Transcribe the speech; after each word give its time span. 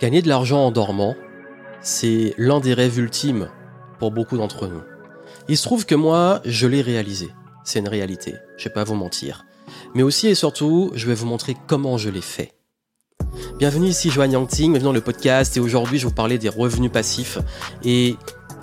Gagner 0.00 0.22
de 0.22 0.28
l'argent 0.28 0.66
en 0.66 0.70
dormant, 0.70 1.14
c'est 1.80 2.34
l'un 2.38 2.60
des 2.60 2.74
rêves 2.74 2.98
ultimes 2.98 3.48
pour 3.98 4.10
beaucoup 4.10 4.36
d'entre 4.36 4.66
nous. 4.66 4.82
Il 5.48 5.56
se 5.56 5.62
trouve 5.62 5.86
que 5.86 5.94
moi, 5.94 6.40
je 6.44 6.66
l'ai 6.66 6.82
réalisé. 6.82 7.30
C'est 7.64 7.78
une 7.78 7.88
réalité, 7.88 8.34
je 8.56 8.64
vais 8.64 8.74
pas 8.74 8.84
vous 8.84 8.94
mentir. 8.94 9.44
Mais 9.94 10.02
aussi 10.02 10.28
et 10.28 10.34
surtout, 10.34 10.90
je 10.94 11.06
vais 11.06 11.14
vous 11.14 11.26
montrer 11.26 11.56
comment 11.66 11.98
je 11.98 12.10
l'ai 12.10 12.20
fait. 12.20 12.52
Bienvenue 13.58 13.86
ici 13.86 14.10
Joanne 14.10 14.32
Yangting, 14.32 14.72
bienvenue 14.72 14.84
dans 14.84 14.92
le 14.92 15.00
podcast 15.00 15.56
et 15.56 15.60
aujourd'hui 15.60 15.98
je 15.98 16.04
vais 16.04 16.08
vous 16.08 16.14
parler 16.14 16.38
des 16.38 16.48
revenus 16.48 16.90
passifs 16.90 17.38
et 17.84 18.16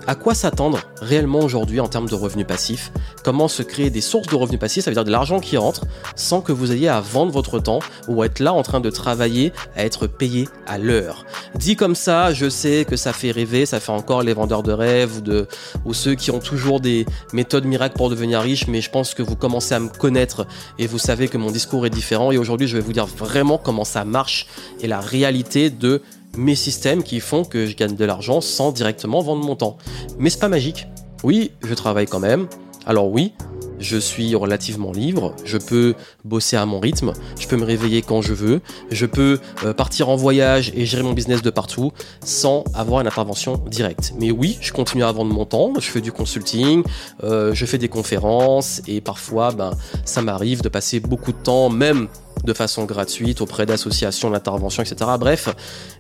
à 0.10 0.16
quoi 0.16 0.34
s'attendre 0.34 0.80
réellement 1.02 1.38
aujourd'hui 1.38 1.80
en 1.80 1.88
termes 1.88 2.10
de 2.10 2.16
revenus 2.16 2.48
passifs? 2.48 2.92
Comment 3.24 3.48
se 3.48 3.62
créer 3.62 3.92
des 3.92 4.02
sources 4.02 4.26
de 4.26 4.36
revenus 4.36 4.60
passifs? 4.60 4.84
Ça 4.84 4.90
veut 4.90 4.96
dire 4.96 5.06
de 5.06 5.12
l'argent 5.12 5.40
qui 5.40 5.56
rentre 5.56 5.86
sans 6.16 6.42
que 6.42 6.52
vous 6.52 6.72
ayez 6.72 6.90
à 6.90 7.00
vendre 7.00 7.32
votre 7.32 7.60
temps 7.60 7.78
ou 8.08 8.24
à 8.24 8.26
être 8.26 8.40
là 8.40 8.52
en 8.52 8.64
train 8.64 8.80
de 8.80 8.90
travailler, 8.90 9.54
à 9.76 9.86
être 9.86 10.08
payé 10.08 10.50
à 10.66 10.80
l'heure. 10.80 11.28
Dit 11.54 11.76
comme 11.76 11.94
ça, 11.94 12.34
je 12.34 12.50
sais 12.50 12.88
que 12.90 12.96
ça 12.96 13.14
fait 13.14 13.30
rêver, 13.30 13.68
ça 13.68 13.80
fait 13.80 13.92
encore 13.92 14.24
les 14.24 14.34
vendeurs 14.34 14.64
de 14.64 14.72
rêves 14.72 15.18
ou, 15.18 15.22
de, 15.22 15.48
ou 15.86 15.94
ceux 15.94 16.16
qui 16.16 16.32
ont 16.32 16.40
toujours 16.40 16.80
des 16.80 17.06
méthodes 17.32 17.66
miracles 17.66 17.96
pour 17.96 18.10
devenir 18.10 18.42
riches, 18.42 18.66
mais 18.66 18.82
je 18.82 18.90
pense 18.90 19.14
que 19.14 19.22
vous 19.22 19.36
commencez 19.36 19.76
à 19.76 19.80
me 19.80 19.90
connaître 19.90 20.48
et 20.80 20.88
vous 20.88 20.98
savez 20.98 21.28
que 21.28 21.38
mon 21.38 21.52
discours 21.52 21.86
est 21.86 21.92
différent. 21.92 22.32
Et 22.32 22.40
aujourd'hui 22.40 22.68
je 22.68 22.76
vais 22.76 22.84
vous 22.84 22.94
dire 22.94 23.06
vraiment 23.06 23.60
comment 23.60 23.86
ça 23.86 24.06
marche 24.06 24.48
et 24.82 24.88
la 24.88 25.02
réalité 25.02 25.70
de 25.70 26.02
mes 26.38 26.56
systèmes 26.56 27.04
qui 27.04 27.20
font 27.20 27.44
que 27.44 27.66
je 27.66 27.76
gagne 27.76 27.96
de 27.96 28.06
l'argent 28.06 28.42
sans 28.42 28.72
directement 28.72 29.22
vendre 29.22 29.46
mon 29.46 29.56
temps. 29.56 29.78
Mais 30.18 30.30
c'est 30.30 30.40
pas 30.40 30.50
magique. 30.50 30.88
Oui, 31.24 31.52
je 31.64 31.74
travaille 31.74 32.06
quand 32.06 32.20
même. 32.20 32.48
Alors 32.86 33.12
oui, 33.12 33.34
je 33.80 33.98
suis 33.98 34.36
relativement 34.36 34.92
libre, 34.92 35.34
je 35.46 35.58
peux 35.58 35.96
bosser 36.26 36.58
à 36.58 36.66
mon 36.66 36.80
rythme, 36.80 37.14
je 37.40 37.48
peux 37.48 37.56
me 37.56 37.64
réveiller 37.64 38.02
quand 38.02 38.22
je 38.22 38.34
veux, 38.34 38.62
je 38.92 39.06
peux 39.06 39.40
euh, 39.64 39.74
partir 39.74 40.10
en 40.10 40.16
voyage 40.16 40.72
et 40.76 40.86
gérer 40.86 41.04
mon 41.04 41.14
business 41.14 41.42
de 41.42 41.50
partout 41.50 41.92
sans 42.24 42.64
avoir 42.74 43.02
une 43.02 43.08
intervention 43.08 43.58
directe. 43.68 44.14
Mais 44.20 44.32
oui, 44.32 44.58
je 44.62 44.72
continue 44.74 45.04
à 45.04 45.12
vendre 45.12 45.34
mon 45.34 45.46
temps, 45.46 45.74
je 45.80 45.90
fais 45.90 46.02
du 46.02 46.12
consulting, 46.12 46.84
euh, 47.24 47.54
je 47.54 47.66
fais 47.66 47.78
des 47.78 47.90
conférences 47.90 48.82
et 48.88 49.02
parfois 49.02 49.52
ben, 49.52 49.72
ça 50.06 50.22
m'arrive 50.22 50.62
de 50.62 50.70
passer 50.70 51.00
beaucoup 51.00 51.32
de 51.32 51.38
temps, 51.38 51.70
même 51.70 52.08
de 52.44 52.54
façon 52.54 52.86
gratuite 52.86 53.42
auprès 53.42 53.66
d'associations 53.66 54.30
d'intervention, 54.30 54.84
etc. 54.84 55.12
Bref, 55.20 55.50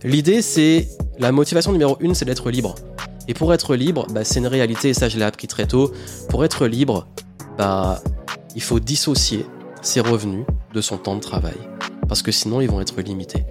l'idée 0.04 0.42
c'est, 0.42 0.88
la 1.18 1.32
motivation 1.32 1.72
numéro 1.72 1.98
une, 2.00 2.16
c'est 2.16 2.26
d'être 2.26 2.50
libre. 2.50 2.76
Et 3.28 3.34
pour 3.34 3.54
être 3.54 3.76
libre, 3.76 4.08
bah, 4.12 4.24
c'est 4.24 4.40
une 4.40 4.48
réalité, 4.48 4.90
et 4.90 4.94
ça 4.94 5.10
je 5.10 5.18
l'ai 5.18 5.26
appris 5.26 5.48
très 5.48 5.68
tôt, 5.68 5.92
pour 6.30 6.44
être 6.44 6.66
libre, 6.66 7.08
bah, 7.58 8.02
il 8.56 8.62
faut 8.62 8.80
dissocier 8.80 9.46
ses 9.82 10.00
revenus 10.00 10.46
de 10.74 10.82
son 10.82 10.98
temps 10.98 11.16
de 11.16 11.22
travail. 11.22 11.58
Parce 12.08 12.22
que 12.22 12.32
sinon, 12.32 12.60
ils 12.60 12.70
vont 12.70 12.82
être 12.82 13.00
limités. 13.02 13.46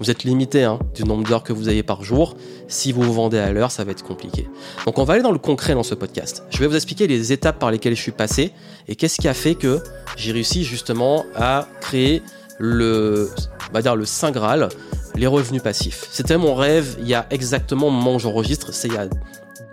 Vous 0.00 0.10
êtes 0.10 0.24
limité 0.24 0.64
hein, 0.64 0.78
du 0.94 1.04
nombre 1.04 1.28
d'heures 1.28 1.42
que 1.42 1.52
vous 1.52 1.68
avez 1.68 1.82
par 1.82 2.02
jour. 2.02 2.34
Si 2.68 2.90
vous 2.90 3.02
vous 3.02 3.12
vendez 3.12 3.38
à 3.38 3.52
l'heure, 3.52 3.70
ça 3.70 3.84
va 3.84 3.92
être 3.92 4.02
compliqué. 4.02 4.48
Donc 4.86 4.98
on 4.98 5.04
va 5.04 5.12
aller 5.12 5.22
dans 5.22 5.30
le 5.30 5.38
concret 5.38 5.74
dans 5.74 5.82
ce 5.82 5.94
podcast. 5.94 6.42
Je 6.48 6.58
vais 6.58 6.66
vous 6.66 6.74
expliquer 6.74 7.06
les 7.06 7.32
étapes 7.32 7.58
par 7.58 7.70
lesquelles 7.70 7.94
je 7.94 8.00
suis 8.00 8.10
passé 8.10 8.52
et 8.88 8.96
qu'est-ce 8.96 9.20
qui 9.20 9.28
a 9.28 9.34
fait 9.34 9.54
que 9.54 9.82
j'ai 10.16 10.32
réussi 10.32 10.64
justement 10.64 11.26
à 11.36 11.68
créer 11.82 12.22
le, 12.58 13.30
on 13.74 13.94
le 13.94 14.04
Saint 14.06 14.30
Graal, 14.30 14.70
les 15.16 15.26
revenus 15.26 15.62
passifs. 15.62 16.08
C'était 16.10 16.38
mon 16.38 16.54
rêve 16.54 16.96
il 17.00 17.06
y 17.06 17.14
a 17.14 17.26
exactement 17.30 17.88
au 17.88 17.90
moment 17.90 18.14
où 18.14 18.18
j'enregistre, 18.18 18.72
c'est 18.72 18.88
il 18.88 18.94
y 18.94 18.96
a 18.96 19.06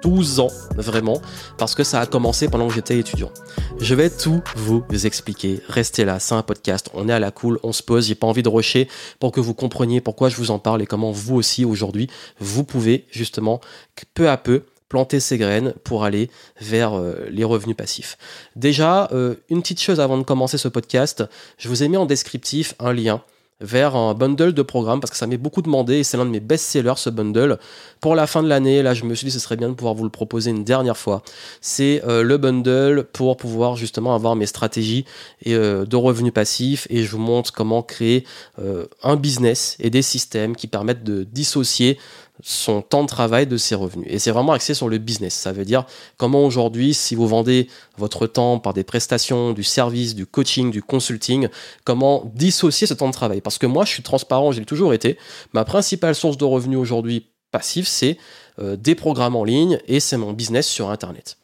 12 0.02 0.40
ans, 0.40 0.52
vraiment, 0.76 1.22
parce 1.58 1.76
que 1.76 1.84
ça 1.84 2.00
a 2.00 2.06
commencé 2.06 2.48
pendant 2.48 2.68
que 2.68 2.74
j'étais 2.74 2.98
étudiant. 2.98 3.32
Je 3.80 3.96
vais 3.96 4.10
tout 4.10 4.42
vous 4.56 4.84
expliquer. 5.06 5.62
Restez 5.68 6.06
là, 6.06 6.20
c'est 6.20 6.36
un 6.36 6.44
podcast, 6.44 6.90
on 6.94 7.10
est 7.10 7.14
à 7.14 7.20
la 7.20 7.32
cool, 7.32 7.60
on 7.64 7.72
se 7.72 7.84
pose, 7.84 8.08
j'ai 8.08 8.16
pas 8.16 8.28
envie 8.28 8.44
de 8.44 8.50
rusher 8.50 8.88
pour 9.20 9.32
que 9.32 9.40
vous 9.40 9.54
compreniez 9.54 10.02
pourquoi 10.02 10.30
je 10.30 10.36
vous 10.36 10.52
en 10.52 10.60
parle 10.60 10.82
et 10.82 10.86
comment 10.86 11.12
vous 11.12 11.36
aussi 11.36 11.66
aujourd'hui, 11.66 12.10
vous 12.40 12.64
pouvez 12.64 13.06
justement 13.12 13.62
peu 14.14 14.30
à 14.30 14.38
peu 14.38 14.64
planter 14.90 15.20
ces 15.20 15.38
graines 15.38 15.74
pour 15.84 16.04
aller 16.04 16.30
vers 16.62 16.94
euh, 16.94 17.28
les 17.30 17.44
revenus 17.44 17.76
passifs. 17.76 18.18
Déjà, 18.56 19.10
euh, 19.12 19.36
une 19.50 19.62
petite 19.62 19.82
chose 19.82 20.00
avant 20.00 20.18
de 20.18 20.24
commencer 20.24 20.58
ce 20.58 20.68
podcast, 20.68 21.24
je 21.58 21.68
vous 21.68 21.84
ai 21.84 21.90
mis 21.90 21.98
en 21.98 22.06
descriptif 22.06 22.74
un 22.80 22.94
lien 22.94 23.22
vers 23.60 23.96
un 23.96 24.14
bundle 24.14 24.54
de 24.54 24.62
programmes 24.62 25.00
parce 25.00 25.12
que 25.12 25.18
ça 25.18 25.28
m'est 25.28 25.38
beaucoup 25.38 25.62
demandé 25.62 25.96
et 25.98 26.04
c'est 26.04 26.18
l'un 26.18 26.26
de 26.26 26.30
mes 26.30 26.40
best-sellers 26.40 26.98
ce 26.98 27.10
bundle. 27.10 27.58
Pour 28.02 28.16
la 28.16 28.28
fin 28.28 28.44
de 28.44 28.48
l'année, 28.48 28.84
là 28.84 28.94
je 28.94 29.04
me 29.04 29.16
suis 29.16 29.26
dit 29.26 29.32
ce 29.32 29.40
serait 29.40 29.56
bien 29.56 29.70
de 29.70 29.74
pouvoir 29.74 29.96
vous 29.96 30.04
le 30.04 30.10
proposer 30.10 30.52
une 30.52 30.64
dernière 30.64 30.98
fois. 30.98 31.24
C'est 31.62 32.04
euh, 32.08 32.22
le 32.22 32.38
bundle 32.38 33.06
pour 33.12 33.38
pouvoir 33.38 33.76
justement 33.76 34.14
avoir 34.14 34.36
mes 34.36 34.46
stratégies 34.46 35.06
et, 35.44 35.56
euh, 35.56 35.86
de 35.86 35.96
revenus 35.96 36.34
passifs 36.34 36.88
et 36.90 37.04
je 37.04 37.12
vous 37.12 37.18
montre 37.18 37.52
comment 37.52 37.82
créer 37.82 38.26
euh, 38.60 38.86
un 39.04 39.16
business 39.16 39.76
et 39.80 39.90
des 39.90 40.02
systèmes 40.04 40.56
qui 40.56 40.68
permettent 40.68 41.04
de 41.04 41.24
dissocier 41.24 41.98
son 42.42 42.82
temps 42.82 43.04
de 43.04 43.08
travail 43.08 43.48
de 43.48 43.58
ses 43.58 43.76
revenus. 43.76 44.08
Et 44.10 44.20
c'est 44.20 44.32
vraiment 44.32 44.54
axé 44.54 44.74
sur 44.74 44.90
le 44.90 44.98
business. 44.98 45.34
Ça 45.34 45.52
veut 45.52 45.66
dire 45.66 45.86
comment 46.18 46.46
aujourd'hui, 46.46 46.94
si 46.94 47.16
vous 47.16 47.28
vendez 47.28 47.68
votre 47.98 48.28
temps 48.28 48.60
par 48.60 48.74
des 48.74 48.84
prestations, 48.84 49.54
du 49.54 49.64
service, 49.64 50.16
du 50.16 50.26
coaching, 50.26 50.72
du 50.72 50.82
consulting, 50.82 51.50
comment 51.84 52.32
dissocier 52.36 52.88
ce 52.88 52.94
temps 52.94 53.08
de 53.08 53.14
travail? 53.14 53.42
Parce 53.42 53.58
que 53.58 53.66
moi, 53.66 53.86
je 53.86 53.92
suis 53.92 54.04
transparent, 54.04 54.52
j'ai 54.52 54.66
toujours 54.66 54.94
été. 54.94 55.18
Ma 55.54 55.66
principale 55.66 56.16
source 56.16 56.38
de 56.38 56.46
revenus 56.46 56.78
aujourd'hui 56.78 57.28
passif, 57.52 57.88
c'est 57.88 58.18
euh, 58.60 58.76
des 58.76 58.96
programmes 58.96 59.36
en 59.36 59.44
ligne 59.44 59.80
et 59.88 60.00
c'est 60.00 60.18
mon 60.18 60.34
business 60.34 60.68
sur 60.68 60.90
Internet 60.90 61.38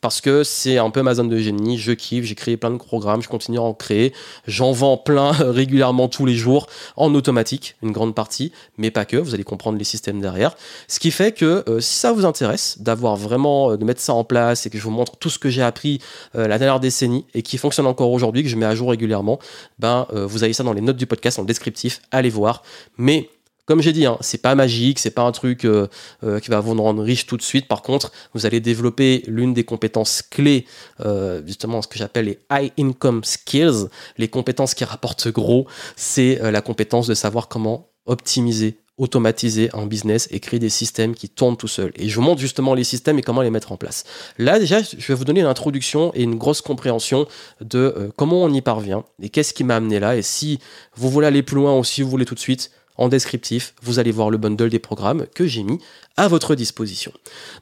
parce 0.00 0.20
que 0.20 0.44
c'est 0.44 0.78
un 0.78 0.90
peu 0.90 1.02
ma 1.02 1.14
zone 1.14 1.28
de 1.28 1.38
génie, 1.38 1.78
je 1.78 1.92
kiffe, 1.92 2.24
j'ai 2.24 2.34
créé 2.34 2.56
plein 2.56 2.70
de 2.70 2.76
programmes, 2.76 3.22
je 3.22 3.28
continue 3.28 3.58
à 3.58 3.62
en 3.62 3.74
créer, 3.74 4.12
j'en 4.46 4.72
vends 4.72 4.96
plein 4.96 5.32
régulièrement 5.32 6.08
tous 6.08 6.26
les 6.26 6.34
jours 6.34 6.66
en 6.96 7.14
automatique, 7.14 7.76
une 7.82 7.92
grande 7.92 8.14
partie, 8.14 8.52
mais 8.78 8.90
pas 8.90 9.04
que, 9.04 9.16
vous 9.16 9.34
allez 9.34 9.44
comprendre 9.44 9.78
les 9.78 9.84
systèmes 9.84 10.20
derrière. 10.20 10.56
Ce 10.88 10.98
qui 10.98 11.10
fait 11.10 11.32
que 11.32 11.64
euh, 11.68 11.80
si 11.80 11.96
ça 11.96 12.12
vous 12.12 12.24
intéresse 12.24 12.80
d'avoir 12.80 13.16
vraiment, 13.16 13.72
euh, 13.72 13.76
de 13.76 13.84
mettre 13.84 14.00
ça 14.00 14.14
en 14.14 14.24
place 14.24 14.66
et 14.66 14.70
que 14.70 14.78
je 14.78 14.82
vous 14.82 14.90
montre 14.90 15.16
tout 15.16 15.30
ce 15.30 15.38
que 15.38 15.50
j'ai 15.50 15.62
appris 15.62 16.00
euh, 16.34 16.46
la 16.46 16.58
dernière 16.58 16.80
décennie 16.80 17.26
et 17.34 17.42
qui 17.42 17.58
fonctionne 17.58 17.86
encore 17.86 18.10
aujourd'hui, 18.10 18.42
que 18.42 18.48
je 18.48 18.56
mets 18.56 18.66
à 18.66 18.74
jour 18.74 18.90
régulièrement, 18.90 19.38
ben 19.78 20.06
vous 20.12 20.44
avez 20.44 20.52
ça 20.52 20.62
dans 20.62 20.72
les 20.72 20.80
notes 20.80 20.96
du 20.96 21.06
podcast, 21.06 21.38
en 21.38 21.44
descriptif, 21.44 22.00
allez 22.10 22.30
voir. 22.30 22.62
Mais 22.96 23.28
comme 23.70 23.82
j'ai 23.82 23.92
dit, 23.92 24.04
hein, 24.04 24.18
c'est 24.20 24.42
pas 24.42 24.56
magique, 24.56 24.98
c'est 24.98 25.12
pas 25.12 25.22
un 25.22 25.30
truc 25.30 25.64
euh, 25.64 25.86
euh, 26.24 26.40
qui 26.40 26.50
va 26.50 26.58
vous 26.58 26.74
rendre 26.74 27.04
riche 27.04 27.26
tout 27.26 27.36
de 27.36 27.42
suite. 27.42 27.68
Par 27.68 27.82
contre, 27.82 28.10
vous 28.34 28.44
allez 28.44 28.58
développer 28.58 29.22
l'une 29.28 29.54
des 29.54 29.62
compétences 29.62 30.22
clés, 30.22 30.66
euh, 31.06 31.40
justement 31.46 31.80
ce 31.80 31.86
que 31.86 31.96
j'appelle 31.96 32.24
les 32.24 32.40
high 32.50 32.72
income 32.80 33.22
skills, 33.22 33.86
les 34.18 34.26
compétences 34.26 34.74
qui 34.74 34.82
rapportent 34.82 35.28
gros. 35.28 35.68
C'est 35.94 36.40
la 36.42 36.60
compétence 36.62 37.06
de 37.06 37.14
savoir 37.14 37.46
comment 37.46 37.90
optimiser 38.06 38.78
automatiser 38.98 39.70
un 39.72 39.86
business 39.86 40.28
et 40.30 40.40
créer 40.40 40.60
des 40.60 40.68
systèmes 40.68 41.14
qui 41.14 41.30
tournent 41.30 41.56
tout 41.56 41.68
seuls. 41.68 41.90
Et 41.96 42.10
je 42.10 42.16
vous 42.16 42.20
montre 42.20 42.38
justement 42.38 42.74
les 42.74 42.84
systèmes 42.84 43.18
et 43.18 43.22
comment 43.22 43.40
les 43.40 43.48
mettre 43.48 43.72
en 43.72 43.78
place. 43.78 44.04
Là, 44.36 44.58
déjà, 44.58 44.82
je 44.82 45.06
vais 45.06 45.14
vous 45.14 45.24
donner 45.24 45.40
une 45.40 45.46
introduction 45.46 46.12
et 46.14 46.22
une 46.22 46.34
grosse 46.34 46.60
compréhension 46.60 47.26
de 47.62 48.12
comment 48.16 48.42
on 48.42 48.52
y 48.52 48.60
parvient 48.60 49.04
et 49.22 49.30
qu'est-ce 49.30 49.54
qui 49.54 49.64
m'a 49.64 49.76
amené 49.76 50.00
là. 50.00 50.16
Et 50.16 50.22
si 50.22 50.58
vous 50.96 51.08
voulez 51.08 51.28
aller 51.28 51.42
plus 51.42 51.56
loin 51.56 51.78
ou 51.78 51.82
si 51.82 52.02
vous 52.02 52.10
voulez 52.10 52.26
tout 52.26 52.34
de 52.34 52.40
suite, 52.40 52.72
en 53.00 53.08
descriptif, 53.08 53.74
vous 53.82 53.98
allez 53.98 54.12
voir 54.12 54.28
le 54.30 54.36
bundle 54.36 54.68
des 54.68 54.78
programmes 54.78 55.26
que 55.34 55.46
j'ai 55.46 55.62
mis 55.62 55.80
à 56.18 56.28
votre 56.28 56.54
disposition. 56.54 57.12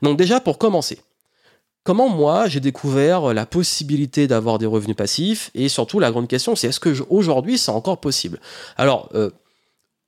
Donc 0.02 0.18
déjà, 0.18 0.40
pour 0.40 0.58
commencer, 0.58 0.98
comment 1.84 2.08
moi 2.08 2.48
j'ai 2.48 2.58
découvert 2.58 3.32
la 3.32 3.46
possibilité 3.46 4.26
d'avoir 4.26 4.58
des 4.58 4.66
revenus 4.66 4.96
passifs 4.96 5.50
et 5.54 5.68
surtout 5.68 6.00
la 6.00 6.10
grande 6.10 6.26
question 6.26 6.56
c'est 6.56 6.66
est-ce 6.66 6.80
que 6.80 6.92
aujourd'hui 7.08 7.56
c'est 7.56 7.70
encore 7.70 8.00
possible? 8.00 8.40
Alors, 8.76 9.08
euh, 9.14 9.30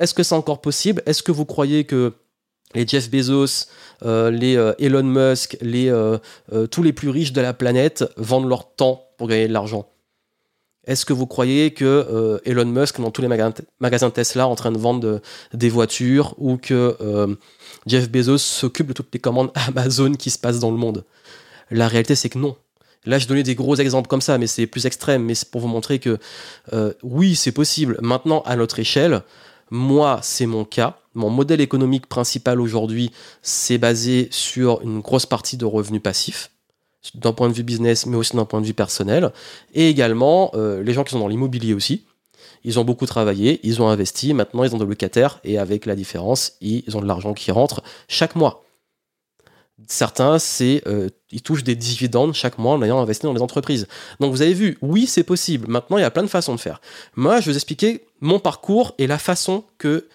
est-ce 0.01 0.15
que 0.15 0.25
c'est 0.25 0.35
encore 0.35 0.61
possible? 0.61 1.01
Est-ce 1.07 1.23
que 1.23 1.33
vous 1.33 1.45
croyez 1.45 1.85
que 1.85 2.13
les 2.75 2.85
Jeff 2.87 3.09
Bezos, 3.09 3.69
euh, 4.03 4.33
les 4.33 4.57
euh, 4.57 4.73
Elon 4.81 5.05
Musk, 5.05 5.57
les, 5.61 5.93
tous 6.73 6.83
les 6.83 6.93
plus 6.93 7.09
riches 7.09 7.33
de 7.33 7.41
la 7.41 7.55
planète 7.55 8.05
vendent 8.17 8.49
leur 8.49 8.75
temps 8.75 9.07
pour 9.17 9.29
gagner 9.29 9.47
de 9.47 9.53
l'argent? 9.53 9.89
Est-ce 10.87 11.05
que 11.05 11.13
vous 11.13 11.27
croyez 11.27 11.73
que 11.73 11.85
euh, 11.85 12.39
Elon 12.45 12.65
Musk, 12.65 13.01
dans 13.01 13.11
tous 13.11 13.21
les 13.23 13.29
magasins, 13.29 14.11
Tesla, 14.11 14.49
en 14.49 14.55
train 14.55 14.73
de 14.73 14.79
vendre 14.79 15.21
des 15.53 15.69
voitures, 15.69 16.35
ou 16.39 16.57
que 16.57 16.97
euh, 17.01 17.35
Jeff 17.87 18.11
Bezos 18.11 18.39
s'occupe 18.39 18.89
de 18.89 18.93
toutes 18.95 19.13
les 19.13 19.21
commandes 19.21 19.51
Amazon 19.55 20.13
qui 20.13 20.31
se 20.31 20.39
passent 20.39 20.59
dans 20.61 20.71
le 20.71 20.79
monde? 20.79 21.05
La 21.71 21.87
réalité, 21.87 22.15
c'est 22.15 22.31
que 22.31 22.39
non. 22.39 22.57
Là, 23.05 23.19
je 23.19 23.27
donnais 23.27 23.43
des 23.43 23.55
gros 23.55 23.77
exemples 23.77 24.09
comme 24.09 24.21
ça, 24.21 24.39
mais 24.39 24.47
c'est 24.47 24.67
plus 24.67 24.87
extrême. 24.87 25.25
Mais 25.25 25.35
c'est 25.35 25.51
pour 25.51 25.61
vous 25.61 25.69
montrer 25.69 25.99
que 25.99 26.19
euh, 26.73 26.93
oui, 27.03 27.37
c'est 27.37 27.53
possible. 27.53 27.99
Maintenant, 28.01 28.43
à 28.47 28.57
notre 28.57 28.79
échelle, 28.79 29.23
moi, 29.71 30.21
c'est 30.23 30.47
mon 30.47 30.65
cas. 30.65 30.99
Mon 31.15 31.31
modèle 31.31 31.61
économique 31.61 32.07
principal 32.07 32.61
aujourd'hui, 32.61 33.11
c'est 33.43 33.79
basé 33.79 34.29
sur 34.31 34.81
une 34.83 35.01
grosse 35.01 35.27
partie 35.27 35.57
de 35.57 35.65
revenus 35.65 36.03
passifs 36.03 36.51
d'un 37.15 37.33
point 37.33 37.49
de 37.49 37.55
vue 37.55 37.63
business, 37.63 38.07
mais 38.07 38.17
aussi 38.17 38.37
d'un 38.37 38.45
point 38.45 38.61
de 38.61 38.67
vue 38.67 38.75
personnel. 38.75 39.33
Et 39.75 39.89
également, 39.89 40.51
euh, 40.55 40.83
les 40.83 40.93
gens 40.93 41.05
qui 41.05 41.13
sont 41.13 41.19
dans 41.19 41.29
l'immobilier 41.29 41.75
aussi. 41.75 42.05
Ils 42.63 42.79
ont 42.79 42.85
beaucoup 42.85 43.07
travaillé, 43.07 43.59
ils 43.63 43.81
ont 43.81 43.89
investi, 43.89 44.35
maintenant 44.35 44.65
ils 44.65 44.75
ont 44.75 44.79
des 44.79 44.85
locataires, 44.85 45.41
et 45.45 45.59
avec 45.59 45.87
la 45.87 45.95
différence, 45.97 46.53
ils 46.61 46.95
ont 46.95 47.01
de 47.01 47.07
l'argent 47.07 47.33
qui 47.33 47.51
rentre 47.51 47.83
chaque 48.07 48.37
mois. 48.37 48.65
Certains, 49.89 50.39
c'est 50.39 50.83
euh, 50.87 51.09
ils 51.31 51.41
touchent 51.41 51.65
des 51.65 51.75
dividendes 51.75 52.35
chaque 52.35 52.59
mois 52.59 52.75
en 52.75 52.83
ayant 52.83 53.01
investi 53.01 53.25
dans 53.25 53.33
les 53.33 53.41
entreprises. 53.41 53.87
Donc 54.21 54.31
vous 54.31 54.43
avez 54.43 54.53
vu, 54.53 54.77
oui, 54.83 55.07
c'est 55.07 55.25
possible. 55.25 55.69
Maintenant, 55.69 55.97
il 55.97 56.03
y 56.03 56.05
a 56.05 56.11
plein 56.11 56.23
de 56.23 56.29
façons 56.29 56.55
de 56.55 56.61
faire. 56.61 56.83
Moi, 57.17 57.41
je 57.41 57.47
vais 57.47 57.53
vous 57.53 57.57
expliquer 57.57 58.05
mon 58.21 58.39
parcours 58.39 58.95
et 58.99 59.07
la 59.07 59.19
façon 59.19 59.65
que 59.79 60.07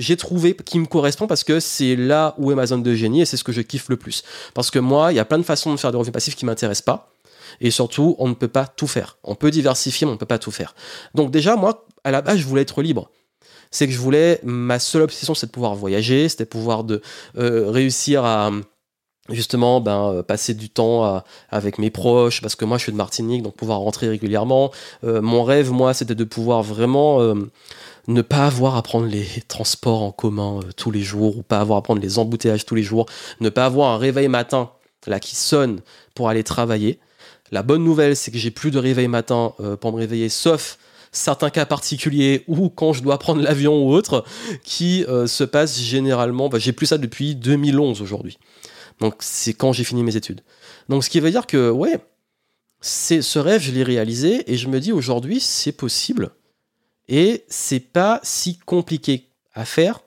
j'ai 0.00 0.16
trouvé 0.16 0.56
qui 0.56 0.78
me 0.78 0.86
correspond 0.86 1.26
parce 1.26 1.44
que 1.44 1.60
c'est 1.60 1.94
là 1.94 2.34
où 2.38 2.50
est 2.50 2.54
ma 2.54 2.66
zone 2.66 2.82
de 2.82 2.94
génie 2.94 3.20
et 3.20 3.24
c'est 3.26 3.36
ce 3.36 3.44
que 3.44 3.52
je 3.52 3.60
kiffe 3.60 3.88
le 3.90 3.96
plus. 3.96 4.22
Parce 4.54 4.70
que 4.70 4.78
moi, 4.78 5.12
il 5.12 5.16
y 5.16 5.18
a 5.18 5.24
plein 5.24 5.38
de 5.38 5.44
façons 5.44 5.72
de 5.72 5.76
faire 5.76 5.92
des 5.92 5.98
revenus 5.98 6.14
passifs 6.14 6.34
qui 6.34 6.46
m'intéressent 6.46 6.84
pas. 6.84 7.12
Et 7.60 7.70
surtout, 7.70 8.16
on 8.18 8.28
ne 8.28 8.34
peut 8.34 8.48
pas 8.48 8.66
tout 8.66 8.86
faire. 8.86 9.18
On 9.24 9.34
peut 9.34 9.50
diversifier, 9.50 10.06
mais 10.06 10.12
on 10.12 10.14
ne 10.14 10.18
peut 10.18 10.26
pas 10.26 10.38
tout 10.38 10.50
faire. 10.50 10.74
Donc 11.14 11.30
déjà, 11.30 11.56
moi, 11.56 11.86
à 12.02 12.10
la 12.10 12.22
base, 12.22 12.38
je 12.38 12.46
voulais 12.46 12.62
être 12.62 12.80
libre. 12.80 13.10
C'est 13.70 13.86
que 13.86 13.92
je 13.92 13.98
voulais, 13.98 14.40
ma 14.42 14.78
seule 14.78 15.02
obsession, 15.02 15.34
c'était 15.34 15.48
de 15.48 15.52
pouvoir 15.52 15.74
voyager, 15.74 16.28
c'était 16.28 16.46
pouvoir 16.46 16.82
de 16.82 17.02
euh, 17.36 17.70
réussir 17.70 18.24
à 18.24 18.50
justement 19.28 19.80
ben, 19.80 20.12
euh, 20.12 20.22
passer 20.22 20.54
du 20.54 20.70
temps 20.70 21.04
euh, 21.04 21.18
avec 21.50 21.78
mes 21.78 21.90
proches 21.90 22.40
parce 22.40 22.56
que 22.56 22.64
moi 22.64 22.78
je 22.78 22.84
suis 22.84 22.92
de 22.92 22.96
Martinique 22.96 23.42
donc 23.44 23.54
pouvoir 23.54 23.78
rentrer 23.78 24.08
régulièrement 24.08 24.72
mon 25.04 25.44
rêve 25.44 25.70
moi 25.70 25.94
c'était 25.94 26.16
de 26.16 26.24
pouvoir 26.24 26.64
vraiment 26.64 27.20
ne 28.10 28.22
pas 28.22 28.46
avoir 28.46 28.76
à 28.76 28.82
prendre 28.82 29.06
les 29.06 29.26
transports 29.48 30.02
en 30.02 30.12
commun 30.12 30.60
tous 30.76 30.90
les 30.90 31.02
jours 31.02 31.38
ou 31.38 31.42
pas 31.42 31.60
avoir 31.60 31.78
à 31.78 31.82
prendre 31.82 32.02
les 32.02 32.18
embouteillages 32.18 32.66
tous 32.66 32.74
les 32.74 32.82
jours 32.82 33.06
ne 33.40 33.48
pas 33.48 33.66
avoir 33.66 33.90
un 33.90 33.98
réveil 33.98 34.28
matin 34.28 34.70
là 35.06 35.18
qui 35.18 35.36
sonne 35.36 35.80
pour 36.14 36.28
aller 36.28 36.44
travailler 36.44 37.00
la 37.52 37.62
bonne 37.62 37.82
nouvelle, 37.82 38.16
c'est 38.16 38.30
que 38.30 38.38
j'ai 38.38 38.50
plus 38.50 38.70
de 38.70 38.78
réveil 38.78 39.08
matin 39.08 39.54
euh, 39.60 39.76
pour 39.76 39.92
me 39.92 39.98
réveiller, 39.98 40.28
sauf 40.28 40.78
certains 41.12 41.50
cas 41.50 41.66
particuliers 41.66 42.44
ou 42.48 42.68
quand 42.68 42.92
je 42.92 43.02
dois 43.02 43.18
prendre 43.18 43.42
l'avion 43.42 43.84
ou 43.84 43.92
autre, 43.92 44.24
qui 44.62 45.04
euh, 45.04 45.26
se 45.26 45.44
passent 45.44 45.80
généralement. 45.80 46.48
Bah, 46.48 46.58
j'ai 46.58 46.72
plus 46.72 46.86
ça 46.86 46.98
depuis 46.98 47.34
2011 47.34 48.02
aujourd'hui. 48.02 48.38
Donc 49.00 49.16
c'est 49.20 49.54
quand 49.54 49.72
j'ai 49.72 49.84
fini 49.84 50.04
mes 50.04 50.16
études. 50.16 50.42
Donc 50.88 51.04
ce 51.04 51.10
qui 51.10 51.20
veut 51.20 51.30
dire 51.30 51.46
que 51.46 51.70
ouais, 51.70 51.98
ce 52.80 53.38
rêve, 53.38 53.62
je 53.62 53.72
l'ai 53.72 53.82
réalisé 53.82 54.50
et 54.52 54.56
je 54.56 54.68
me 54.68 54.78
dis 54.78 54.92
aujourd'hui 54.92 55.40
c'est 55.40 55.72
possible 55.72 56.30
et 57.10 57.44
c'est 57.48 57.80
pas 57.80 58.20
si 58.22 58.58
compliqué 58.58 59.28
à 59.52 59.66
faire. 59.66 60.00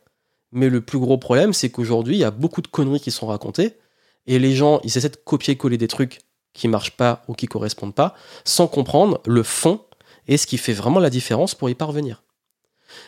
Mais 0.52 0.70
le 0.70 0.82
plus 0.82 1.00
gros 1.00 1.18
problème, 1.18 1.54
c'est 1.54 1.70
qu'aujourd'hui, 1.70 2.16
il 2.16 2.20
y 2.20 2.24
a 2.24 2.32
beaucoup 2.32 2.62
de 2.62 2.68
conneries 2.68 3.00
qui 3.00 3.12
sont 3.12 3.28
racontées 3.28 3.78
et 4.26 4.40
les 4.40 4.56
gens, 4.56 4.80
ils 4.84 4.98
essaient 4.98 5.10
de 5.10 5.18
copier-coller 5.18 5.78
des 5.78 5.88
trucs 5.88 6.22
qui 6.54 6.68
marchent 6.68 6.96
pas 6.96 7.24
ou 7.28 7.34
qui 7.34 7.48
correspondent 7.48 7.96
pas, 7.96 8.16
sans 8.46 8.68
comprendre 8.68 9.20
le 9.26 9.44
fond 9.44 9.82
et 10.28 10.38
ce 10.38 10.48
qui 10.48 10.58
fait 10.58 10.74
vraiment 10.74 11.00
la 11.00 11.10
différence 11.10 11.56
pour 11.56 11.70
y 11.70 11.76
parvenir. 11.76 12.24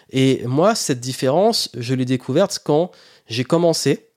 Et 0.09 0.44
moi, 0.45 0.75
cette 0.75 1.00
différence, 1.00 1.69
je 1.77 1.94
l'ai 1.94 2.06
découverte 2.06 2.59
quand 2.63 2.92
j'ai 3.27 3.44
commencé. 3.44 4.09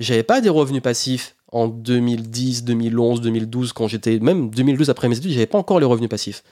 J'avais 0.00 0.24
pas 0.24 0.40
des 0.40 0.48
revenus 0.48 0.82
passifs 0.82 1.36
en 1.52 1.68
2010, 1.68 2.64
2011, 2.64 3.20
2012, 3.20 3.72
quand 3.72 3.86
j'étais, 3.86 4.18
même 4.18 4.50
2012 4.50 4.90
après 4.90 5.08
mes 5.08 5.16
études, 5.16 5.30
j'avais 5.30 5.46
pas 5.46 5.58
encore 5.58 5.78
les 5.78 5.86
revenus 5.86 6.08
passifs. 6.08 6.42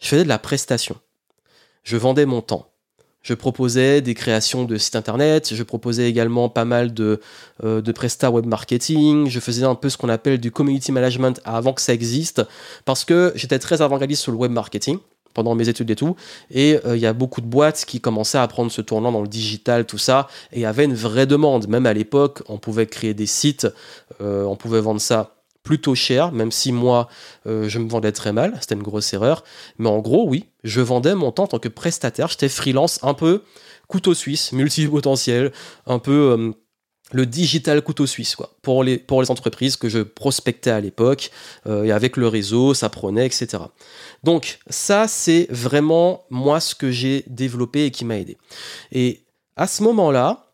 Je 0.00 0.08
faisais 0.08 0.24
de 0.24 0.28
la 0.28 0.38
prestation. 0.38 0.96
Je 1.84 1.96
vendais 1.96 2.26
mon 2.26 2.40
temps. 2.40 2.70
Je 3.22 3.32
proposais 3.32 4.02
des 4.02 4.14
créations 4.14 4.64
de 4.64 4.76
sites 4.76 4.96
internet, 4.96 5.54
je 5.54 5.62
proposais 5.62 6.08
également 6.10 6.50
pas 6.50 6.66
mal 6.66 6.92
de, 6.92 7.20
euh, 7.62 7.80
de 7.80 7.92
Presta 7.92 8.30
Web 8.30 8.44
Marketing, 8.44 9.28
je 9.30 9.40
faisais 9.40 9.64
un 9.64 9.74
peu 9.74 9.88
ce 9.88 9.96
qu'on 9.96 10.10
appelle 10.10 10.38
du 10.38 10.50
community 10.50 10.92
management 10.92 11.40
avant 11.44 11.72
que 11.72 11.80
ça 11.80 11.94
existe, 11.94 12.42
parce 12.84 13.06
que 13.06 13.32
j'étais 13.34 13.58
très 13.58 13.80
avant-gardiste 13.80 14.22
sur 14.22 14.32
le 14.32 14.36
web 14.36 14.52
marketing 14.52 14.98
pendant 15.32 15.54
mes 15.54 15.70
études 15.70 15.90
et 15.90 15.96
tout, 15.96 16.16
et 16.50 16.78
euh, 16.84 16.96
il 16.96 17.02
y 17.02 17.06
a 17.06 17.14
beaucoup 17.14 17.40
de 17.40 17.46
boîtes 17.46 17.86
qui 17.86 17.98
commençaient 17.98 18.38
à 18.38 18.46
prendre 18.46 18.70
ce 18.70 18.82
tournant 18.82 19.10
dans 19.10 19.22
le 19.22 19.28
digital, 19.28 19.86
tout 19.86 19.98
ça, 19.98 20.28
et 20.52 20.58
il 20.58 20.62
y 20.62 20.66
avait 20.66 20.84
une 20.84 20.94
vraie 20.94 21.26
demande. 21.26 21.66
Même 21.66 21.86
à 21.86 21.94
l'époque, 21.94 22.42
on 22.48 22.58
pouvait 22.58 22.86
créer 22.86 23.14
des 23.14 23.26
sites, 23.26 23.66
euh, 24.20 24.44
on 24.44 24.56
pouvait 24.56 24.82
vendre 24.82 25.00
ça 25.00 25.33
plutôt 25.64 25.96
cher, 25.96 26.30
même 26.30 26.52
si 26.52 26.70
moi, 26.70 27.08
euh, 27.46 27.68
je 27.68 27.80
me 27.80 27.88
vendais 27.88 28.12
très 28.12 28.32
mal, 28.32 28.56
c'était 28.60 28.76
une 28.76 28.82
grosse 28.82 29.12
erreur. 29.12 29.42
Mais 29.78 29.88
en 29.88 29.98
gros, 29.98 30.28
oui, 30.28 30.44
je 30.62 30.80
vendais 30.80 31.16
mon 31.16 31.32
temps 31.32 31.44
en 31.44 31.48
tant 31.48 31.58
que 31.58 31.68
prestataire, 31.68 32.28
j'étais 32.28 32.48
freelance, 32.48 33.00
un 33.02 33.14
peu 33.14 33.42
couteau 33.88 34.14
suisse, 34.14 34.52
multipotentiel, 34.52 35.52
un 35.86 35.98
peu 35.98 36.36
euh, 36.38 36.52
le 37.12 37.26
digital 37.26 37.80
couteau 37.82 38.06
suisse, 38.06 38.36
quoi, 38.36 38.54
pour 38.62 38.84
les, 38.84 38.98
pour 38.98 39.22
les 39.22 39.30
entreprises 39.30 39.76
que 39.76 39.88
je 39.88 40.00
prospectais 40.00 40.70
à 40.70 40.80
l'époque, 40.80 41.30
euh, 41.66 41.84
et 41.84 41.92
avec 41.92 42.16
le 42.16 42.28
réseau, 42.28 42.74
ça 42.74 42.90
prenait, 42.90 43.26
etc. 43.26 43.64
Donc, 44.22 44.58
ça, 44.68 45.08
c'est 45.08 45.46
vraiment 45.50 46.24
moi 46.28 46.60
ce 46.60 46.74
que 46.74 46.90
j'ai 46.90 47.24
développé 47.26 47.86
et 47.86 47.90
qui 47.90 48.04
m'a 48.04 48.18
aidé. 48.18 48.36
Et 48.92 49.22
à 49.56 49.66
ce 49.66 49.82
moment-là, 49.82 50.53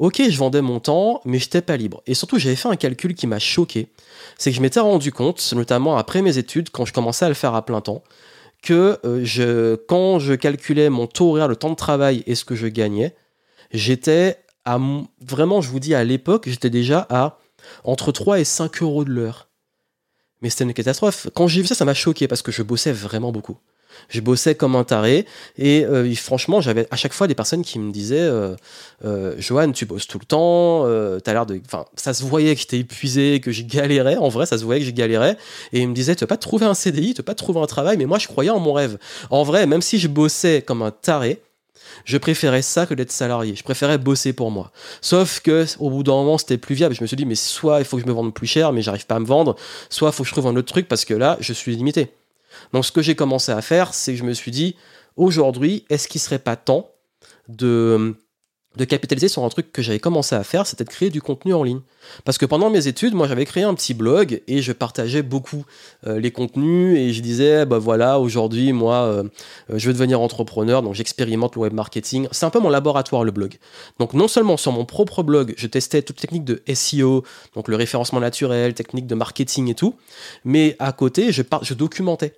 ok, 0.00 0.22
je 0.28 0.36
vendais 0.36 0.62
mon 0.62 0.80
temps, 0.80 1.20
mais 1.24 1.38
je 1.38 1.44
n'étais 1.44 1.62
pas 1.62 1.76
libre. 1.76 2.02
Et 2.06 2.14
surtout, 2.14 2.38
j'avais 2.38 2.56
fait 2.56 2.68
un 2.68 2.76
calcul 2.76 3.14
qui 3.14 3.28
m'a 3.28 3.38
choqué 3.38 3.92
c'est 4.40 4.50
que 4.50 4.56
je 4.56 4.62
m'étais 4.62 4.80
rendu 4.80 5.12
compte, 5.12 5.52
notamment 5.52 5.98
après 5.98 6.22
mes 6.22 6.38
études, 6.38 6.70
quand 6.70 6.86
je 6.86 6.94
commençais 6.94 7.26
à 7.26 7.28
le 7.28 7.34
faire 7.34 7.54
à 7.54 7.64
plein 7.64 7.82
temps, 7.82 8.02
que 8.62 8.98
euh, 9.04 9.76
quand 9.86 10.18
je 10.18 10.32
calculais 10.32 10.88
mon 10.88 11.06
taux 11.06 11.32
horaire, 11.32 11.46
le 11.46 11.56
temps 11.56 11.68
de 11.68 11.74
travail 11.74 12.22
et 12.26 12.34
ce 12.34 12.46
que 12.46 12.54
je 12.54 12.66
gagnais, 12.66 13.14
j'étais 13.70 14.38
à 14.64 14.78
vraiment, 15.20 15.60
je 15.60 15.68
vous 15.68 15.78
dis 15.78 15.94
à 15.94 16.04
l'époque, 16.04 16.48
j'étais 16.48 16.70
déjà 16.70 17.06
à 17.10 17.38
entre 17.84 18.12
3 18.12 18.40
et 18.40 18.44
5 18.44 18.82
euros 18.82 19.04
de 19.04 19.10
l'heure. 19.10 19.48
Mais 20.40 20.48
c'était 20.48 20.64
une 20.64 20.72
catastrophe. 20.72 21.28
Quand 21.34 21.46
j'ai 21.46 21.60
vu 21.60 21.66
ça, 21.66 21.74
ça 21.74 21.84
m'a 21.84 21.92
choqué 21.92 22.26
parce 22.26 22.40
que 22.40 22.50
je 22.50 22.62
bossais 22.62 22.92
vraiment 22.92 23.32
beaucoup. 23.32 23.58
Je 24.08 24.20
bossais 24.20 24.54
comme 24.54 24.76
un 24.76 24.84
taré 24.84 25.26
et 25.58 25.84
euh, 25.84 26.12
franchement, 26.14 26.60
j'avais 26.60 26.86
à 26.90 26.96
chaque 26.96 27.12
fois 27.12 27.26
des 27.26 27.34
personnes 27.34 27.62
qui 27.62 27.78
me 27.78 27.92
disaient 27.92 28.18
euh, 28.20 28.54
euh 29.04 29.34
Johan, 29.38 29.72
tu 29.72 29.86
bosses 29.86 30.06
tout 30.06 30.18
le 30.18 30.24
temps, 30.24 30.86
euh, 30.86 31.20
t'as 31.20 31.32
l'air 31.32 31.46
de. 31.46 31.60
Enfin, 31.66 31.84
ça 31.96 32.14
se 32.14 32.24
voyait 32.24 32.54
que 32.54 32.60
j'étais 32.60 32.78
épuisé, 32.78 33.40
que 33.40 33.50
j'ai 33.50 33.64
galéré. 33.64 34.16
En 34.16 34.28
vrai, 34.28 34.46
ça 34.46 34.58
se 34.58 34.64
voyait 34.64 34.80
que 34.80 34.86
j'ai 34.86 34.92
galéré. 34.92 35.36
Et 35.72 35.80
ils 35.80 35.88
me 35.88 35.94
disaient 35.94 36.14
Tu 36.14 36.20
vas 36.20 36.28
pas 36.28 36.36
trouver 36.36 36.66
un 36.66 36.74
CDI, 36.74 37.14
tu 37.14 37.22
vas 37.22 37.24
pas 37.26 37.34
trouver 37.34 37.60
un 37.60 37.66
travail. 37.66 37.96
Mais 37.96 38.06
moi, 38.06 38.18
je 38.18 38.28
croyais 38.28 38.50
en 38.50 38.60
mon 38.60 38.72
rêve. 38.72 38.98
En 39.30 39.42
vrai, 39.42 39.66
même 39.66 39.82
si 39.82 39.98
je 39.98 40.08
bossais 40.08 40.62
comme 40.62 40.82
un 40.82 40.90
taré, 40.90 41.40
je 42.04 42.18
préférais 42.18 42.62
ça 42.62 42.86
que 42.86 42.94
d'être 42.94 43.12
salarié. 43.12 43.54
Je 43.54 43.62
préférais 43.62 43.98
bosser 43.98 44.32
pour 44.32 44.50
moi. 44.50 44.70
Sauf 45.00 45.40
que 45.40 45.66
au 45.78 45.90
bout 45.90 46.02
d'un 46.02 46.12
moment, 46.12 46.38
c'était 46.38 46.58
plus 46.58 46.74
viable. 46.74 46.94
Je 46.94 47.02
me 47.02 47.06
suis 47.06 47.16
dit, 47.16 47.26
mais 47.26 47.34
soit 47.34 47.80
il 47.80 47.84
faut 47.84 47.96
que 47.96 48.02
je 48.02 48.08
me 48.08 48.12
vende 48.12 48.34
plus 48.34 48.46
cher, 48.46 48.72
mais 48.72 48.82
j'arrive 48.82 49.06
pas 49.06 49.16
à 49.16 49.20
me 49.20 49.26
vendre, 49.26 49.56
soit 49.88 50.08
il 50.08 50.12
faut 50.12 50.22
que 50.22 50.28
je 50.28 50.34
trouve 50.34 50.46
un 50.46 50.56
autre 50.56 50.72
truc 50.72 50.88
parce 50.88 51.04
que 51.04 51.14
là, 51.14 51.36
je 51.40 51.52
suis 51.52 51.74
limité. 51.76 52.12
Donc 52.72 52.84
ce 52.84 52.92
que 52.92 53.02
j'ai 53.02 53.14
commencé 53.14 53.52
à 53.52 53.62
faire, 53.62 53.94
c'est 53.94 54.12
que 54.12 54.18
je 54.18 54.24
me 54.24 54.32
suis 54.32 54.50
dit, 54.50 54.76
aujourd'hui, 55.16 55.84
est-ce 55.90 56.08
qu'il 56.08 56.20
serait 56.20 56.38
pas 56.38 56.56
temps 56.56 56.90
de, 57.48 58.16
de 58.76 58.84
capitaliser 58.84 59.28
sur 59.28 59.42
un 59.44 59.48
truc 59.48 59.72
que 59.72 59.82
j'avais 59.82 59.98
commencé 59.98 60.34
à 60.36 60.44
faire, 60.44 60.64
c'était 60.64 60.84
de 60.84 60.88
créer 60.88 61.10
du 61.10 61.20
contenu 61.20 61.54
en 61.54 61.64
ligne. 61.64 61.80
Parce 62.24 62.38
que 62.38 62.46
pendant 62.46 62.70
mes 62.70 62.86
études, 62.86 63.14
moi 63.14 63.26
j'avais 63.26 63.44
créé 63.44 63.64
un 63.64 63.74
petit 63.74 63.94
blog 63.94 64.42
et 64.46 64.62
je 64.62 64.72
partageais 64.72 65.22
beaucoup 65.22 65.64
euh, 66.06 66.20
les 66.20 66.30
contenus 66.30 66.96
et 66.96 67.12
je 67.12 67.20
disais, 67.20 67.66
bah 67.66 67.78
voilà, 67.78 68.20
aujourd'hui, 68.20 68.72
moi, 68.72 69.02
euh, 69.02 69.24
je 69.74 69.88
veux 69.88 69.92
devenir 69.92 70.20
entrepreneur, 70.20 70.82
donc 70.82 70.94
j'expérimente 70.94 71.56
le 71.56 71.62
web 71.62 71.72
marketing. 71.72 72.28
C'est 72.30 72.46
un 72.46 72.50
peu 72.50 72.60
mon 72.60 72.70
laboratoire, 72.70 73.24
le 73.24 73.32
blog. 73.32 73.58
Donc 73.98 74.14
non 74.14 74.28
seulement 74.28 74.56
sur 74.56 74.70
mon 74.70 74.84
propre 74.84 75.24
blog, 75.24 75.52
je 75.56 75.66
testais 75.66 76.02
toutes 76.02 76.18
les 76.18 76.28
techniques 76.28 76.44
de 76.44 76.62
SEO, 76.72 77.24
donc 77.56 77.66
le 77.66 77.74
référencement 77.74 78.20
naturel, 78.20 78.74
techniques 78.74 79.08
de 79.08 79.16
marketing 79.16 79.68
et 79.68 79.74
tout, 79.74 79.96
mais 80.44 80.76
à 80.78 80.92
côté, 80.92 81.32
je, 81.32 81.42
je 81.62 81.74
documentais 81.74 82.34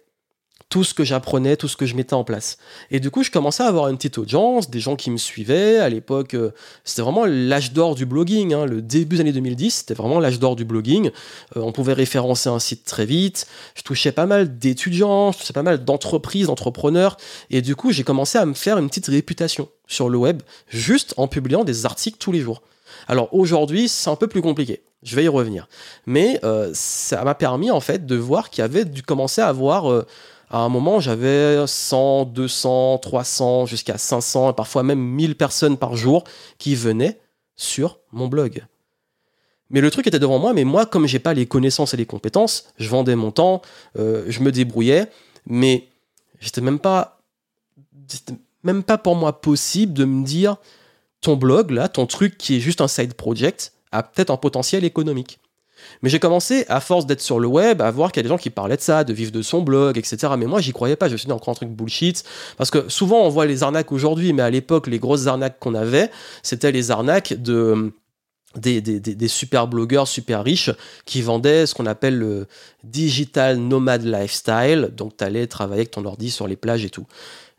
tout 0.72 0.84
ce 0.84 0.94
que 0.94 1.04
j'apprenais, 1.04 1.58
tout 1.58 1.68
ce 1.68 1.76
que 1.76 1.84
je 1.84 1.94
mettais 1.94 2.14
en 2.14 2.24
place. 2.24 2.56
Et 2.90 2.98
du 2.98 3.10
coup, 3.10 3.22
je 3.22 3.30
commençais 3.30 3.62
à 3.62 3.66
avoir 3.66 3.88
une 3.88 3.98
petite 3.98 4.16
audience, 4.16 4.70
des 4.70 4.80
gens 4.80 4.96
qui 4.96 5.10
me 5.10 5.18
suivaient. 5.18 5.76
À 5.76 5.90
l'époque, 5.90 6.32
euh, 6.32 6.52
c'était 6.82 7.02
vraiment 7.02 7.26
l'âge 7.26 7.74
d'or 7.74 7.94
du 7.94 8.06
blogging. 8.06 8.54
Hein. 8.54 8.64
Le 8.64 8.80
début 8.80 9.16
des 9.16 9.20
années 9.20 9.32
2010, 9.32 9.70
c'était 9.70 9.92
vraiment 9.92 10.18
l'âge 10.18 10.38
d'or 10.38 10.56
du 10.56 10.64
blogging. 10.64 11.10
Euh, 11.58 11.60
on 11.60 11.72
pouvait 11.72 11.92
référencer 11.92 12.48
un 12.48 12.58
site 12.58 12.86
très 12.86 13.04
vite. 13.04 13.46
Je 13.74 13.82
touchais 13.82 14.12
pas 14.12 14.24
mal 14.24 14.56
d'étudiants, 14.58 15.32
je 15.32 15.40
touchais 15.40 15.52
pas 15.52 15.62
mal 15.62 15.84
d'entreprises, 15.84 16.46
d'entrepreneurs. 16.46 17.18
Et 17.50 17.60
du 17.60 17.76
coup, 17.76 17.92
j'ai 17.92 18.02
commencé 18.02 18.38
à 18.38 18.46
me 18.46 18.54
faire 18.54 18.78
une 18.78 18.88
petite 18.88 19.08
réputation 19.08 19.68
sur 19.88 20.08
le 20.08 20.16
web, 20.16 20.40
juste 20.68 21.12
en 21.18 21.28
publiant 21.28 21.64
des 21.64 21.84
articles 21.84 22.16
tous 22.18 22.32
les 22.32 22.40
jours. 22.40 22.62
Alors 23.08 23.28
aujourd'hui, 23.34 23.90
c'est 23.90 24.08
un 24.08 24.16
peu 24.16 24.26
plus 24.26 24.40
compliqué. 24.40 24.80
Je 25.02 25.16
vais 25.16 25.24
y 25.24 25.28
revenir. 25.28 25.68
Mais 26.06 26.40
euh, 26.44 26.70
ça 26.72 27.24
m'a 27.24 27.34
permis 27.34 27.70
en 27.70 27.80
fait 27.80 28.06
de 28.06 28.16
voir 28.16 28.48
qu'il 28.48 28.62
y 28.62 28.64
avait 28.64 28.86
dû 28.86 29.02
commencer 29.02 29.42
à 29.42 29.48
avoir 29.48 30.06
à 30.52 30.58
un 30.58 30.68
moment, 30.68 31.00
j'avais 31.00 31.66
100, 31.66 32.26
200, 32.26 32.98
300, 32.98 33.66
jusqu'à 33.66 33.96
500, 33.96 34.50
et 34.50 34.52
parfois 34.52 34.82
même 34.82 35.00
1000 35.00 35.34
personnes 35.34 35.78
par 35.78 35.96
jour 35.96 36.24
qui 36.58 36.74
venaient 36.74 37.18
sur 37.56 37.98
mon 38.12 38.28
blog. 38.28 38.62
Mais 39.70 39.80
le 39.80 39.90
truc 39.90 40.06
était 40.06 40.18
devant 40.18 40.38
moi, 40.38 40.52
mais 40.52 40.64
moi, 40.64 40.84
comme 40.84 41.06
j'ai 41.06 41.18
pas 41.18 41.32
les 41.32 41.46
connaissances 41.46 41.94
et 41.94 41.96
les 41.96 42.04
compétences, 42.04 42.66
je 42.76 42.90
vendais 42.90 43.16
mon 43.16 43.30
temps, 43.30 43.62
euh, 43.98 44.26
je 44.28 44.40
me 44.40 44.52
débrouillais, 44.52 45.06
mais 45.46 45.88
j'étais 46.38 46.60
même 46.60 46.78
pas, 46.78 47.22
même 48.62 48.82
pas 48.82 48.98
pour 48.98 49.16
moi 49.16 49.40
possible 49.40 49.94
de 49.94 50.04
me 50.04 50.22
dire, 50.22 50.56
ton 51.22 51.34
blog 51.34 51.70
là, 51.70 51.88
ton 51.88 52.04
truc 52.04 52.36
qui 52.36 52.56
est 52.56 52.60
juste 52.60 52.82
un 52.82 52.88
side 52.88 53.14
project, 53.14 53.72
a 53.90 54.02
peut-être 54.02 54.30
un 54.30 54.36
potentiel 54.36 54.84
économique. 54.84 55.40
Mais 56.02 56.10
j'ai 56.10 56.18
commencé, 56.18 56.64
à 56.68 56.80
force 56.80 57.06
d'être 57.06 57.20
sur 57.20 57.40
le 57.40 57.46
web, 57.46 57.80
à 57.80 57.90
voir 57.90 58.12
qu'il 58.12 58.20
y 58.20 58.22
a 58.22 58.24
des 58.24 58.28
gens 58.28 58.38
qui 58.38 58.50
parlaient 58.50 58.76
de 58.76 58.82
ça, 58.82 59.04
de 59.04 59.12
vivre 59.12 59.32
de 59.32 59.42
son 59.42 59.62
blog, 59.62 59.98
etc. 59.98 60.34
Mais 60.38 60.46
moi, 60.46 60.60
j'y 60.60 60.72
croyais 60.72 60.96
pas. 60.96 61.08
Je 61.08 61.12
me 61.12 61.16
suis 61.18 61.26
dit 61.26 61.32
encore 61.32 61.50
un 61.52 61.54
truc 61.54 61.70
bullshit. 61.70 62.24
Parce 62.56 62.70
que 62.70 62.88
souvent, 62.88 63.22
on 63.22 63.28
voit 63.28 63.46
les 63.46 63.62
arnaques 63.62 63.92
aujourd'hui, 63.92 64.32
mais 64.32 64.42
à 64.42 64.50
l'époque, 64.50 64.86
les 64.86 64.98
grosses 64.98 65.26
arnaques 65.26 65.58
qu'on 65.58 65.74
avait, 65.74 66.10
c'était 66.42 66.72
les 66.72 66.90
arnaques 66.90 67.34
de. 67.34 67.92
Des, 68.54 69.28
super 69.28 69.66
blogueurs 69.66 70.06
super 70.06 70.44
riches 70.44 70.68
qui 71.06 71.22
vendaient 71.22 71.64
ce 71.64 71.74
qu'on 71.74 71.86
appelle 71.86 72.18
le 72.18 72.46
digital 72.84 73.56
nomad 73.56 74.04
lifestyle. 74.04 74.90
Donc, 74.94 75.16
tu 75.16 75.24
allais 75.24 75.46
travailler 75.46 75.80
avec 75.80 75.90
ton 75.90 76.04
ordi 76.04 76.30
sur 76.30 76.46
les 76.46 76.56
plages 76.56 76.84
et 76.84 76.90
tout. 76.90 77.06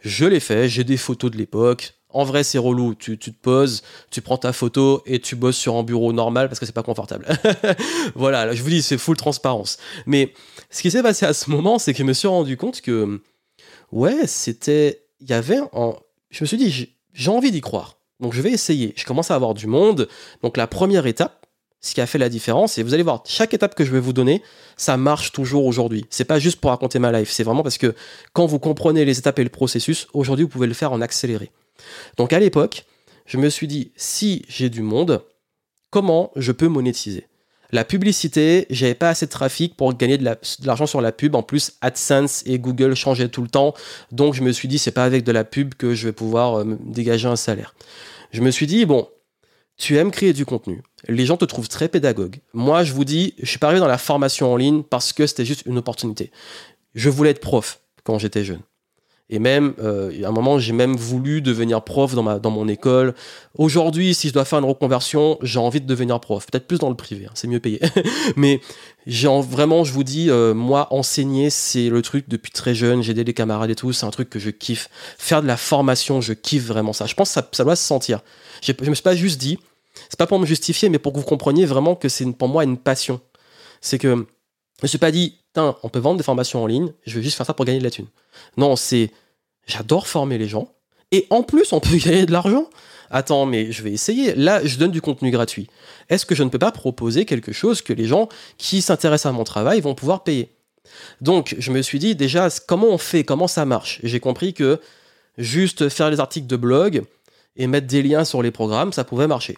Je 0.01 0.25
l'ai 0.25 0.39
fait, 0.39 0.69
j'ai 0.69 0.83
des 0.83 0.97
photos 0.97 1.31
de 1.31 1.37
l'époque 1.37 1.95
En 2.13 2.23
vrai, 2.23 2.43
c'est 2.43 2.57
relou. 2.57 2.95
Tu, 2.95 3.17
tu, 3.17 3.33
te 3.33 3.39
poses, 3.41 3.81
tu 4.09 4.21
prends 4.21 4.37
ta 4.37 4.53
photo 4.53 5.01
et 5.05 5.19
tu 5.19 5.35
bosses 5.35 5.57
sur 5.57 5.75
un 5.75 5.83
bureau 5.83 6.13
normal 6.13 6.47
parce 6.47 6.59
que 6.59 6.65
c'est 6.65 6.71
pas 6.71 6.83
confortable. 6.83 7.27
voilà, 8.15 8.45
là, 8.45 8.53
je 8.53 8.63
vous 8.63 8.69
dis, 8.69 8.81
c'est 8.81 8.97
full 8.97 9.17
transparence. 9.17 9.77
Mais 10.05 10.33
ce 10.69 10.81
qui 10.81 10.91
s'est 10.91 11.03
passé 11.03 11.25
à 11.25 11.33
ce 11.33 11.49
moment, 11.49 11.79
c'est 11.79 11.93
que 11.93 11.99
je 11.99 12.03
me 12.03 12.13
suis 12.13 12.27
rendu 12.27 12.55
compte 12.55 12.81
que, 12.81 13.21
ouais, 13.91 14.27
c'était. 14.27 15.01
Il 15.19 15.29
y 15.29 15.33
avait. 15.33 15.59
En... 15.71 15.95
Je 16.29 16.43
me 16.43 16.47
suis 16.47 16.57
dit, 16.57 16.95
j'ai 17.13 17.31
envie 17.31 17.51
d'y 17.51 17.61
croire. 17.61 17.97
Donc 18.19 18.33
je 18.33 18.41
vais 18.41 18.51
essayer. 18.51 18.93
Je 18.95 19.05
commence 19.05 19.31
à 19.31 19.35
avoir 19.35 19.53
du 19.53 19.67
monde. 19.67 20.07
Donc 20.41 20.57
la 20.57 20.67
première 20.67 21.07
étape, 21.07 21.43
ce 21.83 21.93
qui 21.93 22.01
a 22.01 22.07
fait 22.07 22.17
la 22.17 22.29
différence. 22.29 22.77
Et 22.77 22.83
vous 22.83 22.93
allez 22.93 23.03
voir, 23.03 23.21
chaque 23.27 23.53
étape 23.53 23.75
que 23.75 23.85
je 23.85 23.91
vais 23.91 23.99
vous 23.99 24.13
donner, 24.13 24.41
ça 24.77 24.97
marche 24.97 25.31
toujours 25.31 25.65
aujourd'hui. 25.65 26.05
C'est 26.09 26.25
pas 26.25 26.39
juste 26.39 26.59
pour 26.59 26.71
raconter 26.71 26.97
ma 26.97 27.11
life, 27.11 27.29
c'est 27.29 27.43
vraiment 27.43 27.61
parce 27.61 27.77
que 27.77 27.93
quand 28.31 28.45
vous 28.45 28.57
comprenez 28.57 29.05
les 29.05 29.19
étapes 29.19 29.37
et 29.39 29.43
le 29.43 29.49
processus, 29.49 30.07
aujourd'hui 30.13 30.43
vous 30.43 30.49
pouvez 30.49 30.67
le 30.67 30.73
faire 30.73 30.93
en 30.93 31.01
accéléré. 31.01 31.51
Donc 32.17 32.33
à 32.33 32.39
l'époque, 32.39 32.85
je 33.25 33.37
me 33.37 33.49
suis 33.49 33.67
dit, 33.67 33.91
si 33.95 34.45
j'ai 34.47 34.69
du 34.69 34.81
monde, 34.81 35.23
comment 35.89 36.31
je 36.35 36.51
peux 36.51 36.67
monétiser? 36.67 37.27
La 37.73 37.83
publicité, 37.83 38.67
j'avais 38.69 38.93
pas 38.93 39.09
assez 39.09 39.25
de 39.25 39.31
trafic 39.31 39.75
pour 39.75 39.91
gagner 39.95 40.19
de 40.19 40.37
l'argent 40.63 40.85
sur 40.85 41.01
la 41.01 41.11
pub. 41.11 41.33
En 41.33 41.41
plus, 41.41 41.73
AdSense 41.81 42.43
et 42.45 42.59
Google 42.59 42.95
changeaient 42.95 43.29
tout 43.29 43.41
le 43.41 43.47
temps. 43.47 43.73
Donc, 44.11 44.35
je 44.35 44.43
me 44.43 44.51
suis 44.51 44.67
dit, 44.67 44.77
c'est 44.77 44.91
pas 44.91 45.05
avec 45.05 45.23
de 45.23 45.31
la 45.31 45.43
pub 45.43 45.73
que 45.73 45.95
je 45.95 46.07
vais 46.07 46.13
pouvoir 46.13 46.59
euh, 46.59 46.77
dégager 46.81 47.27
un 47.27 47.35
salaire. 47.35 47.73
Je 48.31 48.41
me 48.41 48.51
suis 48.51 48.67
dit, 48.67 48.85
bon, 48.85 49.09
tu 49.75 49.97
aimes 49.97 50.11
créer 50.11 50.33
du 50.33 50.45
contenu. 50.45 50.83
Les 51.07 51.25
gens 51.25 51.35
te 51.35 51.45
trouvent 51.45 51.67
très 51.67 51.87
pédagogue. 51.87 52.41
Moi, 52.53 52.83
je 52.83 52.93
vous 52.93 53.05
dis, 53.05 53.33
je 53.39 53.47
suis 53.47 53.57
pas 53.57 53.67
arrivé 53.67 53.79
dans 53.79 53.87
la 53.87 53.97
formation 53.97 54.53
en 54.53 54.55
ligne 54.55 54.83
parce 54.83 55.11
que 55.11 55.25
c'était 55.25 55.45
juste 55.45 55.63
une 55.65 55.79
opportunité. 55.79 56.31
Je 56.93 57.09
voulais 57.09 57.31
être 57.31 57.41
prof 57.41 57.81
quand 58.03 58.19
j'étais 58.19 58.43
jeune. 58.43 58.61
Et 59.33 59.39
même, 59.39 59.73
euh, 59.79 60.11
à 60.23 60.27
un 60.27 60.31
moment, 60.31 60.59
j'ai 60.59 60.73
même 60.73 60.95
voulu 60.95 61.41
devenir 61.41 61.81
prof 61.81 62.13
dans, 62.13 62.21
ma, 62.21 62.37
dans 62.37 62.51
mon 62.51 62.67
école. 62.67 63.15
Aujourd'hui, 63.57 64.13
si 64.13 64.27
je 64.27 64.33
dois 64.33 64.45
faire 64.45 64.59
une 64.59 64.65
reconversion, 64.65 65.39
j'ai 65.41 65.57
envie 65.57 65.81
de 65.81 65.87
devenir 65.87 66.19
prof. 66.19 66.45
Peut-être 66.45 66.67
plus 66.67 66.77
dans 66.77 66.89
le 66.89 66.95
privé, 66.95 67.25
hein, 67.25 67.31
c'est 67.33 67.47
mieux 67.47 67.59
payé. 67.59 67.79
Mais 68.35 68.61
vraiment, 69.07 69.83
je 69.83 69.91
vous 69.91 70.03
dis, 70.03 70.29
euh, 70.29 70.53
moi, 70.53 70.87
enseigner, 70.91 71.49
c'est 71.49 71.89
le 71.89 72.03
truc 72.03 72.25
depuis 72.27 72.51
très 72.51 72.75
jeune. 72.75 73.01
J'ai 73.01 73.13
aidé 73.13 73.23
les 73.23 73.33
camarades 73.33 73.71
et 73.71 73.75
tout. 73.75 73.91
C'est 73.91 74.05
un 74.05 74.11
truc 74.11 74.29
que 74.29 74.37
je 74.37 74.51
kiffe. 74.51 74.87
Faire 75.17 75.41
de 75.41 75.47
la 75.47 75.57
formation, 75.57 76.21
je 76.21 76.33
kiffe 76.33 76.67
vraiment 76.67 76.93
ça. 76.93 77.07
Je 77.07 77.15
pense 77.15 77.33
que 77.33 77.41
ça, 77.55 77.63
doit 77.63 77.75
se 77.75 77.87
sentir. 77.87 78.19
Je 78.61 78.71
me 78.87 78.93
suis 78.93 79.01
pas 79.01 79.15
juste 79.15 79.41
dit, 79.41 79.57
c'est 80.09 80.19
pas 80.19 80.27
pour 80.27 80.37
me 80.37 80.45
justifier, 80.45 80.89
mais 80.89 80.99
pour 80.99 81.11
que 81.11 81.17
vous 81.17 81.25
compreniez 81.25 81.65
vraiment 81.65 81.95
que 81.95 82.07
c'est 82.07 82.31
pour 82.33 82.49
moi 82.49 82.65
une 82.65 82.77
passion. 82.77 83.19
C'est 83.81 83.97
que 83.97 84.09
je 84.09 84.83
me 84.83 84.87
suis 84.87 84.99
pas 84.99 85.09
dit, 85.09 85.39
on 85.55 85.89
peut 85.89 85.97
vendre 85.97 86.17
des 86.17 86.23
formations 86.23 86.61
en 86.61 86.67
ligne, 86.67 86.93
je 87.07 87.15
vais 87.15 87.23
juste 87.23 87.37
faire 87.37 87.47
ça 87.47 87.55
pour 87.55 87.65
gagner 87.65 87.79
de 87.79 87.83
la 87.83 87.89
thune. 87.89 88.07
Non, 88.57 88.75
c'est, 88.75 89.11
j'adore 89.65 90.07
former 90.07 90.37
les 90.37 90.47
gens, 90.47 90.69
et 91.13 91.27
en 91.29 91.43
plus, 91.43 91.71
on 91.71 91.79
peut 91.79 91.95
gagner 92.03 92.25
de 92.25 92.31
l'argent. 92.31 92.69
Attends, 93.09 93.45
mais 93.45 93.71
je 93.71 93.83
vais 93.83 93.91
essayer. 93.91 94.33
Là, 94.33 94.65
je 94.65 94.77
donne 94.77 94.91
du 94.91 95.01
contenu 95.01 95.29
gratuit. 95.29 95.67
Est-ce 96.09 96.25
que 96.25 96.33
je 96.33 96.43
ne 96.43 96.49
peux 96.49 96.59
pas 96.59 96.71
proposer 96.71 97.25
quelque 97.25 97.51
chose 97.51 97.81
que 97.83 97.93
les 97.93 98.05
gens 98.05 98.27
qui 98.57 98.81
s'intéressent 98.81 99.31
à 99.31 99.37
mon 99.37 99.43
travail 99.43 99.81
vont 99.81 99.93
pouvoir 99.93 100.23
payer? 100.23 100.49
Donc, 101.21 101.55
je 101.59 101.71
me 101.71 101.81
suis 101.83 101.99
dit 101.99 102.15
déjà, 102.15 102.49
comment 102.67 102.87
on 102.87 102.97
fait? 102.97 103.23
Comment 103.23 103.47
ça 103.47 103.65
marche? 103.65 103.99
J'ai 104.03 104.19
compris 104.19 104.53
que 104.53 104.81
juste 105.37 105.89
faire 105.89 106.09
les 106.09 106.19
articles 106.19 106.47
de 106.47 106.55
blog 106.55 107.03
et 107.55 107.67
mettre 107.67 107.85
des 107.85 108.01
liens 108.01 108.25
sur 108.25 108.41
les 108.41 108.51
programmes, 108.51 108.91
ça 108.91 109.03
pouvait 109.03 109.27
marcher. 109.27 109.57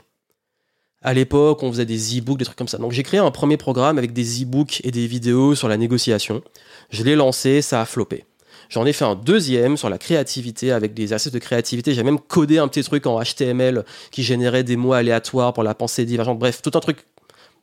À 1.02 1.14
l'époque, 1.14 1.64
on 1.64 1.72
faisait 1.72 1.86
des 1.86 2.18
e-books, 2.18 2.40
des 2.40 2.46
trucs 2.46 2.58
comme 2.58 2.68
ça. 2.68 2.78
Donc 2.78 2.92
j'ai 2.92 3.04
créé 3.04 3.20
un 3.20 3.32
premier 3.32 3.58
programme 3.58 3.98
avec 3.98 4.12
des 4.12 4.44
e-books 4.44 4.82
et 4.84 4.92
des 4.92 5.08
vidéos 5.08 5.56
sur 5.56 5.68
la 5.68 5.78
négociation. 5.78 6.42
Je 6.90 7.04
l'ai 7.04 7.16
lancé, 7.16 7.62
ça 7.62 7.80
a 7.80 7.86
floppé. 7.86 8.26
J'en 8.70 8.86
ai 8.86 8.94
fait 8.94 9.06
un 9.06 9.16
deuxième 9.16 9.78
sur 9.78 9.90
la 9.90 9.98
créativité 9.98 10.72
avec 10.72 10.94
des 10.94 11.04
exercices 11.04 11.32
de 11.32 11.40
créativité. 11.40 11.94
J'ai 11.94 12.04
même 12.04 12.20
codé 12.20 12.58
un 12.58 12.68
petit 12.68 12.84
truc 12.84 13.06
en 13.06 13.22
HTML 13.22 13.86
qui 14.12 14.24
générait 14.24 14.64
des 14.64 14.76
mots 14.76 14.94
aléatoires 14.94 15.54
pour 15.54 15.64
la 15.64 15.74
pensée 15.74 16.06
divergente. 16.06 16.40
Bref, 16.40 16.62
tout 16.62 16.72
un 16.74 16.80
truc 16.80 17.06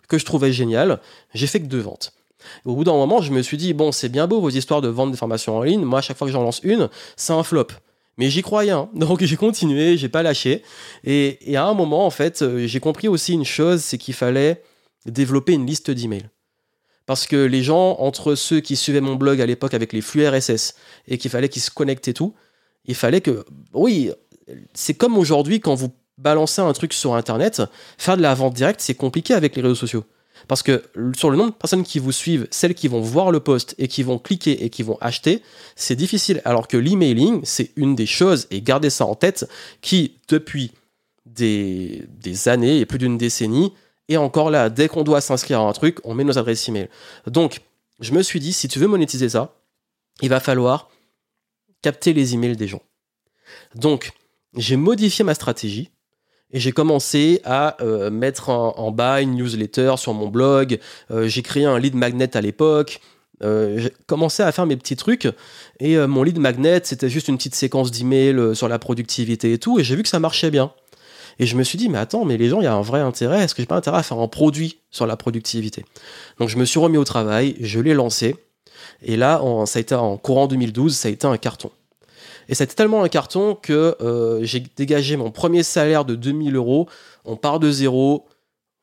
que 0.09 0.19
je 0.19 0.25
trouvais 0.25 0.53
génial. 0.53 1.01
J'ai 1.35 1.47
fait 1.47 1.61
que 1.61 1.67
deux 1.67 1.81
ventes. 1.81 2.13
Au 2.65 2.75
bout 2.75 2.85
d'un 2.85 2.93
moment, 2.93 3.23
je 3.23 3.33
me 3.33 3.43
suis 3.43 3.57
dit, 3.57 3.73
bon, 3.73 3.93
c'est 3.93 4.09
bien 4.09 4.27
beau 4.27 4.41
vos 4.41 4.51
histoires 4.51 4.81
de 4.81 4.89
vendre 4.89 5.13
des 5.13 5.17
formations 5.17 5.57
en 5.57 5.63
ligne. 5.63 5.85
Moi, 5.85 6.01
à 6.01 6.03
chaque 6.03 6.19
fois 6.19 6.27
que 6.27 6.33
j'en 6.33 6.43
lance 6.43 6.61
une, 6.63 6.89
c'est 7.17 7.33
un 7.33 7.43
flop. 7.43 7.69
Mais 8.19 8.29
j'y 8.29 8.43
croyais, 8.43 8.73
hein. 8.73 8.91
donc 8.95 9.23
j'ai 9.25 9.37
continué, 9.37 9.97
j'ai 9.97 10.09
pas 10.09 10.23
lâché. 10.23 10.63
Et, 11.05 11.57
à 11.57 11.65
un 11.65 11.75
moment, 11.75 12.05
en 12.05 12.11
fait, 12.11 12.43
euh, 12.43 12.67
j'ai 12.67 12.79
compris 12.79 13.09
aussi 13.09 13.33
une 13.33 13.45
chose, 13.45 13.81
c'est 13.81 13.97
qu'il 13.97 14.15
fallait 14.15 14.63
développer 15.07 15.55
une 15.55 15.67
liste 15.67 15.91
d'emails. 15.91 16.29
Parce 17.07 17.27
que 17.27 17.37
les 17.37 17.63
gens, 17.63 17.97
entre 17.99 18.35
ceux 18.35 18.61
qui 18.61 18.77
suivaient 18.77 19.01
mon 19.01 19.17
blog 19.17 19.41
à 19.41 19.47
l'époque 19.47 19.75
avec 19.75 19.93
les 19.93 20.01
flux 20.01 20.27
RSS 20.27 20.75
et 21.09 21.19
qu'il 21.19 21.31
fallait 21.31 21.49
qu'ils 21.49 21.63
se 21.63 21.71
connectent 21.71 22.09
et 22.09 22.15
tout, 22.15 22.35
il 22.85 22.95
fallait 22.95 23.21
que. 23.21 23.45
Oui, 23.73 24.11
c'est 24.75 24.95
comme 24.95 25.19
aujourd'hui 25.19 25.61
quand 25.61 25.75
vous 25.75 25.93
balancez 26.19 26.61
un 26.61 26.73
truc 26.73 26.93
sur 26.93 27.15
Internet, 27.15 27.63
faire 27.99 28.17
de 28.17 28.23
la 28.23 28.35
vente 28.35 28.55
directe, 28.55 28.81
c'est 28.81 28.95
compliqué 28.95 29.35
avec 29.35 29.57
les 29.57 29.63
réseaux 29.63 29.75
sociaux. 29.75 30.05
Parce 30.49 30.63
que 30.63 30.83
sur 31.17 31.31
le 31.31 31.37
nombre 31.37 31.51
de 31.51 31.57
personnes 31.57 31.85
qui 31.85 31.99
vous 31.99 32.13
suivent, 32.13 32.49
celles 32.51 32.75
qui 32.75 32.89
vont 32.89 33.01
voir 33.01 33.31
le 33.31 33.41
post 33.41 33.75
et 33.79 33.89
qui 33.89 34.03
vont 34.03 34.19
cliquer 34.19 34.65
et 34.65 34.71
qui 34.71 34.83
vont 34.83 34.99
acheter, 35.01 35.43
c'est 35.77 35.97
difficile. 35.97 36.43
Alors 36.45 36.69
que 36.69 36.77
l'emailing, 36.77 37.41
c'est 37.45 37.71
une 37.77 37.95
des 37.95 38.07
choses, 38.07 38.47
et 38.51 38.61
gardez 38.61 38.91
ça 38.91 39.07
en 39.07 39.15
tête, 39.15 39.49
qui, 39.81 40.19
depuis 40.29 40.73
des, 41.27 42.07
années 42.47 42.81
et 42.81 42.87
plus 42.87 42.99
d'une 42.99 43.19
décennie, 43.19 43.73
est 44.13 44.17
encore 44.19 44.51
là. 44.51 44.71
Dès 44.71 44.89
qu'on 44.89 45.05
doit 45.05 45.21
s'inscrire 45.21 45.61
à 45.61 45.65
un 45.65 45.73
truc, 45.73 45.99
on 46.05 46.15
met 46.15 46.25
nos 46.25 46.39
adresses 46.39 46.69
email. 46.69 46.89
Donc, 47.27 47.61
je 48.01 48.13
me 48.13 48.23
suis 48.23 48.41
dit, 48.41 48.53
si 48.53 48.69
tu 48.69 48.79
veux 48.79 48.89
monétiser 48.89 49.29
ça, 49.29 49.55
il 50.21 50.29
va 50.29 50.41
falloir 50.41 50.91
capter 51.83 52.13
les 52.13 52.35
emails 52.35 52.57
des 52.57 52.69
gens. 52.69 52.83
Donc, 53.75 54.13
j'ai 54.57 54.77
modifié 54.77 55.25
ma 55.25 55.35
stratégie 55.35 55.91
et 56.53 56.61
j'ai 56.61 56.73
commencé 56.73 57.41
à 57.45 57.83
euh, 57.83 58.11
mettre 58.11 58.51
en, 58.51 58.91
bas 58.93 59.23
une 59.23 59.35
newsletter 59.35 59.95
sur 59.97 60.13
mon 60.13 60.29
blog. 60.29 60.79
Euh, 61.11 61.27
j'ai 61.27 61.43
créé 61.43 61.65
un 61.65 61.79
lead 61.79 61.95
magnet 61.95 62.37
à 62.37 62.41
l'époque. 62.41 63.01
Euh, 63.43 63.79
j'ai 63.79 63.93
commencé 64.07 64.43
à 64.43 64.53
faire 64.53 64.67
mes 64.67 64.77
petits 64.77 64.97
trucs. 64.97 65.29
Et 65.81 65.97
mon 66.07 66.23
lead 66.23 66.39
magnet, 66.39 66.81
c'était 66.85 67.09
juste 67.09 67.29
une 67.29 67.37
petite 67.37 67.55
séquence 67.55 67.91
d'emails 67.91 68.55
sur 68.55 68.69
la 68.69 68.79
productivité 68.79 69.53
et 69.53 69.59
tout. 69.59 69.79
Et 69.79 69.85
j'ai 69.85 69.97
vu 69.97 70.03
que 70.03 70.09
ça 70.09 70.21
marchait 70.21 70.51
bien. 70.51 70.73
Et 71.43 71.47
je 71.47 71.57
me 71.57 71.65
suis 71.65 71.77
dit, 71.77 71.89
mais 71.89 71.99
attends, 71.99 72.25
mais 72.25 72.37
les 72.37 72.49
gens, 72.49 72.61
il 72.61 72.65
y 72.65 72.69
a 72.69 72.73
un 72.73 72.83
vrai 72.83 73.01
intérêt. 73.01 73.43
Est-ce 73.43 73.57
que 73.57 73.63
j'ai 73.63 73.67
pas 73.67 73.75
intérêt 73.75 73.99
à 73.99 74.05
faire 74.05 74.21
un 74.21 74.29
produit 74.29 74.79
sur 74.93 75.09
la 75.09 75.17
productivité? 75.17 75.85
Donc 76.39 76.49
je 76.49 76.57
me 76.57 76.65
suis 76.65 76.79
remis 76.79 76.99
au 76.99 77.05
travail, 77.05 77.57
je 77.59 77.81
l'ai 77.81 77.95
lancé. 77.95 78.37
Et 79.03 79.17
là, 79.17 79.43
ça 79.67 79.81
a 79.81 79.83
été 79.83 79.97
en 79.97 80.17
courant 80.19 80.47
2012, 80.47 80.95
ça 80.95 81.09
a 81.09 81.11
été 81.11 81.27
un 81.27 81.37
carton. 81.37 81.73
Et 82.49 82.55
c'était 82.55 82.77
tellement 82.77 83.03
un 83.03 83.09
carton 83.09 83.57
que 83.61 83.97
euh, 84.01 84.39
j'ai 84.45 84.63
dégagé 84.77 85.17
mon 85.17 85.33
premier 85.33 85.65
salaire 85.65 86.05
de 86.05 86.15
2000 86.15 86.55
euros. 86.55 86.89
On 87.25 87.35
part 87.35 87.59
de 87.59 87.73
zéro, 87.73 88.29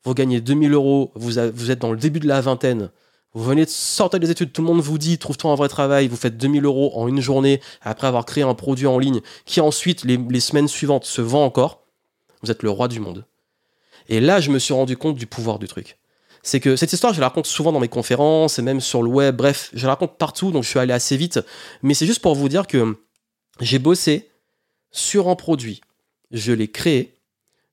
vous 0.04 0.12
gagnez 0.12 0.42
2000 0.42 0.74
euros, 0.74 1.12
vous, 1.14 1.38
êtes 1.38 1.78
dans 1.78 1.92
le 1.92 1.98
début 1.98 2.20
de 2.20 2.28
la 2.28 2.42
vingtaine. 2.42 2.90
Vous 3.32 3.42
venez 3.42 3.64
de 3.64 3.70
sortir 3.70 4.20
des 4.20 4.30
études, 4.30 4.52
tout 4.52 4.60
le 4.60 4.68
monde 4.68 4.82
vous 4.82 4.98
dit 4.98 5.16
trouve-toi 5.16 5.50
un 5.50 5.54
vrai 5.54 5.68
travail, 5.68 6.08
vous 6.08 6.16
faites 6.16 6.36
2000 6.36 6.66
euros 6.66 6.92
en 6.94 7.08
une 7.08 7.22
journée 7.22 7.62
après 7.80 8.06
avoir 8.06 8.26
créé 8.26 8.44
un 8.44 8.52
produit 8.52 8.86
en 8.86 8.98
ligne 8.98 9.22
qui 9.46 9.62
ensuite, 9.62 10.04
les, 10.04 10.18
les 10.18 10.40
semaines 10.40 10.68
suivantes, 10.68 11.06
se 11.06 11.22
vend 11.22 11.46
encore. 11.46 11.80
Vous 12.42 12.50
êtes 12.50 12.62
le 12.62 12.70
roi 12.70 12.88
du 12.88 13.00
monde. 13.00 13.26
Et 14.08 14.20
là, 14.20 14.40
je 14.40 14.50
me 14.50 14.58
suis 14.58 14.74
rendu 14.74 14.96
compte 14.96 15.16
du 15.16 15.26
pouvoir 15.26 15.58
du 15.58 15.68
truc 15.68 15.98
c'est 16.42 16.60
que 16.60 16.76
cette 16.76 16.92
histoire, 16.92 17.12
je 17.12 17.20
la 17.20 17.28
raconte 17.28 17.46
souvent 17.46 17.72
dans 17.72 17.80
mes 17.80 17.88
conférences 17.88 18.58
et 18.58 18.62
même 18.62 18.80
sur 18.80 19.02
le 19.02 19.08
web, 19.08 19.36
bref, 19.36 19.70
je 19.74 19.86
la 19.86 19.92
raconte 19.92 20.16
partout, 20.16 20.50
donc 20.50 20.64
je 20.64 20.68
suis 20.68 20.78
allé 20.78 20.92
assez 20.92 21.16
vite. 21.16 21.40
Mais 21.82 21.94
c'est 21.94 22.06
juste 22.06 22.22
pour 22.22 22.34
vous 22.34 22.48
dire 22.48 22.66
que 22.66 22.96
j'ai 23.60 23.78
bossé 23.78 24.30
sur 24.90 25.28
un 25.28 25.36
produit. 25.36 25.80
Je 26.30 26.52
l'ai 26.52 26.68
créé, 26.68 27.18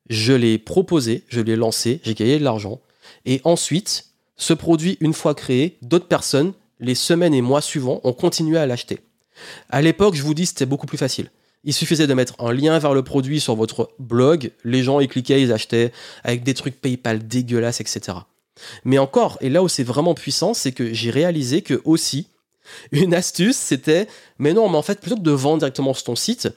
je 0.10 0.34
l'ai 0.34 0.58
proposé, 0.58 1.24
je 1.30 1.42
l'ai 1.42 1.56
lancé, 1.56 2.02
j'ai 2.04 2.14
gagné 2.14 2.40
de 2.40 2.44
l'argent. 2.44 2.82
Et 3.26 3.40
ensuite, 3.44 4.08
ce 4.36 4.54
produit, 4.54 4.98
une 5.00 5.14
fois 5.14 5.34
créé, 5.34 5.78
d'autres 5.82 6.08
personnes, 6.08 6.54
les 6.80 6.96
semaines 6.96 7.34
et 7.34 7.42
mois 7.42 7.62
suivants, 7.62 8.02
ont 8.04 8.14
continué 8.14 8.58
à 8.58 8.66
l'acheter. 8.66 9.00
À 9.70 9.82
l'époque, 9.82 10.16
je 10.16 10.24
vous 10.24 10.34
dis, 10.34 10.46
c'était 10.46 10.66
beaucoup 10.66 10.88
plus 10.88 10.98
facile. 10.98 11.32
Il 11.68 11.74
suffisait 11.74 12.08
de 12.08 12.14
mettre 12.14 12.34
un 12.40 12.54
lien 12.54 12.80
vers 12.80 12.94
le 12.94 13.04
produit 13.04 13.42
sur 13.42 13.58
votre 13.58 13.92
blog, 14.00 14.52
les 14.64 14.84
gens 14.84 15.02
y 15.02 15.08
cliquaient, 15.10 15.42
ils 15.42 15.52
achetaient, 15.52 15.92
avec 16.24 16.44
des 16.44 16.54
trucs 16.54 16.80
PayPal 16.80 17.28
dégueulasses, 17.28 17.82
etc. 17.82 18.20
Mais 18.86 18.98
encore, 19.00 19.38
et 19.42 19.50
là 19.50 19.62
où 19.62 19.68
c'est 19.68 19.84
vraiment 19.84 20.14
puissant, 20.14 20.54
c'est 20.54 20.72
que 20.72 20.94
j'ai 20.94 21.12
réalisé 21.12 21.62
que 21.64 21.82
aussi, 21.84 22.30
une 22.94 23.14
astuce, 23.14 23.58
c'était, 23.58 24.08
mais 24.40 24.54
non, 24.54 24.70
mais 24.70 24.78
en 24.78 24.82
fait, 24.82 25.02
plutôt 25.02 25.18
que 25.18 25.22
de 25.24 25.32
vendre 25.32 25.58
directement 25.58 25.94
sur 25.94 26.06
ton 26.06 26.16
site, 26.16 26.48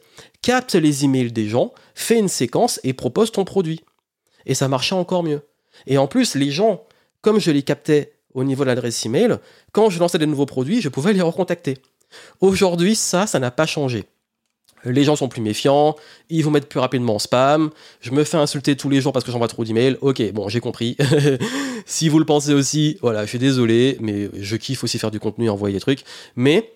capte 0.42 0.76
les 0.76 1.04
emails 1.04 1.32
des 1.32 1.48
gens, 1.48 1.72
fais 1.96 2.20
une 2.20 2.28
séquence 2.28 2.78
et 2.84 2.92
propose 2.92 3.32
ton 3.32 3.44
produit. 3.44 3.80
Et 4.46 4.54
ça 4.54 4.68
marchait 4.68 4.94
encore 4.94 5.24
mieux. 5.24 5.42
Et 5.88 5.98
en 5.98 6.06
plus, 6.06 6.36
les 6.36 6.52
gens, 6.52 6.84
comme 7.20 7.40
je 7.40 7.50
les 7.50 7.64
captais 7.64 8.12
au 8.32 8.44
niveau 8.44 8.62
de 8.62 8.68
l'adresse 8.68 9.04
email, 9.04 9.38
quand 9.72 9.90
je 9.90 9.98
lançais 9.98 10.18
des 10.18 10.26
nouveaux 10.26 10.46
produits, 10.46 10.80
je 10.80 10.88
pouvais 10.88 11.12
les 11.12 11.20
recontacter. 11.20 11.78
Aujourd'hui, 12.40 12.94
ça, 12.94 13.26
ça 13.26 13.40
n'a 13.40 13.50
pas 13.50 13.66
changé 13.66 14.04
les 14.84 15.04
gens 15.04 15.16
sont 15.16 15.28
plus 15.28 15.42
méfiants, 15.42 15.96
ils 16.28 16.42
vous 16.42 16.50
mettent 16.50 16.68
plus 16.68 16.80
rapidement 16.80 17.16
en 17.16 17.18
spam, 17.18 17.70
je 18.00 18.10
me 18.10 18.24
fais 18.24 18.36
insulter 18.36 18.76
tous 18.76 18.88
les 18.88 19.00
jours 19.00 19.12
parce 19.12 19.24
que 19.24 19.32
j'envoie 19.32 19.48
trop 19.48 19.64
d'emails, 19.64 19.96
ok, 20.00 20.32
bon, 20.32 20.48
j'ai 20.48 20.60
compris. 20.60 20.96
si 21.86 22.08
vous 22.08 22.18
le 22.18 22.24
pensez 22.24 22.54
aussi, 22.54 22.98
voilà, 23.02 23.24
je 23.24 23.30
suis 23.30 23.38
désolé, 23.38 23.96
mais 24.00 24.30
je 24.38 24.56
kiffe 24.56 24.84
aussi 24.84 24.98
faire 24.98 25.10
du 25.10 25.20
contenu 25.20 25.46
et 25.46 25.48
envoyer 25.48 25.74
des 25.74 25.80
trucs, 25.80 26.04
mais 26.36 26.72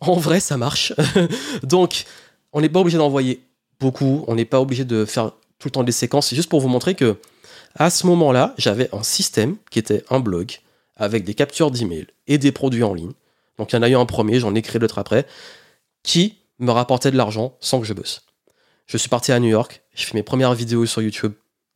en 0.00 0.14
vrai, 0.14 0.40
ça 0.40 0.56
marche. 0.56 0.92
Donc, 1.62 2.04
on 2.52 2.60
n'est 2.60 2.68
pas 2.68 2.80
obligé 2.80 2.98
d'envoyer 2.98 3.40
beaucoup. 3.80 4.24
On 4.28 4.34
n'est 4.34 4.44
pas 4.44 4.60
obligé 4.60 4.84
de 4.84 5.04
faire 5.04 5.32
tout 5.58 5.68
le 5.68 5.70
temps 5.70 5.84
des 5.84 5.92
séquences. 5.92 6.28
C'est 6.28 6.36
juste 6.36 6.48
pour 6.48 6.60
vous 6.60 6.68
montrer 6.68 6.94
que 6.94 7.16
à 7.74 7.90
ce 7.90 8.06
moment-là, 8.06 8.54
j'avais 8.58 8.88
un 8.94 9.02
système 9.02 9.56
qui 9.70 9.78
était 9.78 10.04
un 10.10 10.20
blog 10.20 10.52
avec 10.96 11.24
des 11.24 11.34
captures 11.34 11.70
d'emails 11.70 12.06
et 12.26 12.38
des 12.38 12.52
produits 12.52 12.82
en 12.82 12.94
ligne. 12.94 13.12
Donc 13.58 13.72
il 13.72 13.76
y 13.76 13.78
en 13.78 13.82
a 13.82 13.88
eu 13.88 13.94
un 13.94 14.06
premier, 14.06 14.40
j'en 14.40 14.54
ai 14.54 14.62
créé 14.62 14.78
d'autres 14.78 14.98
après, 14.98 15.26
qui 16.02 16.37
me 16.58 16.70
rapportait 16.70 17.10
de 17.10 17.16
l'argent 17.16 17.56
sans 17.60 17.80
que 17.80 17.86
je 17.86 17.94
bosse. 17.94 18.22
Je 18.86 18.96
suis 18.96 19.08
parti 19.08 19.32
à 19.32 19.40
New 19.40 19.48
York, 19.48 19.82
je 19.94 20.04
fais 20.04 20.14
mes 20.14 20.22
premières 20.22 20.54
vidéos 20.54 20.86
sur 20.86 21.02
YouTube 21.02 21.32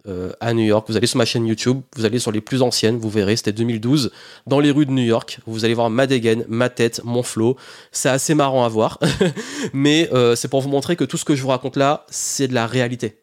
euh, 0.08 0.32
à 0.40 0.52
New 0.52 0.64
York. 0.64 0.86
Vous 0.88 0.96
allez 0.96 1.06
sur 1.06 1.18
ma 1.18 1.24
chaîne 1.24 1.46
YouTube, 1.46 1.82
vous 1.94 2.04
allez 2.04 2.18
sur 2.18 2.32
les 2.32 2.40
plus 2.40 2.62
anciennes, 2.62 2.96
vous 2.98 3.10
verrez, 3.10 3.36
c'était 3.36 3.52
2012, 3.52 4.10
dans 4.48 4.58
les 4.58 4.72
rues 4.72 4.86
de 4.86 4.90
New 4.90 5.04
York. 5.04 5.38
Vous 5.46 5.64
allez 5.64 5.74
voir 5.74 5.90
ma 5.90 6.08
dégaine, 6.08 6.44
ma 6.48 6.70
tête, 6.70 7.02
mon 7.04 7.22
flow. 7.22 7.56
C'est 7.92 8.08
assez 8.08 8.34
marrant 8.34 8.64
à 8.64 8.68
voir, 8.68 8.98
mais 9.72 10.08
euh, 10.12 10.34
c'est 10.34 10.48
pour 10.48 10.60
vous 10.60 10.68
montrer 10.68 10.96
que 10.96 11.04
tout 11.04 11.16
ce 11.16 11.24
que 11.24 11.36
je 11.36 11.42
vous 11.42 11.48
raconte 11.48 11.76
là, 11.76 12.04
c'est 12.08 12.48
de 12.48 12.54
la 12.54 12.66
réalité. 12.66 13.21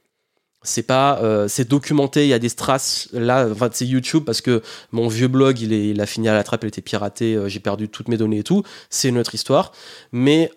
C'est 0.61 0.83
pas, 0.83 1.19
euh, 1.23 1.47
c'est 1.47 1.67
documenté. 1.67 2.25
Il 2.25 2.29
y 2.29 2.33
a 2.33 2.39
des 2.39 2.49
traces 2.49 3.07
là. 3.13 3.47
Enfin, 3.49 3.69
c'est 3.71 3.85
YouTube 3.85 4.23
parce 4.25 4.41
que 4.41 4.61
mon 4.91 5.07
vieux 5.07 5.29
blog, 5.29 5.59
il, 5.61 6.01
a 6.01 6.05
fini 6.05 6.27
à 6.27 6.33
la 6.33 6.43
trappe, 6.43 6.63
il 6.63 6.67
était 6.67 6.81
piraté. 6.81 7.37
j'ai 7.47 7.59
perdu 7.59 7.87
toutes 7.87 8.09
mes 8.09 8.17
données 8.17 8.39
et 8.39 8.43
tout. 8.43 8.63
C'est 8.89 9.09
une 9.09 9.17
autre 9.17 9.35
histoire. 9.35 9.71
Mais 10.11 10.51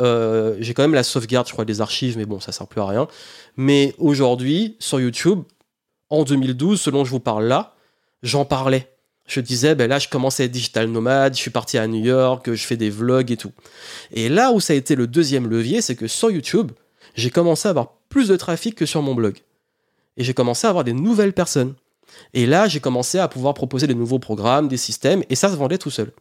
j'ai 0.59 0.75
quand 0.75 0.83
même 0.83 0.95
la 0.95 1.05
sauvegarde, 1.05 1.47
je 1.47 1.53
crois, 1.53 1.65
des 1.65 1.81
archives. 1.81 2.19
Mais 2.19 2.27
bon, 2.27 2.41
ça 2.41 2.51
sert 2.51 2.67
plus 2.67 2.81
à 2.81 2.87
rien. 2.87 3.07
Mais 3.57 3.95
aujourd'hui, 3.99 4.77
sur 4.81 5.01
YouTube, 5.01 5.43
en 6.11 6.25
2012, 6.25 6.81
selon 6.81 7.05
je 7.05 7.11
vous 7.11 7.21
parle 7.21 7.47
là, 7.47 7.75
j'en 8.23 8.45
parlais. 8.45 8.89
Je 9.27 9.41
disais, 9.41 9.75
ben 9.75 9.89
là, 9.89 9.99
je 9.99 10.09
commençais 10.09 10.43
à 10.43 10.47
être 10.47 10.53
digital 10.53 10.89
nomade, 10.89 11.35
je 11.35 11.41
suis 11.41 11.51
parti 11.51 11.79
à 11.79 11.87
New 11.87 12.05
York, 12.05 12.53
je 12.53 12.67
fais 12.67 12.77
des 12.77 12.91
vlogs 12.91 13.31
et 13.31 13.37
tout. 13.37 13.53
Et 14.13 14.29
là 14.29 14.53
où 14.53 14.61
ça 14.61 14.73
a 14.73 14.77
été 14.77 14.95
le 14.95 15.07
deuxième 15.07 15.49
levier, 15.49 15.81
c'est 15.81 15.95
que 15.95 16.07
sur 16.07 16.31
YouTube, 16.31 16.73
j'ai 17.15 17.31
commencé 17.31 17.69
à 17.69 17.71
avoir 17.71 17.93
plus 18.09 18.29
de 18.29 18.37
trafic 18.37 18.75
que 18.75 18.85
sur 18.85 19.01
mon 19.01 19.15
blog. 19.15 19.39
Et 20.17 20.25
j'ai 20.25 20.35
commencé 20.35 20.67
à 20.67 20.71
avoir 20.71 20.85
des 20.85 20.93
nouvelles 20.93 21.33
personnes. 21.33 21.75
Et 22.35 22.47
là, 22.47 22.69
j'ai 22.69 22.81
commencé 22.81 23.19
à 23.19 23.29
pouvoir 23.29 23.55
proposer 23.55 23.87
des 23.87 23.95
nouveaux 23.95 24.19
programmes, 24.19 24.69
des 24.69 24.77
systèmes, 24.77 25.23
et 25.31 25.35
ça 25.35 25.51
se 25.51 25.57
vendait 25.57 25.79
tout 25.79 25.91
seul. 25.91 26.13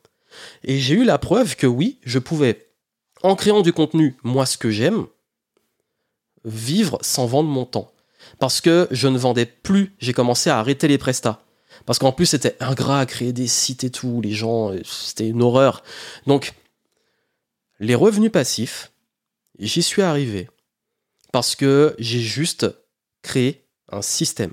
Et 0.63 0.79
j'ai 0.79 0.95
eu 0.95 1.03
la 1.03 1.17
preuve 1.17 1.55
que 1.55 1.67
oui, 1.67 1.99
je 2.03 2.19
pouvais, 2.19 2.69
en 3.21 3.35
créant 3.35 3.61
du 3.61 3.73
contenu, 3.73 4.15
moi 4.23 4.45
ce 4.45 4.57
que 4.57 4.71
j'aime, 4.71 5.05
vivre 6.45 6.97
sans 7.01 7.25
vendre 7.25 7.49
mon 7.49 7.65
temps 7.65 7.91
parce 8.39 8.61
que 8.61 8.87
je 8.91 9.07
ne 9.07 9.17
vendais 9.17 9.45
plus, 9.45 9.93
j'ai 9.99 10.13
commencé 10.13 10.49
à 10.49 10.59
arrêter 10.59 10.87
les 10.87 10.97
prestats. 10.97 11.43
Parce 11.85 11.99
qu'en 11.99 12.11
plus, 12.11 12.27
c'était 12.27 12.57
ingrat 12.59 12.99
à 12.99 13.05
créer 13.05 13.33
des 13.33 13.47
sites 13.47 13.83
et 13.83 13.89
tout, 13.89 14.21
les 14.21 14.31
gens, 14.31 14.71
euh, 14.71 14.81
c'était 14.83 15.27
une 15.27 15.41
horreur. 15.41 15.83
Donc, 16.27 16.53
les 17.79 17.95
revenus 17.95 18.31
passifs, 18.31 18.91
j'y 19.57 19.81
suis 19.81 20.01
arrivé 20.01 20.49
parce 21.31 21.55
que 21.55 21.95
j'ai 21.97 22.19
juste 22.19 22.67
créé 23.23 23.65
un 23.91 24.01
système. 24.01 24.51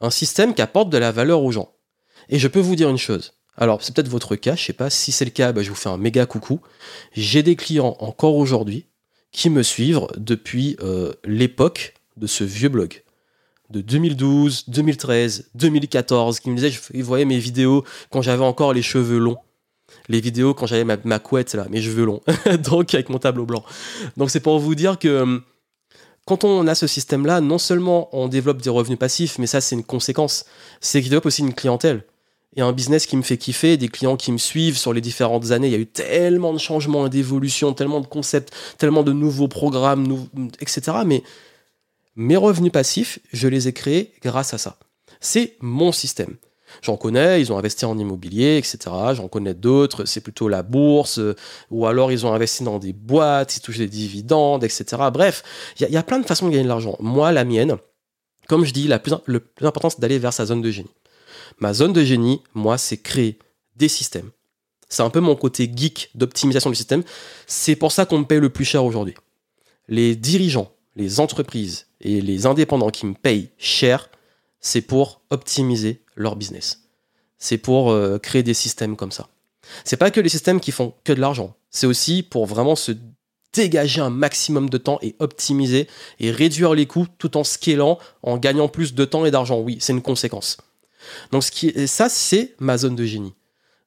Un 0.00 0.10
système 0.10 0.54
qui 0.54 0.62
apporte 0.62 0.90
de 0.90 0.98
la 0.98 1.12
valeur 1.12 1.42
aux 1.42 1.52
gens. 1.52 1.74
Et 2.28 2.38
je 2.38 2.48
peux 2.48 2.60
vous 2.60 2.76
dire 2.76 2.88
une 2.88 2.98
chose. 2.98 3.34
Alors, 3.56 3.82
c'est 3.82 3.94
peut-être 3.94 4.08
votre 4.08 4.36
cas, 4.36 4.54
je 4.54 4.64
sais 4.64 4.72
pas. 4.72 4.90
Si 4.90 5.10
c'est 5.10 5.24
le 5.24 5.30
cas, 5.32 5.52
bah, 5.52 5.62
je 5.62 5.70
vous 5.70 5.74
fais 5.74 5.88
un 5.88 5.96
méga 5.96 6.26
coucou. 6.26 6.60
J'ai 7.12 7.42
des 7.42 7.56
clients 7.56 7.96
encore 7.98 8.36
aujourd'hui 8.36 8.86
qui 9.32 9.50
me 9.50 9.62
suivent 9.62 10.06
depuis 10.16 10.76
euh, 10.80 11.12
l'époque 11.24 11.94
de 12.16 12.26
ce 12.26 12.44
vieux 12.44 12.68
blog 12.68 13.02
de 13.70 13.80
2012, 13.80 14.64
2013, 14.68 15.50
2014 15.54 16.40
qui 16.40 16.50
me 16.50 16.56
disait, 16.56 16.72
il 16.94 17.04
voyait 17.04 17.24
mes 17.24 17.38
vidéos 17.38 17.84
quand 18.10 18.22
j'avais 18.22 18.44
encore 18.44 18.72
les 18.72 18.82
cheveux 18.82 19.18
longs. 19.18 19.38
Les 20.08 20.20
vidéos 20.20 20.54
quand 20.54 20.66
j'avais 20.66 20.84
ma, 20.84 21.18
couette 21.18 21.54
là, 21.54 21.66
mes 21.70 21.82
cheveux 21.82 22.04
longs. 22.04 22.22
Donc 22.64 22.94
avec 22.94 23.08
mon 23.08 23.18
tableau 23.18 23.46
blanc. 23.46 23.64
Donc 24.16 24.30
c'est 24.30 24.40
pour 24.40 24.58
vous 24.58 24.74
dire 24.74 24.98
que 24.98 25.22
hum, 25.22 25.42
quand 26.28 26.44
on 26.44 26.66
a 26.66 26.74
ce 26.74 26.86
système-là, 26.86 27.40
non 27.40 27.56
seulement 27.56 28.10
on 28.12 28.28
développe 28.28 28.60
des 28.60 28.68
revenus 28.68 28.98
passifs, 28.98 29.38
mais 29.38 29.46
ça 29.46 29.62
c'est 29.62 29.74
une 29.74 29.82
conséquence, 29.82 30.44
c'est 30.82 31.00
qu'il 31.00 31.08
développe 31.08 31.24
aussi 31.24 31.40
une 31.40 31.54
clientèle. 31.54 32.04
Et 32.54 32.60
un 32.60 32.72
business 32.72 33.06
qui 33.06 33.16
me 33.16 33.22
fait 33.22 33.38
kiffer, 33.38 33.78
des 33.78 33.88
clients 33.88 34.18
qui 34.18 34.30
me 34.30 34.36
suivent 34.36 34.76
sur 34.76 34.92
les 34.92 35.00
différentes 35.00 35.52
années. 35.52 35.68
Il 35.68 35.72
y 35.72 35.76
a 35.76 35.78
eu 35.78 35.86
tellement 35.86 36.52
de 36.52 36.58
changements 36.58 37.06
et 37.06 37.10
d'évolutions, 37.10 37.72
tellement 37.72 38.00
de 38.00 38.06
concepts, 38.06 38.52
tellement 38.76 39.02
de 39.02 39.12
nouveaux 39.12 39.48
programmes, 39.48 40.26
etc. 40.60 40.98
Mais 41.06 41.22
mes 42.14 42.36
revenus 42.36 42.72
passifs, 42.72 43.20
je 43.32 43.48
les 43.48 43.68
ai 43.68 43.72
créés 43.72 44.12
grâce 44.22 44.52
à 44.52 44.58
ça. 44.58 44.76
C'est 45.20 45.56
mon 45.60 45.92
système. 45.92 46.36
J'en 46.82 46.96
connais, 46.96 47.40
ils 47.40 47.52
ont 47.52 47.58
investi 47.58 47.84
en 47.84 47.98
immobilier, 47.98 48.56
etc. 48.58 48.78
J'en 49.14 49.28
connais 49.28 49.54
d'autres, 49.54 50.04
c'est 50.04 50.20
plutôt 50.20 50.48
la 50.48 50.62
bourse, 50.62 51.18
euh, 51.18 51.34
ou 51.70 51.86
alors 51.86 52.12
ils 52.12 52.26
ont 52.26 52.32
investi 52.32 52.62
dans 52.62 52.78
des 52.78 52.92
boîtes, 52.92 53.56
ils 53.56 53.60
touchent 53.60 53.78
des 53.78 53.88
dividendes, 53.88 54.64
etc. 54.64 54.84
Bref, 55.12 55.42
il 55.80 55.88
y, 55.88 55.96
a 55.96 56.02
plein 56.02 56.18
de 56.18 56.26
façons 56.26 56.46
de 56.46 56.52
gagner 56.52 56.64
de 56.64 56.68
l'argent. 56.68 56.96
Moi, 57.00 57.32
la 57.32 57.44
mienne, 57.44 57.76
comme 58.46 58.64
je 58.64 58.72
dis, 58.72 58.88
la 58.88 58.98
plus, 58.98 59.12
le 59.26 59.40
plus 59.40 59.66
important, 59.66 59.90
c'est 59.90 60.00
d'aller 60.00 60.18
vers 60.18 60.32
sa 60.32 60.46
zone 60.46 60.62
de 60.62 60.70
génie. 60.70 60.90
Ma 61.58 61.74
zone 61.74 61.92
de 61.92 62.04
génie, 62.04 62.42
moi, 62.54 62.78
c'est 62.78 62.98
créer 62.98 63.38
des 63.76 63.88
systèmes. 63.88 64.30
C'est 64.88 65.02
un 65.02 65.10
peu 65.10 65.20
mon 65.20 65.36
côté 65.36 65.70
geek 65.74 66.10
d'optimisation 66.14 66.70
du 66.70 66.76
système. 66.76 67.02
C'est 67.46 67.76
pour 67.76 67.92
ça 67.92 68.06
qu'on 68.06 68.20
me 68.20 68.24
paye 68.24 68.40
le 68.40 68.48
plus 68.48 68.64
cher 68.64 68.84
aujourd'hui. 68.84 69.14
Les 69.88 70.16
dirigeants, 70.16 70.72
les 70.96 71.20
entreprises 71.20 71.86
et 72.00 72.20
les 72.20 72.46
indépendants 72.46 72.90
qui 72.90 73.06
me 73.06 73.14
payent 73.14 73.50
cher, 73.58 74.08
c'est 74.60 74.82
pour 74.82 75.22
optimiser 75.30 76.02
leur 76.18 76.36
business. 76.36 76.82
C'est 77.38 77.58
pour 77.58 77.90
euh, 77.90 78.18
créer 78.18 78.42
des 78.42 78.54
systèmes 78.54 78.96
comme 78.96 79.12
ça. 79.12 79.28
C'est 79.84 79.96
pas 79.96 80.10
que 80.10 80.20
les 80.20 80.28
systèmes 80.28 80.60
qui 80.60 80.72
font 80.72 80.94
que 81.04 81.12
de 81.12 81.20
l'argent. 81.20 81.54
C'est 81.70 81.86
aussi 81.86 82.22
pour 82.22 82.46
vraiment 82.46 82.76
se 82.76 82.92
dégager 83.52 84.00
un 84.00 84.10
maximum 84.10 84.68
de 84.68 84.78
temps 84.78 84.98
et 85.02 85.14
optimiser 85.18 85.88
et 86.20 86.30
réduire 86.30 86.74
les 86.74 86.86
coûts 86.86 87.06
tout 87.18 87.36
en 87.36 87.44
scalant, 87.44 87.98
en 88.22 88.36
gagnant 88.36 88.68
plus 88.68 88.94
de 88.94 89.04
temps 89.04 89.24
et 89.24 89.30
d'argent. 89.30 89.58
Oui, 89.58 89.78
c'est 89.80 89.92
une 89.92 90.02
conséquence. 90.02 90.58
Donc 91.32 91.44
ce 91.44 91.50
qui, 91.50 91.88
ça, 91.88 92.08
c'est 92.08 92.54
ma 92.58 92.76
zone 92.76 92.96
de 92.96 93.04
génie. 93.04 93.34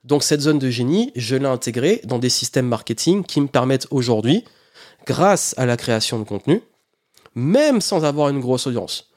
Donc 0.04 0.24
cette 0.24 0.42
zone 0.42 0.60
de 0.60 0.70
génie, 0.70 1.12
je 1.16 1.36
l'ai 1.36 1.46
intégrée 1.46 2.02
dans 2.06 2.18
des 2.18 2.30
systèmes 2.30 2.68
marketing 2.68 3.24
qui 3.24 3.40
me 3.40 3.48
permettent 3.48 3.88
aujourd'hui, 3.92 4.44
grâce 5.06 5.54
à 5.58 5.66
la 5.66 5.78
création 5.78 6.18
de 6.20 6.24
contenu, 6.24 6.62
même 7.36 7.82
sans 7.82 8.04
avoir 8.04 8.30
une 8.30 8.40
grosse 8.40 8.66
audience. 8.68 9.11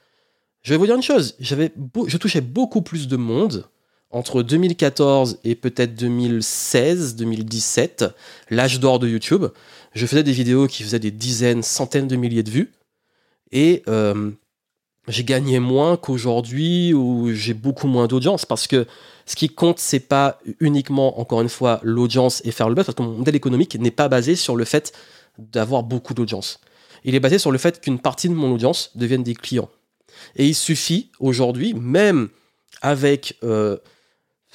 Je 0.65 0.73
vais 0.73 0.79
vous 0.79 0.87
dire 0.87 0.97
une 0.97 1.03
chose, 1.03 1.37
je 1.41 2.17
touchais 2.17 2.41
beaucoup 2.41 2.81
plus 2.81 3.07
de 3.07 3.19
monde 3.19 3.69
entre 4.11 4.43
2014 4.43 5.41
et 5.45 5.57
peut-être 5.57 5.95
2016, 5.95 7.17
2017, 7.17 8.07
l'âge 8.49 8.81
d'or 8.81 8.99
de 8.99 9.07
YouTube. 9.07 9.45
Je 9.93 10.07
faisais 10.07 10.23
des 10.23 10.33
vidéos 10.33 10.67
qui 10.67 10.83
faisaient 10.83 10.99
des 10.99 11.11
dizaines, 11.11 11.63
centaines 11.63 12.09
de 12.09 12.17
milliers 12.17 12.43
de 12.43 12.51
vues. 12.51 12.73
Et 13.53 13.83
euh, 13.89 14.31
j'ai 15.07 15.25
gagné 15.25 15.59
moins 15.59 15.99
qu'aujourd'hui 15.99 16.95
où 16.95 17.31
j'ai 17.35 17.53
beaucoup 17.53 17.87
moins 17.87 18.07
d'audience 18.07 18.47
parce 18.47 18.67
que 18.67 18.87
ce 19.27 19.37
qui 19.37 19.51
compte, 19.51 19.79
c'est 19.79 20.01
pas 20.01 20.41
uniquement, 20.61 21.21
encore 21.21 21.43
une 21.43 21.51
fois, 21.51 21.79
l'audience 21.83 22.41
et 22.47 22.53
faire 22.53 22.71
le 22.71 22.75
buzz 22.75 22.87
parce 22.87 22.97
que 22.97 23.03
mon 23.03 23.19
modèle 23.19 23.37
économique 23.37 23.79
n'est 23.79 23.91
pas 23.91 24.09
basé 24.09 24.35
sur 24.35 24.57
le 24.57 24.65
fait 24.65 24.95
d'avoir 25.39 25.83
beaucoup 25.83 26.15
d'audience 26.15 26.59
il 27.05 27.15
est 27.15 27.21
basé 27.21 27.39
sur 27.39 27.53
le 27.53 27.59
fait 27.59 27.81
qu'une 27.81 27.99
partie 27.99 28.29
de 28.29 28.35
mon 28.35 28.53
audience 28.53 28.91
devienne 28.95 29.23
des 29.23 29.35
clients. 29.35 29.69
Et 30.37 30.47
il 30.47 30.55
suffit 30.55 31.11
aujourd'hui, 31.21 31.75
même 31.75 32.29
avec 32.83 33.39
euh, 33.43 33.77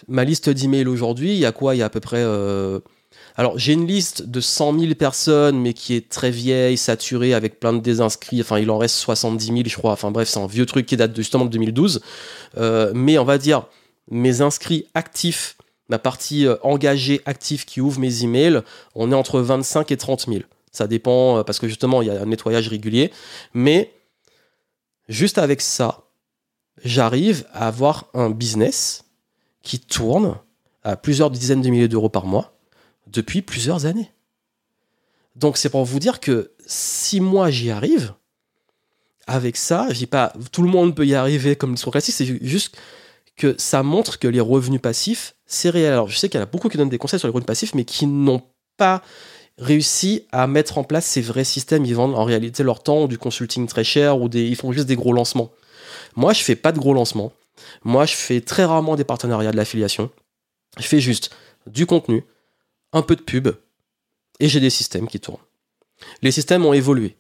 ma 0.07 0.23
liste 0.23 0.49
d'emails 0.49 0.87
aujourd'hui, 0.87 1.33
il 1.33 1.39
y 1.39 1.45
a 1.45 1.51
quoi? 1.51 1.75
Il 1.75 1.79
y 1.79 1.81
a 1.81 1.85
à 1.85 1.89
peu 1.89 1.99
près... 1.99 2.21
Euh, 2.21 2.79
alors 3.35 3.57
j'ai 3.57 3.73
une 3.73 3.87
liste 3.87 4.23
de 4.23 4.41
100 4.41 4.79
000 4.79 4.95
personnes, 4.95 5.59
mais 5.59 5.73
qui 5.73 5.95
est 5.95 6.09
très 6.09 6.29
vieille, 6.29 6.77
saturée, 6.77 7.33
avec 7.33 7.59
plein 7.59 7.73
de 7.73 7.79
désinscrits. 7.79 8.41
Enfin, 8.41 8.59
il 8.59 8.69
en 8.69 8.77
reste 8.77 8.95
70 8.95 9.45
000, 9.45 9.59
je 9.65 9.75
crois. 9.75 9.93
Enfin 9.93 10.11
bref, 10.11 10.27
c'est 10.27 10.39
un 10.39 10.47
vieux 10.47 10.65
truc 10.65 10.85
qui 10.85 10.97
date 10.97 11.15
justement 11.15 11.45
de 11.45 11.49
2012. 11.49 12.01
Euh, 12.57 12.91
mais 12.93 13.17
on 13.17 13.23
va 13.23 13.37
dire, 13.37 13.65
mes 14.11 14.41
inscrits 14.41 14.87
actifs, 14.93 15.57
ma 15.87 15.99
partie 15.99 16.47
engagée 16.63 17.21
active 17.25 17.65
qui 17.65 17.81
ouvre 17.81 17.99
mes 17.99 18.23
emails, 18.23 18.61
on 18.93 19.11
est 19.11 19.15
entre 19.15 19.39
25 19.39 19.91
et 19.91 19.97
30 19.97 20.27
000. 20.27 20.41
Ça 20.71 20.87
dépend 20.87 21.43
parce 21.43 21.59
que 21.59 21.67
justement, 21.67 22.01
il 22.01 22.09
y 22.09 22.11
a 22.11 22.21
un 22.21 22.25
nettoyage 22.25 22.67
régulier. 22.67 23.11
Mais 23.53 23.91
juste 25.09 25.37
avec 25.37 25.59
ça, 25.59 26.05
j'arrive 26.85 27.45
à 27.51 27.67
avoir 27.67 28.09
un 28.13 28.29
business 28.29 29.03
qui 29.61 29.79
tourne 29.79 30.37
à 30.83 30.95
plusieurs 30.95 31.29
dizaines 31.29 31.61
de 31.61 31.69
milliers 31.69 31.89
d'euros 31.89 32.09
par 32.09 32.25
mois 32.25 32.57
depuis 33.07 33.41
plusieurs 33.41 33.85
années. 33.85 34.11
Donc 35.35 35.57
c'est 35.57 35.69
pour 35.69 35.83
vous 35.83 35.99
dire 35.99 36.19
que 36.19 36.51
si 36.65 37.19
moi 37.19 37.49
j'y 37.49 37.69
arrive, 37.71 38.13
avec 39.27 39.57
ça, 39.57 39.87
je 39.89 39.95
dis 39.95 40.07
pas 40.07 40.33
tout 40.51 40.63
le 40.63 40.69
monde 40.69 40.95
peut 40.95 41.05
y 41.05 41.13
arriver 41.15 41.55
comme 41.55 41.75
discours 41.75 41.91
classique, 41.91 42.15
c'est 42.15 42.43
juste 42.43 42.77
que 43.35 43.55
ça 43.57 43.83
montre 43.83 44.19
que 44.19 44.27
les 44.27 44.39
revenus 44.39 44.81
passifs, 44.81 45.35
c'est 45.45 45.69
réel. 45.69 45.93
Alors 45.93 46.09
je 46.09 46.17
sais 46.17 46.29
qu'il 46.29 46.39
y 46.39 46.41
en 46.41 46.43
a 46.43 46.49
beaucoup 46.49 46.67
qui 46.67 46.77
donnent 46.77 46.89
des 46.89 46.97
conseils 46.97 47.19
sur 47.19 47.27
les 47.27 47.33
revenus 47.33 47.45
passifs, 47.45 47.73
mais 47.73 47.85
qui 47.85 48.07
n'ont 48.07 48.41
pas 48.75 49.01
réussi 49.59 50.25
à 50.31 50.47
mettre 50.47 50.77
en 50.77 50.83
place 50.83 51.05
ces 51.05 51.21
vrais 51.21 51.43
systèmes. 51.43 51.85
Ils 51.85 51.95
vendent 51.95 52.15
en 52.15 52.23
réalité 52.23 52.63
leur 52.63 52.81
temps 52.81 53.07
du 53.07 53.17
consulting 53.17 53.67
très 53.67 53.83
cher 53.83 54.19
ou 54.19 54.29
des, 54.29 54.47
ils 54.47 54.55
font 54.55 54.71
juste 54.71 54.87
des 54.87 54.95
gros 54.95 55.13
lancements. 55.13 55.51
Moi, 56.15 56.33
je 56.33 56.43
fais 56.43 56.55
pas 56.55 56.71
de 56.71 56.79
gros 56.79 56.93
lancements. 56.93 57.31
Moi, 57.83 58.05
je 58.05 58.15
fais 58.15 58.41
très 58.41 58.65
rarement 58.65 58.95
des 58.95 59.03
partenariats 59.03 59.51
de 59.51 59.57
l'affiliation. 59.57 60.09
Je 60.77 60.87
fais 60.87 61.01
juste 61.01 61.31
du 61.67 61.85
contenu, 61.85 62.23
un 62.93 63.01
peu 63.01 63.15
de 63.15 63.21
pub, 63.21 63.49
et 64.39 64.47
j'ai 64.47 64.59
des 64.59 64.69
systèmes 64.69 65.07
qui 65.07 65.19
tournent. 65.19 65.37
Les 66.21 66.31
systèmes 66.31 66.65
ont 66.65 66.73
évolué. 66.73 67.17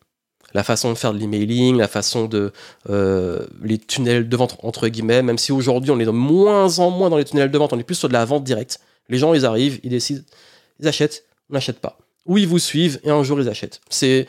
La 0.53 0.63
façon 0.63 0.91
de 0.91 0.97
faire 0.97 1.13
de 1.13 1.19
l'emailing, 1.19 1.77
la 1.77 1.87
façon 1.87 2.25
de 2.25 2.51
euh, 2.89 3.45
les 3.61 3.77
tunnels 3.77 4.27
de 4.27 4.35
vente 4.35 4.57
entre 4.63 4.87
guillemets, 4.87 5.21
même 5.21 5.37
si 5.37 5.51
aujourd'hui 5.51 5.91
on 5.91 5.99
est 5.99 6.05
de 6.05 6.11
moins 6.11 6.79
en 6.79 6.89
moins 6.89 7.09
dans 7.11 7.17
les 7.17 7.25
tunnels 7.25 7.51
de 7.51 7.57
vente, 7.57 7.71
on 7.73 7.79
est 7.79 7.83
plus 7.83 7.95
sur 7.95 8.07
de 8.07 8.13
la 8.13 8.25
vente 8.25 8.43
directe. 8.43 8.79
Les 9.09 9.19
gens 9.19 9.35
ils 9.35 9.45
arrivent, 9.45 9.79
ils 9.83 9.91
décident, 9.91 10.23
ils 10.79 10.87
achètent, 10.87 11.25
on 11.51 11.53
n'achète 11.53 11.79
pas. 11.79 11.99
Ou 12.25 12.37
ils 12.37 12.47
vous 12.47 12.59
suivent 12.59 12.99
et 13.03 13.09
un 13.09 13.23
jour 13.23 13.39
ils 13.39 13.49
achètent. 13.49 13.81
C'est 13.89 14.27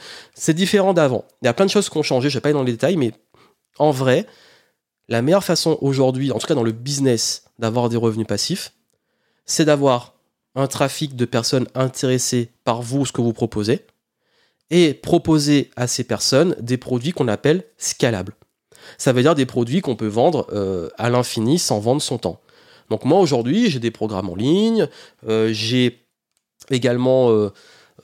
différent 0.55 0.94
d'avant. 0.94 1.24
Il 1.42 1.46
y 1.46 1.48
a 1.48 1.53
plein 1.53 1.66
de 1.66 1.70
choses 1.70 1.88
qui 1.88 1.98
ont 1.98 2.03
changé, 2.03 2.31
je 2.31 2.38
vais 2.38 2.40
pas 2.40 2.48
aller 2.48 2.59
dans 2.59 2.62
les 2.62 2.72
détails, 2.72 2.96
mais 2.96 3.12
en 3.79 3.90
vrai, 3.90 4.26
la 5.09 5.22
meilleure 5.22 5.44
façon 5.44 5.76
aujourd'hui, 5.81 6.33
en 6.33 6.38
tout 6.38 6.46
cas 6.46 6.55
dans 6.55 6.62
le 6.62 6.72
business, 6.72 7.44
d'avoir 7.59 7.88
des 7.88 7.96
revenus 7.96 8.26
passifs, 8.26 8.72
c'est 9.44 9.64
d'avoir 9.64 10.14
un 10.55 10.66
trafic 10.66 11.16
de 11.16 11.24
personnes 11.24 11.66
intéressées 11.74 12.50
par 12.64 12.83
vous, 12.83 13.07
ce 13.07 13.12
que 13.12 13.20
vous 13.20 13.33
proposez, 13.33 13.85
et 14.70 14.94
proposer 14.94 15.70
à 15.76 15.87
ces 15.87 16.05
personnes 16.05 16.55
des 16.61 16.76
produits 16.76 17.12
qu'on 17.12 17.29
appelle 17.29 17.64
scalables. 17.76 18.35
Ça 18.98 19.12
veut 19.12 19.22
dire 19.22 19.35
des 19.35 19.46
produits 19.46 19.81
qu'on 19.81 19.96
peut 19.96 20.07
vendre 20.07 20.46
euh, 20.53 20.88
à 20.96 21.11
l'infini 21.11 21.59
sans 21.59 21.81
vendre 21.81 22.03
son 22.03 22.18
temps. 22.18 22.40
Donc 22.88 23.05
moi 23.05 23.20
aujourd'hui, 23.20 23.70
j'ai 23.70 23.79
des 23.79 23.90
programmes 23.90 24.31
en 24.31 24.35
ligne, 24.35 24.88
euh, 25.29 25.53
j'ai 25.53 26.07
également, 26.70 27.31
euh, 27.31 27.53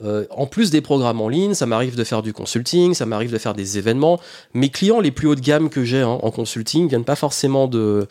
en 0.03 0.47
plus 0.47 0.71
des 0.71 0.81
programmes 0.81 1.21
en 1.21 1.29
ligne, 1.29 1.55
ça 1.55 1.67
m'arrive 1.67 1.97
de 1.97 2.05
faire 2.05 2.23
du 2.23 2.33
consulting, 2.33 2.95
ça 2.95 3.07
m'arrive 3.07 3.33
de 3.33 3.39
faire 3.39 3.55
des 3.55 3.79
événements. 3.79 4.21
Mes 4.55 4.71
clients 4.71 5.01
les 5.01 5.11
plus 5.11 5.29
haut 5.29 5.35
de 5.35 5.41
gamme 5.41 5.71
que 5.71 5.85
j'ai 5.85 6.03
hein, 6.03 6.19
en 6.23 6.31
consulting 6.31 6.89
viennent 6.89 7.05
pas 7.05 7.17
forcément 7.17 7.67
de 7.67 8.07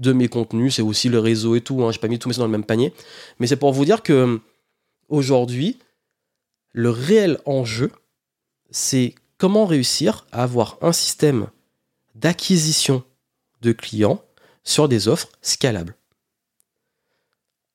de 0.00 0.12
mes 0.12 0.28
contenus, 0.28 0.76
c'est 0.76 0.82
aussi 0.82 1.08
le 1.08 1.18
réseau 1.18 1.54
et 1.56 1.60
tout. 1.60 1.82
Hein, 1.82 1.92
j'ai 1.92 1.98
pas 1.98 2.08
mis 2.08 2.18
tous 2.18 2.28
mes 2.28 2.34
dans 2.34 2.44
le 2.44 2.50
même 2.50 2.64
panier, 2.64 2.92
mais 3.38 3.46
c'est 3.46 3.56
pour 3.56 3.72
vous 3.72 3.84
dire 3.84 4.02
que 4.02 4.40
aujourd'hui, 5.08 5.78
le 6.72 6.90
réel 6.90 7.38
enjeu, 7.46 7.90
c'est 8.70 9.14
comment 9.38 9.66
réussir 9.66 10.26
à 10.32 10.42
avoir 10.42 10.78
un 10.82 10.92
système 10.92 11.48
d'acquisition 12.14 13.02
de 13.62 13.72
clients 13.72 14.22
sur 14.64 14.88
des 14.88 15.08
offres 15.08 15.28
scalables. 15.42 15.94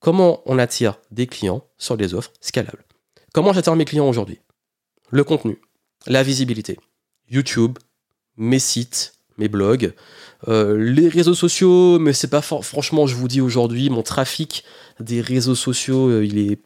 Comment 0.01 0.41
on 0.47 0.57
attire 0.57 0.97
des 1.11 1.27
clients 1.27 1.63
sur 1.77 1.95
des 1.95 2.15
offres 2.15 2.33
scalables? 2.41 2.83
Comment 3.33 3.53
j'attire 3.53 3.75
mes 3.75 3.85
clients 3.85 4.09
aujourd'hui? 4.09 4.39
Le 5.11 5.23
contenu, 5.23 5.61
la 6.07 6.23
visibilité, 6.23 6.79
YouTube, 7.29 7.77
mes 8.35 8.57
sites, 8.57 9.13
mes 9.37 9.47
blogs, 9.47 9.93
euh, 10.47 10.75
les 10.75 11.07
réseaux 11.07 11.35
sociaux, 11.35 11.99
mais 11.99 12.13
c'est 12.13 12.31
pas 12.31 12.41
franchement, 12.41 13.05
je 13.05 13.15
vous 13.15 13.27
dis 13.27 13.41
aujourd'hui, 13.41 13.91
mon 13.91 14.01
trafic 14.01 14.63
des 14.99 15.21
réseaux 15.21 15.53
sociaux, 15.53 16.09
euh, 16.09 16.25
il 16.25 16.39
est 16.39 16.57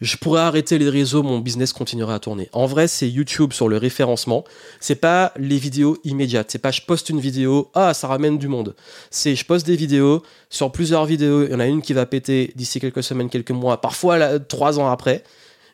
je 0.00 0.16
pourrais 0.16 0.40
arrêter 0.40 0.78
les 0.78 0.88
réseaux, 0.88 1.22
mon 1.22 1.38
business 1.38 1.72
continuera 1.72 2.14
à 2.14 2.18
tourner. 2.18 2.48
En 2.52 2.66
vrai, 2.66 2.88
c'est 2.88 3.08
YouTube 3.08 3.52
sur 3.52 3.68
le 3.68 3.76
référencement. 3.76 4.44
C'est 4.80 4.94
pas 4.94 5.32
les 5.36 5.58
vidéos 5.58 5.98
immédiates. 6.04 6.50
C'est 6.50 6.58
pas 6.58 6.70
je 6.70 6.80
poste 6.80 7.10
une 7.10 7.20
vidéo, 7.20 7.70
ah, 7.74 7.92
ça 7.92 8.08
ramène 8.08 8.38
du 8.38 8.48
monde. 8.48 8.74
C'est 9.10 9.34
je 9.34 9.44
poste 9.44 9.66
des 9.66 9.76
vidéos, 9.76 10.22
sur 10.48 10.72
plusieurs 10.72 11.04
vidéos, 11.04 11.44
il 11.44 11.50
y 11.50 11.54
en 11.54 11.60
a 11.60 11.66
une 11.66 11.82
qui 11.82 11.92
va 11.92 12.06
péter 12.06 12.52
d'ici 12.56 12.80
quelques 12.80 13.02
semaines, 13.02 13.28
quelques 13.28 13.50
mois, 13.50 13.80
parfois 13.80 14.38
trois 14.38 14.78
ans 14.78 14.88
après. 14.88 15.22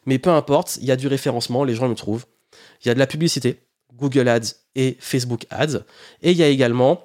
Mais 0.07 0.19
peu 0.19 0.31
importe, 0.31 0.79
il 0.81 0.87
y 0.87 0.93
a 0.93 0.97
du 0.97 1.07
référencement, 1.07 1.65
les 1.65 1.75
gens 1.75 1.89
me 1.89 1.95
trouvent. 1.95 2.27
Il 2.85 2.89
y 2.89 2.91
a 2.91 2.95
de 2.95 2.99
la 2.99 3.07
publicité, 3.07 3.61
Google 3.95 4.29
Ads 4.29 4.55
et 4.75 4.97
Facebook 5.01 5.47
Ads. 5.51 5.85
Et 6.23 6.33
il 6.33 6.37
y 6.37 6.43
a 6.43 6.49
également 6.49 7.03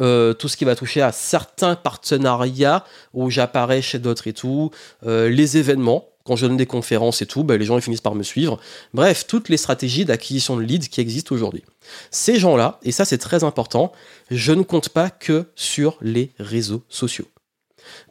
euh, 0.00 0.32
tout 0.32 0.48
ce 0.48 0.56
qui 0.56 0.64
va 0.64 0.76
toucher 0.76 1.02
à 1.02 1.12
certains 1.12 1.74
partenariats 1.74 2.84
où 3.14 3.30
j'apparais 3.30 3.82
chez 3.82 3.98
d'autres 3.98 4.28
et 4.28 4.32
tout, 4.32 4.70
euh, 5.06 5.28
les 5.28 5.56
événements, 5.56 6.08
quand 6.28 6.36
je 6.36 6.46
donne 6.46 6.58
des 6.58 6.66
conférences 6.66 7.22
et 7.22 7.26
tout, 7.26 7.42
bah, 7.42 7.56
les 7.56 7.64
gens 7.64 7.78
ils 7.78 7.82
finissent 7.82 8.02
par 8.02 8.14
me 8.14 8.22
suivre. 8.22 8.60
Bref, 8.92 9.26
toutes 9.26 9.48
les 9.48 9.56
stratégies 9.56 10.04
d'acquisition 10.04 10.58
de 10.58 10.62
leads 10.62 10.88
qui 10.88 11.00
existent 11.00 11.34
aujourd'hui. 11.34 11.64
Ces 12.10 12.38
gens-là, 12.38 12.78
et 12.82 12.92
ça 12.92 13.06
c'est 13.06 13.16
très 13.16 13.44
important, 13.44 13.92
je 14.30 14.52
ne 14.52 14.62
compte 14.62 14.90
pas 14.90 15.08
que 15.08 15.46
sur 15.56 15.96
les 16.02 16.32
réseaux 16.38 16.82
sociaux. 16.90 17.24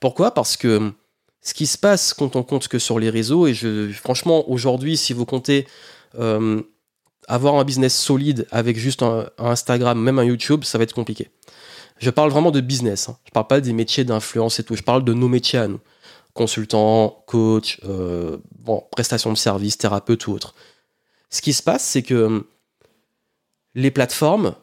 Pourquoi? 0.01 0.33
Parce 0.33 0.57
que 0.57 0.91
ce 1.43 1.53
qui 1.53 1.67
se 1.67 1.77
passe 1.77 2.15
quand 2.15 2.35
on 2.35 2.41
compte 2.41 2.67
que 2.67 2.79
sur 2.79 2.97
les 2.97 3.11
réseaux, 3.11 3.45
et 3.45 3.53
je, 3.53 3.91
franchement 3.91 4.49
aujourd'hui, 4.49 4.97
si 4.97 5.13
vous 5.13 5.25
comptez 5.25 5.67
euh, 6.17 6.59
avoir 7.27 7.53
un 7.53 7.63
business 7.65 7.95
solide 7.95 8.47
avec 8.49 8.77
juste 8.77 9.03
un, 9.03 9.29
Instagram, 9.37 10.01
même 10.01 10.17
un 10.17 10.23
YouTube, 10.23 10.63
ça 10.63 10.79
va 10.79 10.85
être 10.85 10.95
compliqué. 10.95 11.29
Je 11.99 12.09
parle 12.09 12.31
vraiment 12.31 12.49
de 12.49 12.61
business. 12.61 13.09
Hein. 13.09 13.17
Je 13.25 13.31
parle 13.31 13.47
pas 13.47 13.61
des 13.61 13.73
métiers 13.73 14.05
d'influence 14.05 14.59
et 14.59 14.63
tout. 14.63 14.75
Je 14.75 14.83
parle 14.83 15.03
de 15.03 15.13
nos 15.13 15.27
métiers 15.27 15.59
à 15.59 15.67
nous 15.67 15.79
consultant, 16.37 17.23
coach, 17.27 17.79
euh, 17.83 18.37
prestation 18.91 19.31
de 19.33 19.37
service, 19.37 19.77
thérapeute 19.77 20.27
ou 20.27 20.31
autre. 20.31 20.55
Ce 21.29 21.41
qui 21.41 21.51
se 21.51 21.61
passe, 21.61 21.83
c'est 21.83 22.03
que 22.03 22.13
hum, 22.13 22.43
les 23.75 23.91
plateformes 23.91 24.55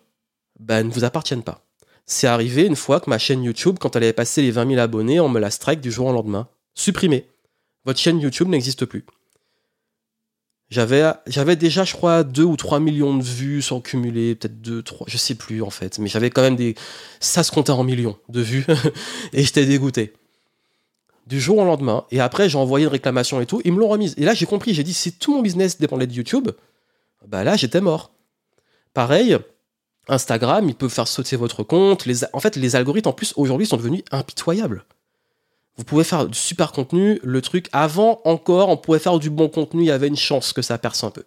bah, 0.59 0.83
ne 0.83 0.91
vous 0.91 1.05
appartiennent 1.05 1.43
pas. 1.43 1.63
C'est 2.07 2.27
arrivé 2.27 2.65
une 2.65 2.77
fois 2.77 3.01
que 3.01 3.11
ma 3.11 3.19
chaîne 3.19 3.43
YouTube, 3.43 3.77
quand 3.81 3.97
elle 3.97 4.05
avait 4.05 4.13
passé 4.13 4.43
les 4.43 4.51
20 4.51 4.69
000 4.69 4.81
abonnés, 4.81 5.21
on 5.21 5.29
me 5.29 5.41
la 5.41 5.51
strike 5.51 5.81
du 5.81 5.91
jour 5.91 6.07
au 6.07 6.13
lendemain. 6.13 6.49
Supprimée. 6.75 7.27
Votre 7.85 7.99
chaîne 7.99 8.21
YouTube 8.21 8.49
n'existe 8.49 8.85
plus. 8.85 9.05
J'avais, 10.71 11.05
j'avais 11.27 11.57
déjà, 11.57 11.85
je 11.85 11.93
crois, 11.93 12.25
2 12.25 12.43
ou 12.43 12.57
3 12.57 12.81
millions 12.81 13.17
de 13.17 13.23
vues 13.23 13.63
sans 13.63 13.81
cumuler, 13.81 14.35
peut-être 14.35 14.61
2, 14.61 14.83
3, 14.83 15.07
je 15.09 15.17
sais 15.17 15.35
plus 15.35 15.63
en 15.63 15.71
fait, 15.71 15.99
mais 15.99 16.09
j'avais 16.09 16.31
quand 16.31 16.43
même 16.43 16.57
des. 16.57 16.75
Ça 17.21 17.43
se 17.43 17.53
comptait 17.53 17.71
en 17.71 17.85
millions 17.85 18.19
de 18.29 18.41
vues, 18.41 18.67
et 19.33 19.45
j'étais 19.45 19.67
dégoûté 19.67 20.15
du 21.27 21.41
jour 21.41 21.59
au 21.59 21.65
lendemain. 21.65 22.05
Et 22.11 22.21
après, 22.21 22.49
j'ai 22.49 22.59
envoyé 22.59 22.85
une 22.85 22.93
réclamation 22.93 23.41
et 23.41 23.47
tout. 23.47 23.61
Ils 23.65 23.73
me 23.73 23.81
l'ont 23.81 23.89
remise. 23.89 24.15
Et 24.17 24.25
là, 24.25 24.35
j'ai 24.35 24.47
compris. 24.47 24.75
J'ai 24.75 24.83
dit, 24.83 24.95
si 24.95 25.13
tout 25.13 25.35
mon 25.35 25.43
business 25.43 25.79
dépendait 25.79 26.07
de 26.07 26.13
YouTube, 26.13 26.51
bah 27.27 27.45
là, 27.45 27.57
j'étais 27.57 27.81
mort. 27.81 28.13
Pareil, 28.93 29.39
Instagram, 30.09 30.69
ils 30.69 30.75
peuvent 30.75 30.91
faire 30.91 31.09
sauter 31.09 31.37
votre 31.37 31.63
compte. 31.63 32.07
En 32.33 32.41
fait, 32.41 32.57
les 32.57 32.77
algorithmes, 32.77 33.09
en 33.09 33.13
plus, 33.13 33.33
aujourd'hui, 33.37 33.67
sont 33.67 33.77
devenus 33.77 34.03
impitoyables. 34.11 34.85
Vous 35.77 35.85
pouvez 35.85 36.05
faire 36.05 36.27
du 36.27 36.39
super 36.39 36.73
contenu. 36.73 37.19
Le 37.25 37.41
truc, 37.41 37.69
avant 37.73 38.21
encore, 38.25 38.69
on 38.69 38.77
pouvait 38.77 38.99
faire 38.99 39.19
du 39.19 39.31
bon 39.31 39.49
contenu. 39.49 39.83
Il 39.83 39.87
y 39.87 39.91
avait 39.91 40.09
une 40.09 40.17
chance 40.17 40.53
que 40.53 40.63
ça 40.63 40.79
perce 40.79 41.03
un 41.03 41.11
peu. 41.11 41.25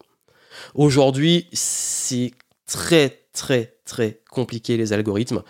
Aujourd'hui, 0.73 1.47
c'est 1.51 2.31
très, 2.65 3.25
très, 3.33 3.77
très 3.85 4.21
compliqué, 4.29 4.77
les 4.77 4.93
algorithmes. 4.93 5.43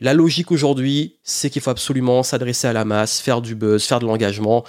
La 0.00 0.12
logique 0.12 0.52
aujourd'hui, 0.52 1.16
c'est 1.22 1.48
qu'il 1.48 1.62
faut 1.62 1.70
absolument 1.70 2.22
s'adresser 2.22 2.66
à 2.66 2.72
la 2.72 2.84
masse, 2.84 3.20
faire 3.20 3.40
du 3.40 3.54
buzz, 3.54 3.82
faire 3.84 3.98
de 3.98 4.06
l'engagement. 4.06 4.64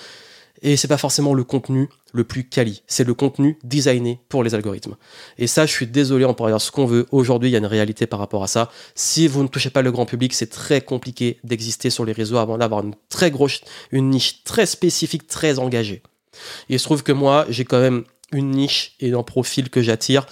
Et 0.61 0.77
c'est 0.77 0.87
pas 0.87 0.97
forcément 0.97 1.33
le 1.33 1.43
contenu 1.43 1.89
le 2.13 2.23
plus 2.23 2.47
quali, 2.47 2.81
c'est 2.87 3.03
le 3.03 3.13
contenu 3.13 3.59
designé 3.63 4.19
pour 4.29 4.43
les 4.43 4.55
algorithmes. 4.55 4.95
Et 5.37 5.45
ça, 5.45 5.65
je 5.65 5.71
suis 5.71 5.85
désolé, 5.85 6.25
on 6.25 6.33
pourrait 6.33 6.51
dire 6.51 6.61
ce 6.61 6.71
qu'on 6.71 6.85
veut. 6.85 7.05
Aujourd'hui, 7.11 7.49
il 7.49 7.51
y 7.51 7.55
a 7.55 7.59
une 7.59 7.65
réalité 7.65 8.07
par 8.07 8.19
rapport 8.19 8.43
à 8.43 8.47
ça. 8.47 8.71
Si 8.95 9.27
vous 9.27 9.43
ne 9.43 9.47
touchez 9.49 9.69
pas 9.69 9.81
le 9.81 9.91
grand 9.91 10.05
public, 10.05 10.33
c'est 10.33 10.49
très 10.49 10.81
compliqué 10.81 11.39
d'exister 11.43 11.89
sur 11.89 12.05
les 12.05 12.13
réseaux 12.13 12.37
avant 12.37 12.57
d'avoir 12.57 12.83
une 12.83 12.95
très 13.09 13.29
grosse, 13.29 13.61
une 13.91 14.09
niche 14.09 14.43
très 14.45 14.65
spécifique, 14.65 15.27
très 15.27 15.59
engagée. 15.59 16.01
Il 16.69 16.79
se 16.79 16.85
trouve 16.85 17.03
que 17.03 17.11
moi, 17.11 17.45
j'ai 17.49 17.65
quand 17.65 17.79
même 17.79 18.03
une 18.31 18.51
niche 18.51 18.95
et 18.99 19.13
un 19.13 19.23
profil 19.23 19.69
que 19.69 19.81
j'attire 19.81 20.25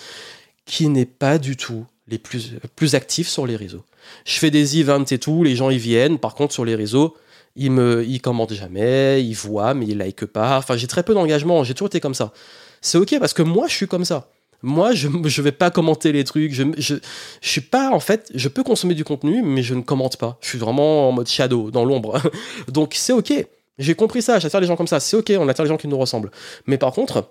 qui 0.66 0.88
n'est 0.88 1.06
pas 1.06 1.38
du 1.38 1.56
tout 1.56 1.86
les 2.08 2.18
plus, 2.18 2.54
plus 2.76 2.96
actifs 2.96 3.28
sur 3.28 3.48
les 3.48 3.56
réseaux. 3.56 3.84
Je 4.26 4.38
fais 4.38 4.52
des 4.52 4.80
events 4.80 5.06
et 5.12 5.18
tout, 5.18 5.44
les 5.44 5.56
gens 5.56 5.70
ils 5.70 5.80
viennent. 5.80 6.20
Par 6.20 6.36
contre, 6.36 6.54
sur 6.54 6.66
les 6.66 6.76
réseaux, 6.76 7.16
ils 7.56 7.72
me, 7.72 8.06
ils 8.06 8.22
commentent 8.22 8.54
jamais, 8.54 9.24
ils 9.24 9.34
voient, 9.34 9.74
mais 9.74 9.88
ils 9.88 9.98
like 9.98 10.26
pas. 10.26 10.58
Enfin, 10.58 10.78
j'ai 10.78 10.88
très 10.88 11.04
peu 11.04 11.14
d'engagement. 11.14 11.64
J'ai 11.64 11.74
toujours 11.74 11.88
été 11.88 12.00
comme 12.00 12.14
ça. 12.14 12.34
C'est 12.82 12.98
ok 12.98 13.18
parce 13.20 13.34
que 13.34 13.42
moi, 13.42 13.68
je 13.68 13.74
suis 13.74 13.88
comme 13.88 14.06
ça. 14.06 14.30
Moi, 14.62 14.94
je 14.94 15.08
ne 15.08 15.42
vais 15.42 15.52
pas 15.52 15.70
commenter 15.72 16.12
les 16.12 16.24
trucs. 16.24 16.54
Je, 16.54 16.64
je, 16.78 16.96
je 17.42 17.50
suis 17.50 17.62
pas, 17.62 17.92
en 17.92 18.00
fait, 18.00 18.32
je 18.34 18.50
peux 18.50 18.64
consommer 18.64 18.94
du 18.94 19.04
contenu, 19.04 19.42
mais 19.44 19.64
je 19.64 19.74
ne 19.74 19.82
commente 19.82 20.18
pas. 20.18 20.38
Je 20.42 20.50
suis 20.50 20.58
vraiment 20.58 21.10
en 21.10 21.12
mode 21.12 21.28
shadow, 21.28 21.72
dans 21.72 21.86
l'ombre. 21.86 22.20
Donc, 22.68 22.94
c'est 22.96 23.14
ok. 23.14 23.34
J'ai 23.78 23.96
compris 23.96 24.22
ça. 24.22 24.40
J'attire 24.40 24.60
les 24.60 24.68
gens 24.68 24.76
comme 24.76 24.88
ça. 24.88 25.00
C'est 25.00 25.18
ok. 25.18 25.34
On 25.38 25.48
attire 25.50 25.64
les 25.66 25.70
gens 25.70 25.78
qui 25.78 25.88
nous 25.88 25.98
ressemblent. 25.98 26.32
Mais 26.66 26.78
par 26.78 26.94
contre, 26.94 27.30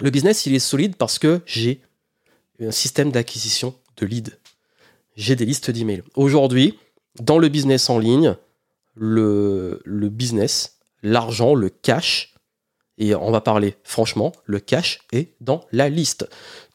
le 0.00 0.10
business, 0.10 0.46
il 0.46 0.54
est 0.54 0.60
solide 0.60 0.96
parce 0.96 1.18
que 1.18 1.40
j'ai 1.46 1.80
un 2.66 2.70
système 2.70 3.10
d'acquisition 3.10 3.74
de 3.96 4.06
leads 4.06 4.32
j'ai 5.16 5.36
des 5.36 5.44
listes 5.44 5.70
d'emails. 5.70 6.02
Aujourd'hui, 6.14 6.78
dans 7.20 7.38
le 7.38 7.48
business 7.48 7.90
en 7.90 7.98
ligne, 7.98 8.36
le, 8.94 9.80
business, 9.84 10.78
l'argent, 11.02 11.54
le 11.54 11.68
cash, 11.68 12.34
et 12.98 13.14
on 13.14 13.30
va 13.30 13.40
parler 13.40 13.76
franchement, 13.84 14.32
le 14.44 14.60
cash 14.60 15.00
est 15.12 15.34
dans 15.40 15.64
la 15.72 15.88
liste. 15.88 16.28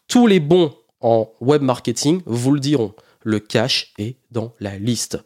Tous 0.08 0.28
les 0.28 0.40
bons 0.40 0.76
en 1.00 1.32
web 1.42 1.62
marketing 1.62 2.22
vous 2.26 2.52
le 2.52 2.60
diront, 2.60 2.94
le 3.24 3.40
cash 3.40 3.94
est 3.98 4.18
dans 4.32 4.54
la 4.60 4.78
liste. 4.78 5.20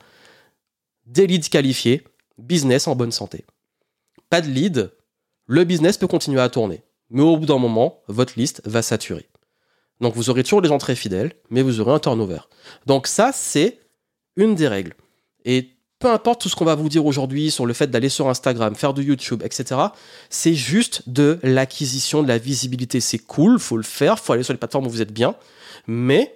Des 1.06 1.28
leads 1.28 1.50
qualifiés, 1.50 2.04
business 2.38 2.88
en 2.88 2.95
bonne 2.95 3.12
santé. 3.12 3.45
Pas 4.30 4.41
de 4.41 4.47
lead, 4.47 4.91
le 5.47 5.63
business 5.63 5.97
peut 5.97 6.08
continuer 6.08 6.41
à 6.41 6.50
tourner. 6.50 6.84
Mais 7.10 7.21
au 7.21 7.36
bout 7.36 7.45
d'un 7.45 7.58
moment, 7.58 8.02
votre 8.08 8.34
liste 8.38 8.62
va 8.65 8.82
saturer. 8.82 9.28
Donc 10.02 10.16
vous 10.16 10.30
aurez 10.30 10.44
toujours 10.44 10.62
des 10.62 10.68
gens 10.68 10.80
très 10.80 10.96
fidèles, 10.96 11.34
mais 11.50 11.62
vous 11.62 11.80
aurez 11.80 11.94
un 11.94 12.00
turnover. 12.00 12.40
Donc 12.88 13.08
ça, 13.08 13.32
c'est 13.34 13.80
une 14.36 14.56
des 14.56 14.68
règles. 14.68 14.94
Et 15.46 15.70
peu 16.00 16.10
importe 16.10 16.42
tout 16.42 16.50
ce 16.50 16.56
qu'on 16.56 16.66
va 16.66 16.76
vous 16.76 16.90
dire 16.90 17.06
aujourd'hui 17.06 17.52
sur 17.52 17.68
le 17.68 17.74
fait 17.74 17.88
d'aller 17.88 18.10
sur 18.10 18.28
Instagram, 18.28 18.76
faire 18.76 18.94
du 18.94 19.04
YouTube, 19.04 19.44
etc. 19.46 19.80
C'est 20.30 20.56
juste 20.56 21.08
de 21.08 21.40
l'acquisition, 21.44 22.24
de 22.24 22.28
la 22.28 22.40
visibilité. 22.40 23.00
C'est 23.00 23.20
cool, 23.20 23.60
faut 23.60 23.78
le 23.78 23.84
faire, 23.84 24.20
faut 24.20 24.34
aller 24.34 24.44
sur 24.44 24.54
les 24.54 24.58
plateformes 24.58 24.88
où 24.88 24.90
vous 24.90 25.04
êtes 25.04 25.14
bien. 25.14 25.36
Mais 25.86 26.36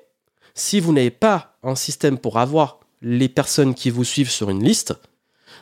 si 0.54 0.80
vous 0.80 0.94
n'avez 0.94 1.10
pas 1.10 1.58
un 1.64 1.76
système 1.76 2.20
pour 2.20 2.38
avoir 2.38 2.80
les 3.02 3.28
personnes 3.28 3.74
qui 3.74 3.90
vous 3.90 4.04
suivent 4.04 4.30
sur 4.30 4.52
une 4.52 4.64
liste, 4.64 4.94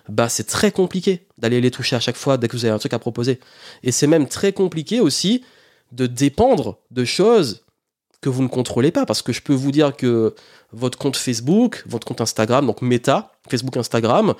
bah 0.10 0.28
c'est 0.28 0.44
très 0.44 0.72
compliqué 0.72 1.26
d'aller 1.38 1.62
les 1.62 1.72
toucher 1.72 1.96
à 1.96 2.02
chaque 2.02 2.18
fois 2.18 2.38
dès 2.38 2.50
que 2.50 2.58
vous 2.58 2.66
avez 2.66 2.74
un 2.74 2.80
truc 2.80 2.94
à 2.94 3.00
proposer. 3.00 3.40
Et 3.84 3.94
c'est 3.94 4.08
même 4.08 4.28
très 4.28 4.52
compliqué 4.52 5.00
aussi 5.00 5.46
de 5.94 6.08
dépendre 6.08 6.80
de 6.92 7.06
choses 7.06 7.64
que 8.24 8.30
vous 8.30 8.42
ne 8.42 8.48
contrôlez 8.48 8.92
pas. 8.92 9.06
Parce 9.06 9.22
que 9.22 9.32
je 9.32 9.42
peux 9.42 9.54
vous 9.54 9.72
dire 9.72 9.96
que 9.96 10.34
votre 10.72 10.98
compte 10.98 11.18
Facebook, 11.18 11.84
votre 11.86 12.08
compte 12.08 12.22
Instagram, 12.22 12.66
donc 12.66 12.82
Meta, 12.82 13.34
Facebook, 13.50 13.78
Instagram, 13.78 14.34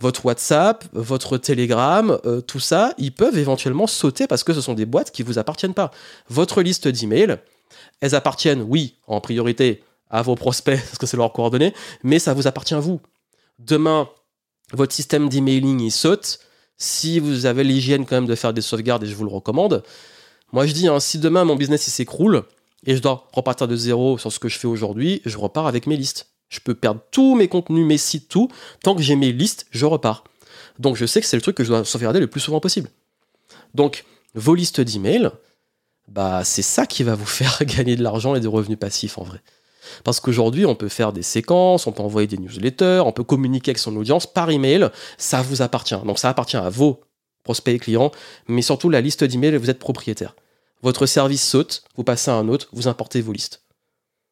votre 0.00 0.26
WhatsApp, 0.26 0.84
votre 0.92 1.38
Telegram, 1.38 2.18
euh, 2.24 2.40
tout 2.40 2.60
ça, 2.60 2.92
ils 2.98 3.12
peuvent 3.12 3.38
éventuellement 3.38 3.86
sauter 3.86 4.26
parce 4.26 4.42
que 4.42 4.52
ce 4.52 4.60
sont 4.60 4.74
des 4.74 4.86
boîtes 4.86 5.10
qui 5.12 5.22
ne 5.22 5.26
vous 5.26 5.38
appartiennent 5.38 5.74
pas. 5.74 5.90
Votre 6.28 6.62
liste 6.62 6.88
d'emails, 6.88 7.38
elles 8.00 8.14
appartiennent, 8.14 8.62
oui, 8.62 8.96
en 9.06 9.20
priorité 9.20 9.82
à 10.10 10.22
vos 10.22 10.34
prospects 10.34 10.80
parce 10.84 10.98
que 10.98 11.06
c'est 11.06 11.16
leurs 11.16 11.32
coordonnées, 11.32 11.74
mais 12.02 12.18
ça 12.18 12.34
vous 12.34 12.46
appartient 12.46 12.74
à 12.74 12.80
vous. 12.80 13.00
Demain, 13.58 14.08
votre 14.72 14.94
système 14.94 15.28
d'emailing 15.28 15.80
il 15.80 15.92
saute. 15.92 16.40
Si 16.78 17.20
vous 17.20 17.46
avez 17.46 17.64
l'hygiène 17.64 18.04
quand 18.04 18.16
même 18.16 18.26
de 18.26 18.34
faire 18.34 18.52
des 18.52 18.60
sauvegardes, 18.60 19.04
et 19.04 19.06
je 19.06 19.14
vous 19.14 19.24
le 19.24 19.30
recommande, 19.30 19.82
moi 20.52 20.66
je 20.66 20.74
dis, 20.74 20.88
hein, 20.88 21.00
si 21.00 21.18
demain 21.18 21.44
mon 21.44 21.56
business 21.56 21.86
il 21.86 21.90
s'écroule, 21.90 22.44
et 22.84 22.96
je 22.96 23.02
dois 23.02 23.28
repartir 23.32 23.68
de 23.68 23.76
zéro 23.76 24.18
sur 24.18 24.32
ce 24.32 24.38
que 24.38 24.48
je 24.48 24.58
fais 24.58 24.66
aujourd'hui, 24.66 25.22
je 25.24 25.38
repars 25.38 25.66
avec 25.66 25.86
mes 25.86 25.96
listes. 25.96 26.28
Je 26.48 26.60
peux 26.60 26.74
perdre 26.74 27.00
tous 27.10 27.34
mes 27.34 27.48
contenus, 27.48 27.84
mes 27.84 27.98
sites, 27.98 28.28
tout. 28.28 28.48
Tant 28.82 28.94
que 28.94 29.02
j'ai 29.02 29.16
mes 29.16 29.32
listes, 29.32 29.66
je 29.70 29.86
repars. 29.86 30.24
Donc 30.78 30.96
je 30.96 31.06
sais 31.06 31.20
que 31.20 31.26
c'est 31.26 31.36
le 31.36 31.42
truc 31.42 31.56
que 31.56 31.64
je 31.64 31.68
dois 31.68 31.84
sauvegarder 31.84 32.20
le 32.20 32.28
plus 32.28 32.40
souvent 32.40 32.60
possible. 32.60 32.90
Donc 33.74 34.04
vos 34.34 34.54
listes 34.54 34.80
d'emails, 34.80 35.30
bah 36.08 36.44
c'est 36.44 36.62
ça 36.62 36.86
qui 36.86 37.02
va 37.02 37.14
vous 37.14 37.26
faire 37.26 37.58
gagner 37.64 37.96
de 37.96 38.02
l'argent 38.02 38.34
et 38.34 38.40
des 38.40 38.46
revenus 38.46 38.78
passifs 38.78 39.18
en 39.18 39.24
vrai. 39.24 39.40
Parce 40.04 40.18
qu'aujourd'hui, 40.20 40.66
on 40.66 40.74
peut 40.74 40.88
faire 40.88 41.12
des 41.12 41.22
séquences, 41.22 41.86
on 41.86 41.92
peut 41.92 42.02
envoyer 42.02 42.26
des 42.26 42.38
newsletters, 42.38 43.02
on 43.04 43.12
peut 43.12 43.24
communiquer 43.24 43.70
avec 43.70 43.78
son 43.78 43.94
audience 43.96 44.26
par 44.26 44.50
email, 44.50 44.90
ça 45.16 45.42
vous 45.42 45.62
appartient. 45.62 45.98
Donc 46.04 46.18
ça 46.18 46.28
appartient 46.28 46.56
à 46.56 46.68
vos 46.68 47.00
prospects 47.44 47.74
et 47.74 47.78
clients, 47.78 48.10
mais 48.48 48.62
surtout 48.62 48.90
la 48.90 49.00
liste 49.00 49.22
d'emails, 49.22 49.56
vous 49.56 49.70
êtes 49.70 49.78
propriétaire. 49.78 50.34
Votre 50.82 51.06
service 51.06 51.46
saute, 51.46 51.84
vous 51.96 52.04
passez 52.04 52.30
à 52.30 52.34
un 52.34 52.48
autre, 52.48 52.68
vous 52.72 52.88
importez 52.88 53.20
vos 53.20 53.32
listes. 53.32 53.62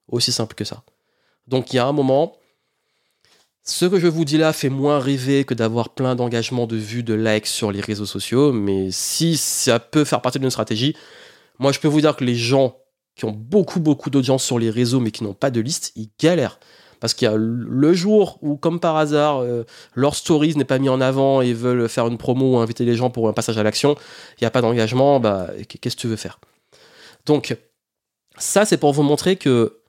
Aussi 0.08 0.32
simple 0.32 0.54
que 0.54 0.64
ça. 0.64 0.82
Donc 1.46 1.72
il 1.72 1.76
y 1.76 1.78
a 1.78 1.86
un 1.86 1.92
moment, 1.92 2.36
ce 3.62 3.86
que 3.86 3.98
je 3.98 4.06
vous 4.06 4.24
dis 4.24 4.36
là 4.36 4.52
fait 4.52 4.68
moins 4.68 4.98
rêver 4.98 5.44
que 5.44 5.54
d'avoir 5.54 5.90
plein 5.90 6.14
d'engagements, 6.14 6.66
de 6.66 6.76
vues, 6.76 7.02
de 7.02 7.14
likes 7.14 7.46
sur 7.46 7.72
les 7.72 7.80
réseaux 7.80 8.06
sociaux, 8.06 8.52
mais 8.52 8.90
si 8.90 9.36
ça 9.36 9.78
peut 9.78 10.04
faire 10.04 10.20
partie 10.20 10.38
d'une 10.38 10.50
stratégie, 10.50 10.94
moi 11.58 11.72
je 11.72 11.80
peux 11.80 11.88
vous 11.88 12.00
dire 12.00 12.16
que 12.16 12.24
les 12.24 12.34
gens 12.34 12.76
qui 13.16 13.24
ont 13.24 13.32
beaucoup 13.32 13.80
beaucoup 13.80 14.10
d'audience 14.10 14.44
sur 14.44 14.58
les 14.58 14.70
réseaux 14.70 15.00
mais 15.00 15.10
qui 15.10 15.24
n'ont 15.24 15.34
pas 15.34 15.50
de 15.50 15.60
liste, 15.60 15.92
ils 15.96 16.10
galèrent. 16.18 16.58
Parce 17.04 17.12
qu'il 17.12 17.28
y 17.28 17.30
a 17.30 17.36
le 17.36 17.92
jour 17.92 18.38
où, 18.40 18.56
comme 18.56 18.80
par 18.80 18.96
hasard, 18.96 19.44
leur 19.94 20.14
stories 20.14 20.56
n'est 20.56 20.64
pas 20.64 20.78
mis 20.78 20.88
en 20.88 21.02
avant 21.02 21.42
et 21.42 21.52
veulent 21.52 21.86
faire 21.86 22.06
une 22.06 22.16
promo 22.16 22.54
ou 22.54 22.56
inviter 22.56 22.86
les 22.86 22.96
gens 22.96 23.10
pour 23.10 23.28
un 23.28 23.34
passage 23.34 23.58
à 23.58 23.62
l'action, 23.62 23.94
il 24.38 24.44
n'y 24.44 24.46
a 24.46 24.50
pas 24.50 24.62
d'engagement, 24.62 25.20
bah, 25.20 25.48
qu'est-ce 25.68 25.96
que 25.96 26.00
tu 26.00 26.06
veux 26.06 26.16
faire? 26.16 26.40
Donc, 27.26 27.58
ça, 28.38 28.64
c'est 28.64 28.78
pour 28.78 28.94
vous 28.94 29.02
montrer 29.02 29.36
que 29.36 29.80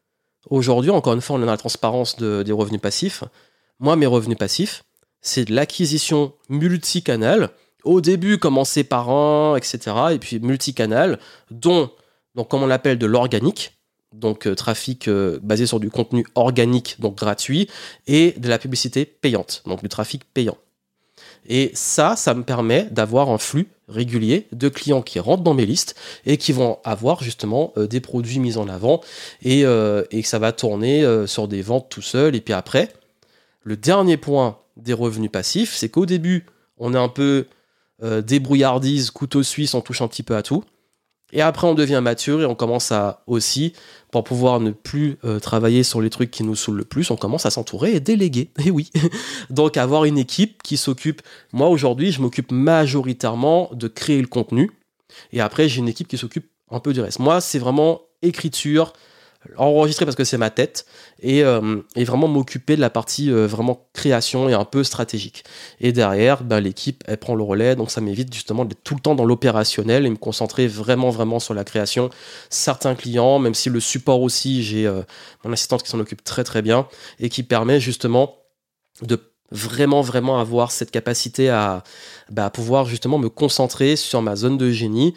aujourd'hui, 0.49 0.91
encore 0.91 1.13
une 1.13 1.21
fois, 1.21 1.37
on 1.37 1.39
est 1.41 1.45
dans 1.45 1.51
la 1.51 1.57
transparence 1.57 2.17
des 2.17 2.51
revenus 2.51 2.81
passifs. 2.81 3.23
Moi, 3.79 3.95
mes 3.95 4.07
revenus 4.07 4.37
passifs, 4.37 4.83
c'est 5.21 5.45
de 5.45 5.55
l'acquisition 5.55 6.33
multicanal. 6.49 7.51
Au 7.85 8.01
début, 8.01 8.39
commencer 8.39 8.83
par 8.83 9.09
un, 9.09 9.55
etc. 9.55 9.79
Et 10.11 10.19
puis 10.19 10.41
multicanal, 10.41 11.17
dont, 11.49 11.91
comme 12.49 12.63
on 12.63 12.67
l'appelle, 12.67 12.97
de 12.97 13.05
l'organique 13.05 13.74
donc 14.19 14.47
euh, 14.47 14.55
trafic 14.55 15.07
euh, 15.07 15.39
basé 15.43 15.65
sur 15.65 15.79
du 15.79 15.89
contenu 15.89 16.25
organique, 16.35 16.95
donc 16.99 17.15
gratuit, 17.15 17.69
et 18.07 18.33
de 18.37 18.49
la 18.49 18.57
publicité 18.57 19.05
payante, 19.05 19.63
donc 19.65 19.81
du 19.81 19.89
trafic 19.89 20.23
payant. 20.33 20.57
Et 21.47 21.71
ça, 21.73 22.15
ça 22.15 22.33
me 22.33 22.43
permet 22.43 22.87
d'avoir 22.91 23.29
un 23.29 23.37
flux 23.37 23.67
régulier 23.87 24.47
de 24.51 24.67
clients 24.67 25.03
qui 25.03 25.19
rentrent 25.19 25.43
dans 25.43 25.53
mes 25.53 25.65
listes 25.65 25.95
et 26.25 26.37
qui 26.37 26.51
vont 26.51 26.79
avoir 26.83 27.23
justement 27.23 27.71
euh, 27.77 27.85
des 27.85 27.99
produits 27.99 28.39
mis 28.39 28.57
en 28.57 28.67
avant 28.67 29.01
et, 29.43 29.61
et 30.11 30.23
ça 30.23 30.39
va 30.39 30.51
tourner 30.51 31.05
sur 31.27 31.47
des 31.47 31.61
ventes 31.61 31.87
tout 31.89 32.01
seul. 32.01 32.35
Et 32.35 32.41
puis 32.41 32.53
après, 32.53 32.91
le 33.63 33.77
dernier 33.77 34.17
point 34.17 34.57
des 34.75 34.93
revenus 34.93 35.31
passifs, 35.31 35.75
c'est 35.75 35.89
qu'au 35.89 36.07
début, 36.07 36.47
on 36.77 36.93
est 36.95 36.97
un 36.97 37.09
peu 37.09 37.45
débrouillardise, 38.01 39.11
couteau 39.11 39.43
suisse, 39.43 39.75
on 39.75 39.81
touche 39.81 40.01
un 40.01 40.07
petit 40.07 40.23
peu 40.23 40.35
à 40.35 40.41
tout. 40.41 40.63
Et 41.31 41.41
après, 41.41 41.67
on 41.67 41.73
devient 41.73 42.01
mature 42.03 42.41
et 42.41 42.45
on 42.45 42.55
commence 42.55 42.91
à 42.91 43.23
aussi, 43.27 43.73
pour 44.11 44.23
pouvoir 44.23 44.59
ne 44.59 44.71
plus 44.71 45.17
euh, 45.25 45.39
travailler 45.39 45.83
sur 45.83 46.01
les 46.01 46.09
trucs 46.09 46.31
qui 46.31 46.43
nous 46.43 46.55
saoulent 46.55 46.77
le 46.77 46.85
plus, 46.85 47.11
on 47.11 47.17
commence 47.17 47.45
à 47.45 47.49
s'entourer 47.49 47.95
et 47.95 47.99
déléguer. 47.99 48.51
Et 48.65 48.71
oui. 48.71 48.91
Donc, 49.49 49.77
avoir 49.77 50.05
une 50.05 50.17
équipe 50.17 50.61
qui 50.63 50.77
s'occupe. 50.77 51.21
Moi, 51.51 51.67
aujourd'hui, 51.67 52.11
je 52.11 52.21
m'occupe 52.21 52.51
majoritairement 52.51 53.69
de 53.73 53.87
créer 53.87 54.21
le 54.21 54.27
contenu. 54.27 54.71
Et 55.33 55.41
après, 55.41 55.67
j'ai 55.67 55.79
une 55.79 55.89
équipe 55.89 56.07
qui 56.07 56.17
s'occupe 56.17 56.47
un 56.71 56.79
peu 56.79 56.93
du 56.93 57.01
reste. 57.01 57.19
Moi, 57.19 57.41
c'est 57.41 57.59
vraiment 57.59 58.01
écriture, 58.21 58.93
enregistrer 59.57 60.05
parce 60.05 60.15
que 60.15 60.23
c'est 60.23 60.37
ma 60.37 60.49
tête 60.49 60.85
et, 61.21 61.43
euh, 61.43 61.81
vraiment 61.95 62.27
m'occuper 62.27 62.75
de 62.75 62.81
la 62.81 62.89
partie 62.89 63.31
euh, 63.31 63.47
vraiment 63.47 63.87
création 63.93 64.49
et 64.49 64.53
un 64.53 64.65
peu 64.65 64.83
stratégique. 64.83 65.43
Et 65.79 65.91
derrière, 65.91 66.43
ben, 66.43 66.59
l'équipe, 66.59 67.03
elle 67.07 67.17
prend 67.17 67.35
le 67.35 67.43
relais, 67.43 67.75
donc 67.75 67.91
ça 67.91 68.01
m'évite 68.01 68.33
justement 68.33 68.65
d'être 68.65 68.83
tout 68.83 68.95
le 68.95 69.01
temps 69.01 69.15
dans 69.15 69.25
l'opérationnel 69.25 70.05
et 70.05 70.09
me 70.09 70.17
concentrer 70.17 70.67
vraiment, 70.67 71.09
vraiment 71.09 71.39
sur 71.39 71.53
la 71.53 71.63
création. 71.63 72.09
Certains 72.49 72.95
clients, 72.95 73.39
même 73.39 73.53
si 73.53 73.69
le 73.69 73.79
support 73.79 74.21
aussi, 74.21 74.63
j'ai 74.63 74.85
euh, 74.85 75.01
mon 75.43 75.53
assistante 75.53 75.83
qui 75.83 75.89
s'en 75.89 75.99
occupe 75.99 76.23
très, 76.23 76.43
très 76.43 76.61
bien 76.61 76.87
et 77.19 77.29
qui 77.29 77.43
permet 77.43 77.79
justement 77.79 78.35
de 79.01 79.19
vraiment 79.51 80.01
vraiment 80.01 80.39
avoir 80.39 80.71
cette 80.71 80.91
capacité 80.91 81.49
à, 81.49 81.83
bah, 82.31 82.45
à 82.45 82.49
pouvoir 82.49 82.85
justement 82.85 83.17
me 83.17 83.29
concentrer 83.29 83.95
sur 83.95 84.21
ma 84.21 84.35
zone 84.35 84.57
de 84.57 84.71
génie 84.71 85.13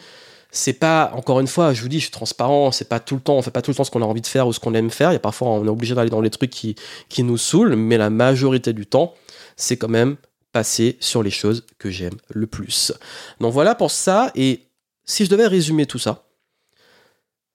c'est 0.51 0.73
pas 0.73 1.11
encore 1.13 1.39
une 1.39 1.47
fois 1.47 1.73
je 1.73 1.81
vous 1.81 1.89
dis 1.89 1.97
je 1.99 2.05
suis 2.05 2.11
transparent 2.11 2.71
c'est 2.71 2.89
pas 2.89 2.99
tout 2.99 3.15
le 3.15 3.21
temps 3.21 3.35
on 3.35 3.41
fait 3.41 3.51
pas 3.51 3.61
tout 3.61 3.71
le 3.71 3.75
temps 3.75 3.83
ce 3.83 3.91
qu'on 3.91 4.01
a 4.01 4.05
envie 4.05 4.21
de 4.21 4.27
faire 4.27 4.47
ou 4.47 4.53
ce 4.53 4.59
qu'on 4.59 4.73
aime 4.73 4.89
faire. 4.89 5.11
Il 5.11 5.13
y 5.13 5.17
a 5.17 5.19
parfois 5.19 5.49
on 5.49 5.65
est 5.65 5.69
obligé 5.69 5.95
d'aller 5.95 6.09
dans 6.09 6.21
les 6.21 6.29
trucs 6.29 6.49
qui, 6.49 6.75
qui 7.07 7.23
nous 7.23 7.37
saoulent 7.37 7.75
mais 7.75 7.97
la 7.97 8.09
majorité 8.09 8.73
du 8.73 8.85
temps 8.85 9.13
c'est 9.55 9.77
quand 9.77 9.89
même 9.89 10.17
passer 10.51 10.97
sur 10.99 11.21
les 11.21 11.29
choses 11.29 11.65
que 11.77 11.91
j'aime 11.91 12.15
le 12.29 12.47
plus. 12.47 12.91
Donc 13.39 13.53
voilà 13.53 13.75
pour 13.75 13.91
ça 13.91 14.31
et 14.35 14.65
si 15.05 15.25
je 15.25 15.29
devais 15.29 15.47
résumer 15.47 15.85
tout 15.85 15.99
ça 15.99 16.25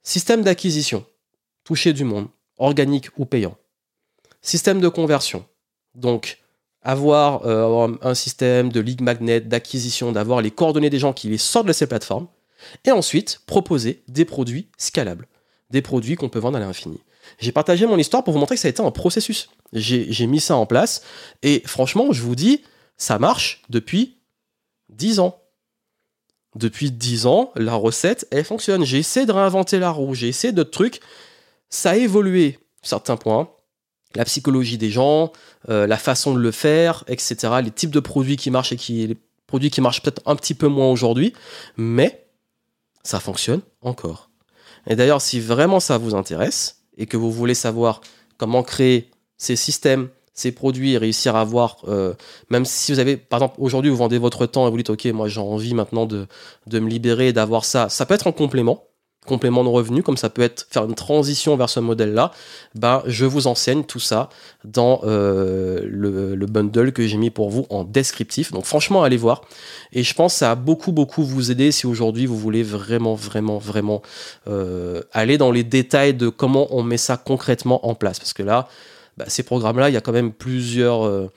système 0.03 0.43
d'acquisition 0.43 1.05
toucher 1.65 1.93
du 1.93 2.05
monde 2.05 2.29
organique 2.59 3.09
ou 3.17 3.25
payant. 3.25 3.57
Système 4.41 4.81
de 4.81 4.89
conversion 4.89 5.45
donc 5.95 6.39
avoir 6.83 7.47
euh, 7.47 7.89
un 8.03 8.15
système 8.15 8.71
de 8.71 8.81
lead 8.81 9.01
magnet 9.01 9.41
d'acquisition 9.41 10.13
d'avoir 10.13 10.43
les 10.43 10.51
coordonnées 10.51 10.91
des 10.91 10.99
gens 10.99 11.13
qui 11.13 11.29
les 11.29 11.39
sortent 11.39 11.67
de 11.67 11.73
ces 11.73 11.87
plateformes 11.87 12.29
et 12.85 12.91
ensuite, 12.91 13.41
proposer 13.47 14.03
des 14.09 14.25
produits 14.25 14.69
scalables, 14.79 15.27
des 15.71 15.83
produits 15.83 16.17
qu'on 16.17 16.29
peut 16.29 16.39
vendre 16.39 16.57
à 16.57 16.61
l'infini. 16.61 17.01
J'ai 17.39 17.53
partagé 17.53 17.87
mon 17.87 17.99
histoire 17.99 18.25
pour 18.25 18.33
vous 18.33 18.39
montrer 18.39 18.57
que 18.57 18.61
ça 18.61 18.69
a 18.69 18.71
été 18.71 18.83
un 18.83 18.91
processus. 18.91 19.49
J'ai 19.73 20.27
mis 20.27 20.41
ça 20.41 20.57
en 20.57 20.67
place 20.67 21.03
et 21.43 21.63
franchement, 21.67 22.13
je 22.13 22.23
vous 22.23 22.37
dis, 22.37 22.63
ça 22.97 23.19
marche 23.19 23.63
depuis 23.71 24.19
10 24.91 25.21
ans. 25.21 25.41
Depuis 26.55 26.93
10 26.93 27.27
ans, 27.27 27.51
la 27.57 27.75
recette, 27.75 28.29
elle 28.31 28.45
fonctionne. 28.45 28.85
J'ai 28.85 28.99
essayé 28.99 29.27
de 29.27 29.33
réinventer 29.33 29.79
la 29.79 29.91
roue, 29.91 30.15
j'ai 30.15 30.29
essayé 30.29 30.53
d'autres 30.53 30.71
trucs. 30.71 31.01
Ça 31.69 31.91
a 31.91 31.97
évolué, 31.97 32.59
certains 32.83 33.17
points. 33.17 33.51
La 34.15 34.25
psychologie 34.25 34.79
des 34.79 34.91
gens, 34.91 35.33
euh, 35.69 35.89
la 35.89 35.97
façon 35.97 36.35
de 36.35 36.39
le 36.39 36.53
faire, 36.53 37.03
etc. 37.09 37.55
Les 37.65 37.73
types 37.73 37.91
de 37.91 37.99
produits 37.99 38.37
qui 38.37 38.51
marchent 38.53 38.71
et 38.71 38.77
qui, 38.77 39.05
les 39.09 39.17
produits 39.49 39.71
qui 39.71 39.81
marchent 39.81 40.03
peut-être 40.03 40.23
un 40.27 40.37
petit 40.37 40.55
peu 40.55 40.69
moins 40.69 40.89
aujourd'hui. 40.89 41.33
Mais 41.77 42.24
ça 43.05 43.21
fonctionne 43.21 43.61
encore. 43.83 44.31
Et 44.87 44.97
d'ailleurs, 44.97 45.21
si 45.21 45.41
vraiment 45.41 45.81
ça 45.81 45.99
vous 45.99 46.15
intéresse 46.15 46.83
et 46.97 47.07
que 47.07 47.17
vous 47.17 47.31
voulez 47.31 47.55
savoir 47.55 48.01
comment 48.37 48.63
créer 48.63 49.11
ces 49.37 49.57
systèmes, 49.57 50.09
ces 50.33 50.51
produits 50.51 50.95
et 50.95 50.99
réussir 50.99 51.37
à 51.37 51.41
avoir, 51.41 51.79
euh, 51.87 52.15
même 52.51 52.65
si 52.65 52.93
vous 52.93 52.99
avez, 52.99 53.17
par 53.17 53.41
exemple, 53.41 53.57
aujourd'hui, 53.59 53.91
vous 53.91 53.97
vendez 53.97 54.19
votre 54.19 54.47
temps 54.47 54.67
et 54.67 54.71
vous 54.71 54.77
dites, 54.77 54.91
OK, 54.91 55.05
moi 55.07 55.29
j'ai 55.29 55.41
envie 55.41 55.75
maintenant 55.75 56.07
de, 56.07 56.27
de 56.67 56.79
me 56.81 56.89
libérer 56.89 57.33
d'avoir 57.33 57.65
ça, 57.65 57.89
ça 57.89 58.05
peut 58.05 58.15
être 58.15 58.27
en 58.27 58.33
complément 58.33 58.85
complément 59.25 59.65
de 59.65 59.69
revenus, 59.69 60.05
comme 60.05 60.17
ça 60.17 60.31
peut 60.31 60.43
être 60.43 60.67
faire 60.71 60.85
une 60.85 60.95
transition 60.95 61.57
vers 61.57 61.69
ce 61.69 61.81
modèle-là, 61.81 62.31
ben, 62.75 63.03
je 63.07 63.25
vous 63.25 63.47
enseigne 63.47 63.85
tout 63.85 64.01
ça 64.01 64.29
dans 64.65 65.01
euh, 65.05 65.81
le, 65.85 66.47
bundle 66.47 66.93
que 66.93 67.07
j'ai 67.07 67.17
mis 67.17 67.31
pour 67.31 67.51
vous 67.51 67.67
en 67.71 67.85
descriptif. 67.85 68.53
Donc 68.53 68.65
franchement, 68.65 69.03
allez 69.03 69.17
voir. 69.17 69.43
Et 69.93 70.03
je 70.03 70.15
pense 70.15 70.35
que 70.35 70.39
ça 70.41 70.53
a 70.53 70.55
beaucoup, 70.55 70.93
beaucoup 70.93 71.25
vous 71.25 71.51
aider 71.51 71.73
si 71.73 71.87
aujourd'hui 71.87 72.27
vous 72.27 72.39
voulez 72.39 72.63
vraiment, 72.63 73.15
vraiment, 73.15 73.59
vraiment 73.59 74.03
euh, 74.47 75.03
aller 75.13 75.39
dans 75.39 75.51
les 75.51 75.65
détails 75.65 76.15
de 76.15 76.29
comment 76.29 76.69
on 76.71 76.83
met 76.83 76.99
ça 76.99 77.17
concrètement 77.17 77.87
en 77.89 77.95
place. 77.95 78.19
Parce 78.19 78.33
que 78.33 78.43
là, 78.43 78.69
bah, 79.17 79.25
ces 79.29 79.43
programmes-là, 79.43 79.89
il 79.91 79.95
y 79.95 79.99
a 79.99 80.01
quand 80.01 80.13
même 80.13 80.33
plusieurs... 80.33 81.05
Euh, 81.07 81.31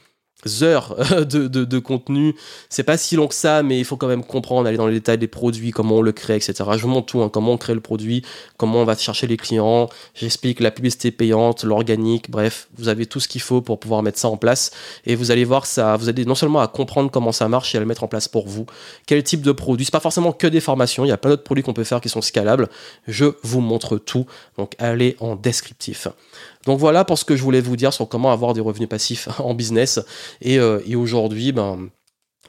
heures 0.61 0.95
de, 1.25 1.47
de, 1.47 1.79
contenu. 1.79 2.35
C'est 2.69 2.83
pas 2.83 2.97
si 2.97 3.15
long 3.15 3.27
que 3.27 3.33
ça, 3.33 3.63
mais 3.63 3.79
il 3.79 3.85
faut 3.85 3.97
quand 3.97 4.07
même 4.07 4.23
comprendre, 4.23 4.67
aller 4.67 4.77
dans 4.77 4.87
les 4.87 4.93
détails 4.93 5.17
des 5.17 5.27
produits, 5.27 5.71
comment 5.71 5.95
on 5.95 6.01
le 6.01 6.11
crée, 6.11 6.35
etc. 6.35 6.53
Je 6.73 6.81
vous 6.81 6.87
montre 6.87 7.07
tout, 7.07 7.21
hein, 7.21 7.29
comment 7.29 7.53
on 7.53 7.57
crée 7.57 7.73
le 7.73 7.81
produit, 7.81 8.23
comment 8.57 8.81
on 8.81 8.85
va 8.85 8.95
chercher 8.95 9.27
les 9.27 9.37
clients. 9.37 9.89
J'explique 10.13 10.59
la 10.59 10.71
publicité 10.71 11.11
payante, 11.11 11.63
l'organique, 11.63 12.29
bref, 12.29 12.67
vous 12.77 12.87
avez 12.87 13.05
tout 13.05 13.19
ce 13.19 13.27
qu'il 13.27 13.41
faut 13.41 13.61
pour 13.61 13.79
pouvoir 13.79 14.03
mettre 14.03 14.19
ça 14.19 14.27
en 14.27 14.37
place. 14.37 14.71
Et 15.05 15.15
vous 15.15 15.31
allez 15.31 15.43
voir, 15.43 15.65
ça 15.65 15.97
vous 15.97 16.09
allez 16.09 16.25
non 16.25 16.35
seulement 16.35 16.59
à 16.59 16.67
comprendre 16.67 17.09
comment 17.09 17.31
ça 17.31 17.47
marche 17.47 17.73
et 17.73 17.77
à 17.77 17.81
le 17.81 17.87
mettre 17.87 18.03
en 18.03 18.07
place 18.07 18.27
pour 18.27 18.47
vous. 18.47 18.65
Quel 19.05 19.23
type 19.23 19.41
de 19.41 19.51
produit? 19.51 19.85
C'est 19.85 19.91
pas 19.91 19.99
forcément 19.99 20.31
que 20.31 20.47
des 20.47 20.61
formations, 20.61 21.03
il 21.03 21.09
y 21.09 21.11
a 21.11 21.17
plein 21.17 21.31
d'autres 21.31 21.43
produits 21.43 21.63
qu'on 21.63 21.73
peut 21.73 21.83
faire 21.83 22.01
qui 22.01 22.09
sont 22.09 22.21
scalables. 22.21 22.69
Je 23.07 23.25
vous 23.43 23.61
montre 23.61 23.97
tout. 23.97 24.25
Donc 24.57 24.73
allez 24.77 25.15
en 25.19 25.35
descriptif. 25.35 26.07
Donc 26.67 26.79
voilà 26.79 27.05
pour 27.05 27.17
ce 27.17 27.23
que 27.23 27.37
je 27.37 27.41
voulais 27.41 27.61
vous 27.61 27.77
dire 27.77 27.93
sur 27.93 28.09
comment 28.09 28.29
avoir 28.29 28.53
des 28.53 28.59
revenus 28.59 28.89
passifs 28.89 29.29
en 29.39 29.53
business. 29.53 30.01
Et, 30.41 30.59
euh, 30.59 30.81
aujourd'hui, 30.95 31.53
ben, 31.53 31.89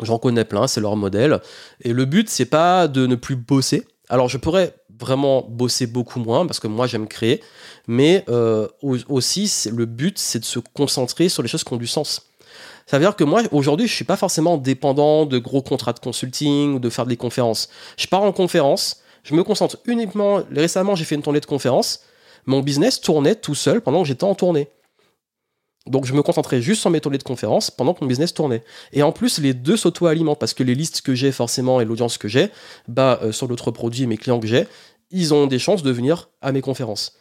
j'en 0.03 0.19
connais 0.19 0.45
plein, 0.45 0.67
c'est 0.67 0.81
leur 0.81 0.97
modèle. 0.97 1.41
Et 1.83 1.93
le 1.93 2.05
but, 2.05 2.29
c'est 2.29 2.45
pas 2.45 2.89
de 2.89 3.07
ne 3.07 3.15
plus 3.15 3.37
bosser. 3.37 3.87
Alors 4.09 4.29
je 4.29 4.37
pourrais 4.37 4.75
vraiment 4.99 5.47
bosser 5.49 5.87
beaucoup 5.87 6.19
moins 6.19 6.47
parce 6.47 6.59
que 6.59 6.67
moi 6.67 6.89
j'aime 6.89 7.07
créer, 7.07 7.41
mais 7.87 8.25
euh, 8.29 8.67
aussi 8.83 9.69
le 9.73 9.85
but 9.85 10.19
c'est 10.19 10.41
de 10.41 10.45
se 10.45 10.59
concentrer 10.59 11.29
sur 11.29 11.43
les 11.43 11.49
choses 11.49 11.63
qui 11.63 11.73
ont 11.73 11.77
du 11.77 11.87
sens. 11.87 12.33
Ça 12.87 12.99
veut 12.99 13.05
dire 13.05 13.15
que 13.15 13.23
moi, 13.23 13.43
aujourd'hui, 13.53 13.87
je 13.87 13.95
suis 13.95 14.07
pas 14.07 14.17
forcément 14.17 14.57
dépendant 14.57 15.27
de 15.27 15.39
gros 15.39 15.63
contrats 15.63 15.93
de 15.93 16.01
consulting 16.01 16.75
ou 16.75 16.79
de 16.81 16.91
faire 16.91 17.07
des 17.07 17.19
conférences. 17.19 17.69
Je 17.99 18.07
pars 18.09 18.23
en 18.23 18.33
conférence, 18.33 19.03
je 19.23 19.35
me 19.35 19.45
concentre 19.45 19.77
uniquement. 19.85 20.41
Récemment, 20.51 20.97
j'ai 20.97 21.05
fait 21.05 21.15
une 21.15 21.23
tournée 21.23 21.41
de 21.41 21.47
conférences 21.47 22.01
mon 22.49 22.61
business 22.61 23.01
tournait 23.01 23.35
tout 23.35 23.55
seul 23.55 23.81
pendant 23.81 24.03
que 24.03 24.09
j'étais 24.09 24.25
en 24.25 24.35
tournée. 24.35 24.69
Donc 25.87 26.07
je 26.07 26.15
me 26.15 26.23
concentrais 26.23 26.61
juste 26.61 26.81
sur 26.81 26.91
mes 26.91 27.01
tournées 27.01 27.19
de 27.19 27.23
conférences 27.23 27.71
pendant 27.71 27.95
que 27.95 28.01
mon 28.03 28.09
business 28.09 28.35
tournait. 28.35 28.63
Et 28.93 29.03
en 29.03 29.13
plus, 29.13 29.39
les 29.39 29.55
deux 29.55 29.77
s'auto-alimentent 29.77 30.39
parce 30.39 30.55
que 30.55 30.63
les 30.63 30.75
listes 30.75 31.03
que 31.03 31.15
j'ai 31.15 31.31
forcément 31.31 31.81
et 31.81 31.85
l'audience 31.85 32.19
que 32.19 32.29
j'ai, 32.29 32.51
bah, 32.89 33.21
euh, 33.23 33.33
sur 33.33 33.49
l'autre 33.49 33.71
produit 33.71 34.03
et 34.03 34.07
mes 34.07 34.17
clients 34.17 34.41
que 34.41 34.47
j'ai, 34.47 34.67
ils 35.11 35.33
ont 35.33 35.47
des 35.47 35.59
chances 35.59 35.83
de 35.83 35.91
venir 35.91 36.31
à 36.41 36.53
mes 36.53 36.61
conférences. 36.61 37.15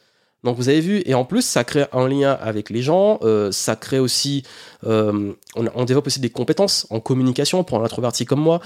Donc 0.43 0.55
vous 0.55 0.69
avez 0.69 0.81
vu, 0.81 1.01
et 1.05 1.13
en 1.13 1.25
plus 1.25 1.41
ça 1.41 1.63
crée 1.63 1.85
un 1.91 2.07
lien 2.07 2.31
avec 2.31 2.69
les 2.69 2.81
gens, 2.81 3.19
euh, 3.23 3.51
ça 3.51 3.75
crée 3.75 3.99
aussi, 3.99 4.43
euh, 4.85 5.33
on, 5.55 5.83
développe 5.83 6.07
aussi 6.07 6.19
des 6.19 6.29
compétences 6.29 6.85
en 6.89 6.99
communication 6.99 7.63
pour 7.63 7.79
un 7.79 7.83
introverti 7.83 8.25
comme 8.25 8.41
moi. 8.41 8.61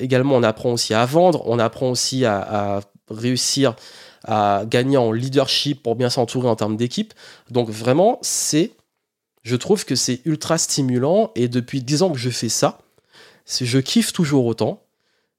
également 0.00 0.36
on 0.36 0.42
apprend 0.42 0.72
aussi 0.72 0.94
à 0.94 1.04
vendre, 1.04 1.42
on 1.46 1.58
apprend 1.58 1.90
aussi 1.90 2.24
à 2.24 2.80
réussir 3.10 3.76
à 4.24 4.64
gagner 4.66 4.96
en 4.96 5.12
leadership 5.12 5.82
pour 5.82 5.96
bien 5.96 6.10
s'entourer 6.10 6.48
en 6.48 6.56
termes 6.56 6.76
d'équipe. 6.76 7.14
Donc 7.50 7.70
vraiment, 7.70 8.18
c'est, 8.22 8.72
je 9.42 9.56
trouve 9.56 9.84
que 9.84 9.94
c'est 9.94 10.20
ultra 10.24 10.58
stimulant 10.58 11.30
et 11.34 11.48
depuis 11.48 11.82
10 11.82 12.02
ans 12.02 12.10
que 12.10 12.18
je 12.18 12.30
fais 12.30 12.48
ça, 12.48 12.78
je 13.46 13.78
kiffe 13.78 14.12
toujours 14.12 14.46
autant. 14.46 14.82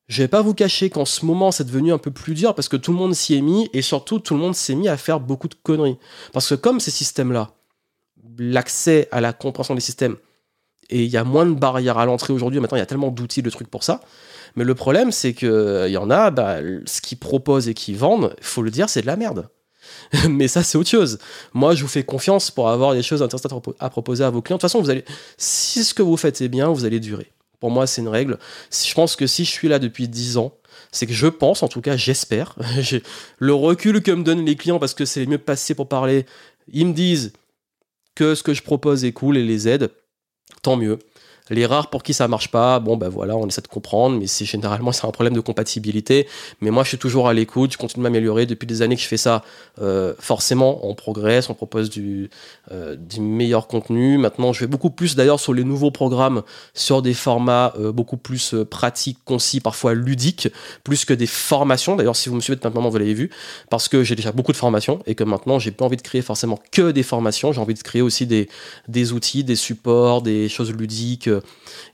Je 0.08 0.23
vais 0.23 0.30
pas 0.30 0.41
vous 0.41 0.53
cacher 0.53 0.89
qu'en 0.89 1.03
ce 1.03 1.25
moment, 1.25 1.51
c'est 1.51 1.65
devenu 1.65 1.91
un 1.91 1.97
peu 1.97 2.12
plus 2.12 2.34
dur 2.34 2.56
parce 2.56 2.69
que 2.69 2.77
tout 2.77 2.93
le 2.93 2.97
monde 2.97 3.13
s'y 3.13 3.36
est 3.36 3.41
mis 3.41 3.69
et 3.73 3.82
surtout 3.82 4.19
tout 4.19 4.36
le 4.36 4.39
monde 4.39 4.56
s'est 4.56 4.75
mis 4.75 4.88
à 4.88 4.95
faire 4.95 5.19
beaucoup 5.19 5.49
de 5.49 5.56
conneries. 5.62 5.97
Parce 6.32 6.47
que 6.47 6.56
comme 6.56 6.80
ces 6.80 6.91
systèmes-là, 6.91 7.51
l'accès 8.39 9.10
à 9.12 9.19
la 9.19 9.34
compréhension 9.34 9.75
des 9.75 9.82
systèmes, 9.82 10.15
et 10.89 11.03
il 11.03 11.10
y 11.10 11.17
a 11.17 11.25
moins 11.25 11.45
de 11.45 11.53
barrières 11.53 11.97
à 11.97 12.06
l'entrée 12.06 12.32
aujourd'hui, 12.32 12.62
maintenant 12.62 12.77
il 12.77 12.80
y 12.80 12.84
a 12.84 12.86
tellement 12.86 13.10
d'outils, 13.10 13.41
de 13.41 13.49
trucs 13.49 13.69
pour 13.69 13.84
ça, 13.84 13.99
mais 14.58 14.63
le 14.63 14.74
problème, 14.74 15.12
c'est 15.12 15.34
qu'il 15.34 15.50
euh, 15.50 15.88
y 15.88 15.98
en 15.98 16.10
a, 16.10 16.32
bah, 16.32 16.58
ce 16.88 17.00
qu'ils 17.00 17.20
proposent 17.20 17.70
et 17.70 17.76
qu'ils 17.76 17.96
vendent, 17.96 18.34
il 18.39 18.43
faut 18.43 18.63
le 18.63 18.72
dire, 18.72 18.89
c'est 18.89 19.04
de 19.04 19.06
la 19.08 19.15
merde. 19.15 19.48
mais 20.30 20.48
ça, 20.48 20.63
c'est 20.63 20.80
autre 20.80 20.89
chose. 20.89 21.20
Moi, 21.54 21.76
je 21.76 21.84
vous 21.84 21.88
fais 21.88 22.04
confiance 22.04 22.50
pour 22.50 22.67
avoir 22.67 22.96
des 22.96 23.04
choses 23.04 23.22
intéressantes 23.22 23.70
à 23.80 23.89
proposer 23.91 24.24
à 24.24 24.32
vos 24.32 24.41
clients. 24.41 24.58
De 24.58 24.62
toute 24.62 24.70
façon, 24.70 24.82
vous 24.82 24.89
allez, 24.89 25.06
si 25.38 25.84
ce 25.84 25.93
que 25.93 26.02
vous 26.02 26.17
faites 26.17 26.41
est 26.41 26.48
bien, 26.48 26.70
vous 26.70 26.86
allez 26.86 27.00
durer. 27.00 27.32
Pour 27.60 27.70
moi, 27.70 27.86
c'est 27.86 28.02
une 28.02 28.08
règle. 28.08 28.39
Je 28.72 28.93
pense 28.96 29.15
que 29.15 29.28
si 29.28 29.46
je 29.46 29.52
suis 29.52 29.67
là 29.67 29.78
depuis 29.78 30.08
10 30.08 30.38
ans, 30.38 30.56
c'est 30.91 31.06
que 31.06 31.13
je 31.13 31.28
pense, 31.28 31.62
en 31.62 31.67
tout 31.67 31.82
cas, 31.82 31.96
j'espère, 31.96 32.56
le 33.38 33.54
recul 33.54 34.02
que 34.02 34.12
me 34.12 34.24
donnent 34.24 34.43
les 34.43 34.56
clients, 34.56 34.80
parce 34.80 34.96
que 34.96 35.06
c'est 35.06 35.20
les 35.20 35.28
mieux 35.28 35.38
passés 35.38 35.76
pour 35.76 35.88
parler, 35.88 36.26
ils 36.74 36.88
me 36.88 36.93
disent 36.93 37.32
que 38.15 38.34
ce 38.34 38.41
que 38.41 38.56
je 38.56 38.63
propose 38.63 39.06
est 39.06 39.12
cool 39.12 39.38
et 39.38 39.43
les 39.43 39.67
aide, 39.67 39.91
tant 40.63 40.78
mieux. 40.78 40.98
Les 41.49 41.65
rares 41.65 41.89
pour 41.89 42.03
qui 42.03 42.13
ça 42.13 42.27
marche 42.27 42.49
pas, 42.49 42.79
bon 42.79 42.97
ben 42.97 43.10
voilà, 43.10 43.36
on 43.36 43.47
essaie 43.47 43.62
de 43.62 43.67
comprendre, 43.67 44.17
mais 44.19 44.27
c'est 44.27 44.45
généralement 44.45 44.91
c'est 44.91 45.05
un 45.05 45.12
problème 45.12 45.33
de 45.33 45.39
compatibilité. 45.39 46.27
Mais 46.62 46.71
moi 46.71 46.83
je 46.83 46.89
suis 46.89 46.97
toujours 46.97 47.27
à 47.27 47.33
l'écoute, 47.33 47.73
je 47.73 47.77
continue 47.77 48.03
de 48.03 48.10
m'améliorer. 48.10 48.45
Depuis 48.45 48.67
des 48.67 48.81
années 48.81 48.95
que 48.95 49.01
je 49.01 49.07
fais 49.07 49.17
ça, 49.17 49.43
euh, 49.81 50.13
forcément 50.19 50.86
on 50.88 50.95
progresse, 50.95 51.49
on 51.49 51.53
propose 51.53 51.89
du, 51.89 52.29
euh, 52.71 52.95
du 52.95 53.21
meilleur 53.21 53.67
contenu. 53.67 54.17
Maintenant 54.17 54.53
je 54.53 54.62
vais 54.62 54.67
beaucoup 54.67 54.89
plus 54.89 55.15
d'ailleurs 55.15 55.39
sur 55.39 55.53
les 55.53 55.63
nouveaux 55.63 55.91
programmes, 55.91 56.43
sur 56.73 57.01
des 57.01 57.13
formats 57.13 57.73
euh, 57.79 57.91
beaucoup 57.91 58.17
plus 58.17 58.55
pratiques, 58.69 59.19
concis, 59.25 59.60
parfois 59.60 59.93
ludiques, 59.93 60.49
plus 60.83 61.05
que 61.05 61.13
des 61.13 61.27
formations. 61.27 61.95
D'ailleurs 61.95 62.15
si 62.15 62.29
vous 62.29 62.36
me 62.36 62.41
suivez 62.41 62.60
maintenant 62.63 62.89
vous 62.89 62.97
l'avez 62.97 63.13
vu, 63.13 63.29
parce 63.69 63.88
que 63.88 64.03
j'ai 64.03 64.15
déjà 64.15 64.31
beaucoup 64.31 64.51
de 64.51 64.57
formations 64.57 64.99
et 65.05 65.15
que 65.15 65.23
maintenant 65.23 65.60
j'ai 65.60 65.71
pas 65.71 65.86
envie 65.86 65.97
de 65.97 66.01
créer 66.01 66.21
forcément 66.21 66.60
que 66.71 66.91
des 66.91 67.03
formations, 67.03 67.51
j'ai 67.53 67.62
envie 67.62 67.73
de 67.73 67.83
créer 67.83 68.01
aussi 68.01 68.25
des 68.25 69.13
outils, 69.13 69.43
des 69.43 69.55
supports, 69.55 70.21
des 70.21 70.49
choses 70.49 70.71
ludiques 70.71 71.29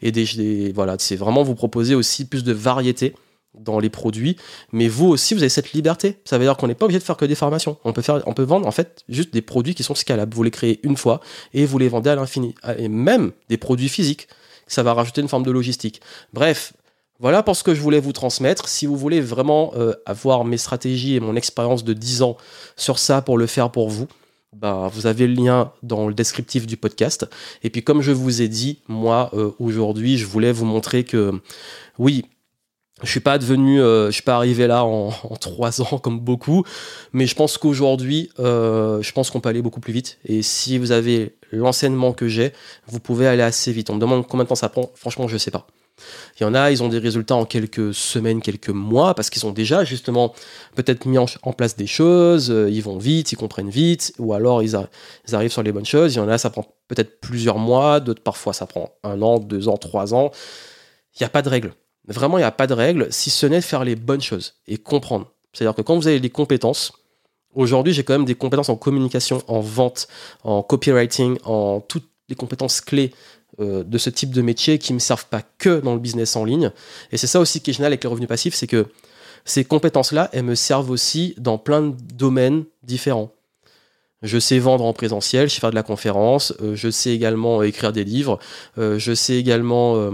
et 0.01 0.71
voilà, 0.73 0.95
c'est 0.99 1.15
vraiment 1.15 1.43
vous 1.43 1.55
proposer 1.55 1.95
aussi 1.95 2.25
plus 2.25 2.43
de 2.43 2.53
variété 2.53 3.13
dans 3.53 3.79
les 3.79 3.89
produits, 3.89 4.35
mais 4.71 4.87
vous 4.87 5.07
aussi 5.07 5.33
vous 5.33 5.41
avez 5.41 5.49
cette 5.49 5.73
liberté. 5.73 6.17
Ça 6.25 6.37
veut 6.37 6.45
dire 6.45 6.57
qu'on 6.57 6.67
n'est 6.67 6.75
pas 6.75 6.85
obligé 6.85 6.99
de 6.99 7.03
faire 7.03 7.17
que 7.17 7.25
des 7.25 7.35
formations. 7.35 7.77
On 7.83 7.93
peut 7.93 8.43
vendre 8.43 8.67
en 8.67 8.71
fait 8.71 9.03
juste 9.09 9.33
des 9.33 9.41
produits 9.41 9.75
qui 9.75 9.83
sont 9.83 9.95
scalables. 9.95 10.33
Vous 10.33 10.43
les 10.43 10.51
créez 10.51 10.79
une 10.83 10.97
fois 10.97 11.21
et 11.53 11.65
vous 11.65 11.77
les 11.77 11.87
vendez 11.87 12.09
à 12.09 12.15
l'infini. 12.15 12.55
Et 12.77 12.87
même 12.87 13.31
des 13.49 13.57
produits 13.57 13.89
physiques. 13.89 14.27
Ça 14.67 14.81
va 14.81 14.93
rajouter 14.93 15.21
une 15.21 15.27
forme 15.27 15.43
de 15.43 15.51
logistique. 15.51 16.01
Bref, 16.31 16.73
voilà 17.19 17.43
pour 17.43 17.55
ce 17.55 17.63
que 17.63 17.75
je 17.75 17.81
voulais 17.81 17.99
vous 17.99 18.13
transmettre. 18.13 18.67
Si 18.67 18.85
vous 18.85 18.97
voulez 18.97 19.21
vraiment 19.21 19.73
euh, 19.75 19.93
avoir 20.05 20.45
mes 20.45 20.57
stratégies 20.57 21.15
et 21.15 21.19
mon 21.19 21.35
expérience 21.35 21.83
de 21.83 21.93
10 21.93 22.21
ans 22.23 22.37
sur 22.75 22.97
ça 22.97 23.21
pour 23.21 23.37
le 23.37 23.45
faire 23.45 23.71
pour 23.71 23.89
vous, 23.89 24.07
bah, 24.55 24.89
vous 24.93 25.07
avez 25.07 25.27
le 25.27 25.33
lien 25.33 25.71
dans 25.83 26.07
le 26.07 26.13
descriptif 26.13 26.67
du 26.67 26.77
podcast. 26.77 27.27
Et 27.63 27.69
puis 27.69 27.83
comme 27.83 28.01
je 28.01 28.11
vous 28.11 28.41
ai 28.41 28.47
dit, 28.47 28.79
moi 28.87 29.29
euh, 29.33 29.51
aujourd'hui, 29.59 30.17
je 30.17 30.25
voulais 30.25 30.51
vous 30.51 30.65
montrer 30.65 31.03
que 31.03 31.33
oui, 31.97 32.25
je 33.01 33.09
suis 33.09 33.19
pas 33.19 33.37
devenu, 33.37 33.81
euh, 33.81 34.07
je 34.07 34.11
suis 34.11 34.23
pas 34.23 34.35
arrivé 34.35 34.67
là 34.67 34.83
en, 34.85 35.11
trois 35.39 35.81
ans 35.81 35.97
comme 35.97 36.19
beaucoup, 36.19 36.63
mais 37.11 37.27
je 37.27 37.35
pense 37.35 37.57
qu'aujourd'hui, 37.57 38.29
euh, 38.39 39.01
je 39.01 39.11
pense 39.11 39.29
qu'on 39.29 39.39
peut 39.39 39.49
aller 39.49 39.61
beaucoup 39.61 39.79
plus 39.81 39.93
vite. 39.93 40.19
Et 40.25 40.41
si 40.41 40.77
vous 40.77 40.91
avez 40.91 41.35
l'enseignement 41.51 42.13
que 42.13 42.27
j'ai, 42.27 42.53
vous 42.87 42.99
pouvez 42.99 43.27
aller 43.27 43.43
assez 43.43 43.71
vite. 43.71 43.89
On 43.89 43.95
me 43.95 43.99
demande 43.99 44.27
combien 44.27 44.43
de 44.43 44.49
temps 44.49 44.55
ça 44.55 44.69
prend. 44.69 44.91
Franchement, 44.95 45.27
je 45.27 45.37
sais 45.37 45.51
pas. 45.51 45.67
Il 46.39 46.43
y 46.43 46.45
en 46.45 46.53
a, 46.55 46.71
ils 46.71 46.81
ont 46.81 46.89
des 46.89 46.97
résultats 46.97 47.35
en 47.35 47.45
quelques 47.45 47.93
semaines, 47.93 48.41
quelques 48.41 48.69
mois, 48.69 49.13
parce 49.13 49.29
qu'ils 49.29 49.45
ont 49.45 49.51
déjà 49.51 49.83
justement 49.83 50.33
peut-être 50.75 51.05
mis 51.05 51.17
en, 51.17 51.27
place 51.53 51.75
des 51.75 51.87
choses, 51.87 52.49
euh, 52.49 52.69
ils 52.69 52.81
vont 52.81 52.97
vite, 52.97 53.31
ils 53.31 53.35
comprennent 53.35 53.69
vite, 53.69 54.13
ou 54.17 54.33
alors 54.33 54.63
ils, 54.63 54.75
arrivent 55.31 55.51
sur 55.51 55.63
les 55.63 55.71
bonnes 55.71 55.85
choses. 55.85 56.13
Il 56.13 56.17
y 56.17 56.19
en 56.19 56.29
a, 56.29 56.37
ça 56.37 56.49
prend 56.49 56.65
peut-être 56.87 57.19
plusieurs 57.21 57.59
mois, 57.59 57.99
d'autres 57.99 58.23
parfois 58.23 58.53
ça 58.53 58.65
prend 58.65 58.91
un 59.03 59.21
an, 59.21 59.39
deux 59.39 59.67
ans, 59.67 59.77
trois 59.77 60.13
ans. 60.13 60.31
Il 61.15 61.23
n'y 61.23 61.25
a 61.25 61.29
pas 61.29 61.41
de 61.41 61.49
règle. 61.49 61.73
Vraiment, 62.07 62.37
il 62.37 62.41
n'y 62.41 62.45
a 62.45 62.51
pas 62.51 62.67
de 62.67 62.73
règle, 62.73 63.07
si 63.11 63.29
ce 63.29 63.45
n'est 63.45 63.59
de 63.59 63.63
faire 63.63 63.83
les 63.83 63.95
bonnes 63.95 64.21
choses 64.21 64.55
et 64.67 64.77
comprendre. 64.77 65.31
C'est-à-dire 65.53 65.75
que 65.75 65.81
quand 65.81 65.95
vous 65.95 66.07
avez 66.07 66.19
des 66.19 66.31
compétences, 66.31 66.91
aujourd'hui 67.53 67.93
j'ai 67.93 68.03
quand 68.03 68.13
même 68.13 68.25
des 68.25 68.35
compétences 68.35 68.69
en 68.69 68.75
communication, 68.75 69.41
en 69.47 69.61
vente, 69.61 70.07
en 70.43 70.63
copywriting, 70.63 71.37
en 71.45 71.79
toutes 71.79 72.09
les 72.27 72.35
compétences 72.35 72.81
clés 72.81 73.13
euh, 73.59 73.83
de 73.83 73.99
ce 73.99 74.09
type 74.09 74.31
de 74.31 74.41
métier 74.41 74.79
qui 74.79 74.93
ne 74.93 74.95
me 74.95 74.99
servent 74.99 75.27
pas 75.27 75.43
que 75.59 75.79
dans 75.79 75.93
le 75.93 75.99
business 75.99 76.35
en 76.35 76.43
ligne. 76.43 76.71
Et 77.11 77.17
c'est 77.17 77.27
ça 77.27 77.39
aussi 77.39 77.61
qui 77.61 77.69
est 77.69 77.73
génial 77.73 77.91
avec 77.91 78.03
les 78.03 78.09
revenus 78.09 78.27
passifs, 78.27 78.55
c'est 78.55 78.65
que 78.65 78.87
ces 79.45 79.63
compétences-là, 79.63 80.29
elles 80.33 80.43
me 80.43 80.55
servent 80.55 80.89
aussi 80.89 81.35
dans 81.37 81.59
plein 81.59 81.83
de 81.83 81.95
domaines 82.15 82.63
différents. 82.81 83.31
Je 84.23 84.39
sais 84.39 84.57
vendre 84.57 84.85
en 84.85 84.93
présentiel, 84.93 85.49
je 85.49 85.53
sais 85.53 85.59
faire 85.59 85.69
de 85.69 85.75
la 85.75 85.83
conférence, 85.83 86.53
euh, 86.63 86.75
je 86.75 86.89
sais 86.89 87.11
également 87.11 87.61
écrire 87.61 87.91
des 87.93 88.03
livres, 88.03 88.39
euh, 88.79 88.97
je 88.97 89.13
sais 89.13 89.35
également 89.35 90.11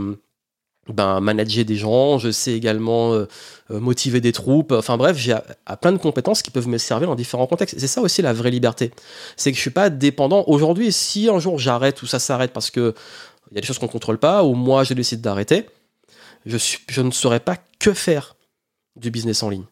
ben, 0.89 1.21
manager 1.21 1.63
des 1.63 1.77
gens, 1.77 2.17
je 2.17 2.31
sais 2.31 2.51
également 2.51 3.23
motiver 3.69 4.19
des 4.19 4.33
troupes. 4.33 4.73
Enfin 4.73 4.97
bref, 4.97 5.15
j'ai 5.15 5.37
plein 5.79 5.93
de 5.93 5.97
compétences 5.97 6.41
qui 6.41 6.51
peuvent 6.51 6.67
me 6.67 6.79
servir 6.79 7.07
dans 7.07 7.15
différents 7.15 7.47
contextes. 7.47 7.79
C'est 7.79 7.87
ça 7.87 8.01
aussi 8.01 8.21
la 8.21 8.33
vraie 8.33 8.51
liberté. 8.51 8.91
C'est 9.37 9.51
que 9.51 9.55
je 9.55 9.61
suis 9.61 9.69
pas 9.69 9.89
dépendant. 9.89 10.43
Aujourd'hui, 10.47 10.91
si 10.91 11.29
un 11.29 11.39
jour 11.39 11.57
j'arrête 11.57 12.01
ou 12.01 12.07
ça 12.07 12.19
s'arrête 12.19 12.51
parce 12.51 12.69
que 12.69 12.95
il 13.51 13.55
y 13.55 13.57
a 13.57 13.61
des 13.61 13.67
choses 13.67 13.79
qu'on 13.79 13.87
ne 13.87 13.91
contrôle 13.91 14.19
pas, 14.19 14.43
ou 14.43 14.53
moi 14.53 14.83
je 14.83 14.93
décide 14.93 15.21
d'arrêter, 15.21 15.65
je, 16.45 17.01
ne 17.01 17.11
saurais 17.11 17.39
pas 17.39 17.57
que 17.79 17.93
faire 17.93 18.35
du 18.95 19.11
business 19.11 19.43
en 19.43 19.49
ligne. 19.49 19.65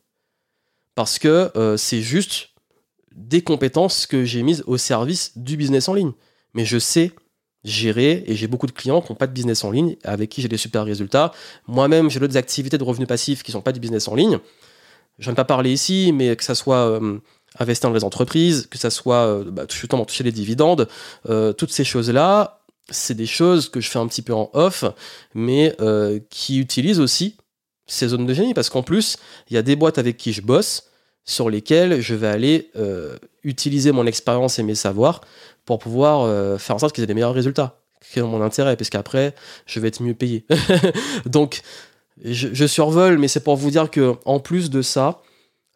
Parce 0.96 1.20
que 1.20 1.52
euh, 1.56 1.78
c'est 1.78 2.02
juste 2.02 2.50
des 3.16 3.42
compétences 3.42 4.06
que 4.06 4.26
j'ai 4.26 4.44
mises 4.44 4.64
au 4.68 4.78
service 4.78 5.38
du 5.38 5.58
business 5.58 5.90
en 5.90 5.94
ligne. 5.94 6.12
Mais 6.54 6.66
je 6.66 6.80
sais 6.80 7.12
gérer 7.64 8.24
et 8.28 8.36
j'ai 8.36 8.48
beaucoup 8.48 8.68
de 8.68 8.72
clients 8.72 9.02
qui 9.02 9.12
n'ont 9.12 9.18
pas 9.18 9.28
de 9.28 9.34
business 9.34 9.64
en 9.64 9.72
ligne, 9.72 9.96
avec 10.04 10.30
qui 10.30 10.42
j'ai 10.42 10.48
des 10.48 10.58
super 10.58 10.86
résultats. 10.86 11.32
Moi-même, 11.68 12.10
j'ai 12.10 12.20
d'autres 12.20 12.38
activités 12.38 12.78
de 12.78 12.84
revenus 12.84 13.08
passifs 13.08 13.44
qui 13.44 13.52
ne 13.52 13.54
sont 13.54 13.62
pas 13.62 13.74
du 13.74 13.80
business 13.80 14.08
en 14.08 14.16
ligne. 14.16 14.40
Je 15.20 15.30
ne 15.30 15.36
pas 15.36 15.46
parler 15.46 15.72
ici, 15.72 16.12
mais 16.14 16.36
que 16.36 16.44
ça 16.44 16.56
soit 16.56 16.88
euh, 16.88 17.20
investir 17.60 17.90
dans 17.90 17.96
les 17.96 18.04
entreprises, 18.04 18.68
que 18.68 18.78
ça 18.78 18.90
soit 18.90 19.26
euh, 19.26 19.44
bah, 19.50 19.66
toucher 19.66 20.24
les 20.24 20.32
dividendes, 20.32 20.88
toutes 21.58 21.72
ces 21.72 21.84
choses-là, 21.84 22.62
c'est 22.90 23.16
des 23.16 23.26
choses 23.26 23.70
que 23.70 23.82
je 23.82 23.90
fais 23.90 24.00
un 24.00 24.08
petit 24.08 24.22
peu 24.22 24.34
en 24.34 24.50
off, 24.54 24.86
mais 25.34 25.76
euh, 25.82 26.20
qui 26.30 26.60
utilisent 26.60 27.00
aussi 27.00 27.36
ces 27.86 28.10
zones 28.10 28.26
de 28.26 28.34
génie, 28.34 28.54
parce 28.54 28.70
qu'en 28.70 28.84
plus, 28.84 29.18
il 29.50 29.54
y 29.54 29.58
a 29.58 29.62
des 29.62 29.76
boîtes 29.76 29.98
avec 29.98 30.18
qui 30.18 30.34
je 30.34 30.42
bosse, 30.42 30.90
sur 31.24 31.50
lesquelles 31.50 32.00
je 32.00 32.16
vais 32.16 32.28
aller 32.28 32.72
euh, 32.78 33.18
utiliser 33.44 33.92
mon 33.92 34.06
expérience 34.06 34.60
et 34.60 34.64
mes 34.64 34.76
savoirs 34.76 35.22
pour 35.66 35.80
pouvoir 35.80 36.22
euh, 36.22 36.58
faire 36.58 36.78
en 36.78 36.80
sorte 36.80 36.96
qu'ils 36.96 37.04
aient 37.04 37.08
des 37.08 37.14
meilleurs 37.14 37.34
résultats, 37.34 37.82
qui 38.02 38.22
ont 38.22 38.28
mon 38.28 38.42
intérêt, 38.42 38.78
parce 38.78 38.90
qu'après, 38.90 39.36
je 39.66 39.80
vais 39.80 39.90
être 39.90 40.02
mieux 40.02 40.14
payé. 40.14 40.46
Donc, 41.26 41.62
je, 42.24 42.48
je, 42.54 42.66
survole, 42.66 43.18
mais 43.18 43.28
c'est 43.28 43.42
pour 43.42 43.58
vous 43.58 43.72
dire 43.72 43.92
que 43.92 44.16
en 44.26 44.40
plus 44.40 44.70
de 44.70 44.82
ça, 44.82 45.22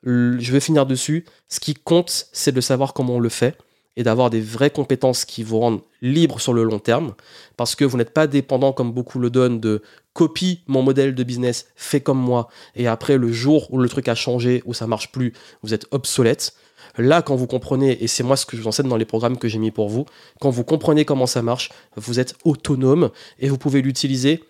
je 0.04 0.52
vais 0.52 0.60
finir 0.60 0.86
dessus. 0.86 1.26
Ce 1.50 1.60
qui 1.60 1.76
compte, 1.76 2.28
c'est 2.32 2.52
de 2.52 2.62
savoir 2.62 2.94
comment 2.94 3.16
on 3.16 3.20
le 3.20 3.30
fait 3.30 3.58
et 3.98 4.04
d'avoir 4.04 4.30
des 4.30 4.42
vraies 4.42 4.70
compétences 4.70 5.26
qui 5.26 5.44
vous 5.44 5.60
rendent 5.60 5.82
libre 6.02 6.40
sur 6.40 6.54
le 6.54 6.64
long 6.64 6.80
terme, 6.80 7.14
parce 7.58 7.76
que 7.76 7.84
vous 7.84 7.98
n'êtes 7.98 8.14
pas 8.14 8.28
dépendant, 8.28 8.72
comme 8.72 8.92
beaucoup 8.92 9.20
le 9.20 9.30
donnent, 9.30 9.60
de 9.60 9.82
copie 10.14 10.62
mon 10.68 10.82
modèle 10.82 11.14
de 11.14 11.24
business, 11.24 11.68
fait 11.76 12.02
comme 12.02 12.20
moi, 12.20 12.48
et 12.76 12.88
après 12.88 13.18
le 13.18 13.32
jour 13.32 13.72
où 13.74 13.78
le 13.78 13.90
truc 13.90 14.08
a 14.08 14.16
changé, 14.16 14.62
où 14.66 14.74
ça 14.74 14.88
marche 14.88 15.12
plus, 15.12 15.34
vous 15.62 15.74
êtes 15.74 15.86
obsolète. 15.92 16.54
Là, 16.98 17.22
quand 17.22 17.36
vous 17.36 17.48
comprenez, 17.48 18.04
et 18.04 18.08
c'est 18.08 18.24
moi 18.24 18.36
ce 18.36 18.46
que 18.46 18.58
je 18.58 18.62
vous 18.62 18.68
enseigne 18.68 18.90
dans 18.90 18.98
les 18.98 19.06
programmes 19.06 19.38
que 19.38 19.48
j'ai 19.48 19.60
mis 19.60 19.72
pour 19.72 19.90
vous, 19.90 20.06
quand 20.40 20.50
vous 20.50 20.64
comprenez 20.64 21.06
comment 21.06 21.28
ça 21.28 21.42
marche, 21.42 21.70
vous 21.96 22.20
êtes 22.20 22.36
autonome 22.44 23.12
et 23.40 23.50
vous 23.50 23.58
pouvez 23.58 23.82
l'utiliser 23.82 24.44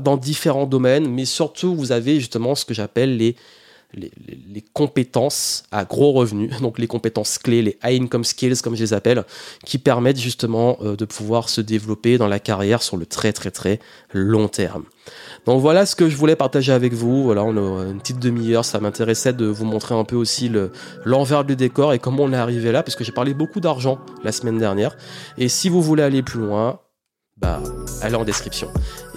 dans 0.00 0.16
différents 0.16 0.66
domaines, 0.66 1.08
mais 1.08 1.24
surtout 1.24 1.74
vous 1.74 1.92
avez 1.92 2.18
justement 2.18 2.54
ce 2.54 2.64
que 2.64 2.74
j'appelle 2.74 3.16
les 3.16 3.36
les, 3.94 4.64
compétences 4.72 5.64
à 5.70 5.84
gros 5.84 6.12
revenus, 6.12 6.50
donc 6.60 6.78
les 6.78 6.86
compétences 6.86 7.38
clés, 7.38 7.62
les 7.62 7.78
high 7.84 8.02
income 8.02 8.24
skills 8.24 8.60
comme 8.62 8.74
je 8.74 8.82
les 8.82 8.92
appelle, 8.94 9.24
qui 9.64 9.78
permettent 9.78 10.18
justement 10.18 10.78
euh, 10.82 10.96
de 10.96 11.04
pouvoir 11.04 11.48
se 11.48 11.60
développer 11.60 12.18
dans 12.18 12.28
la 12.28 12.38
carrière 12.38 12.82
sur 12.82 12.96
le 12.96 13.06
très 13.06 13.32
très 13.32 13.50
très 13.50 13.80
long 14.12 14.48
terme. 14.48 14.84
Donc 15.46 15.60
voilà 15.60 15.86
ce 15.86 15.96
que 15.96 16.08
je 16.08 16.16
voulais 16.16 16.36
partager 16.36 16.72
avec 16.72 16.92
vous. 16.92 17.24
Voilà, 17.24 17.42
on 17.44 17.56
a 17.56 17.90
une 17.90 18.00
petite 18.00 18.20
demi-heure. 18.20 18.64
Ça 18.64 18.78
m'intéressait 18.78 19.32
de 19.32 19.46
vous 19.46 19.64
montrer 19.64 19.94
un 19.94 20.04
peu 20.04 20.16
aussi 20.16 20.50
l'envers 21.04 21.44
du 21.44 21.56
décor 21.56 21.92
et 21.92 21.98
comment 21.98 22.24
on 22.24 22.32
est 22.32 22.36
arrivé 22.36 22.70
là, 22.72 22.82
parce 22.82 22.94
que 22.94 23.04
j'ai 23.04 23.12
parlé 23.12 23.34
beaucoup 23.34 23.60
d'argent 23.60 23.98
la 24.22 24.32
semaine 24.32 24.58
dernière. 24.58 24.96
Et 25.38 25.48
si 25.48 25.68
vous 25.68 25.82
voulez 25.82 26.02
aller 26.02 26.22
plus 26.22 26.40
loin, 26.40 26.80
bah, 27.38 27.60
allez 28.02 28.14
en 28.14 28.24
description. 28.24 28.68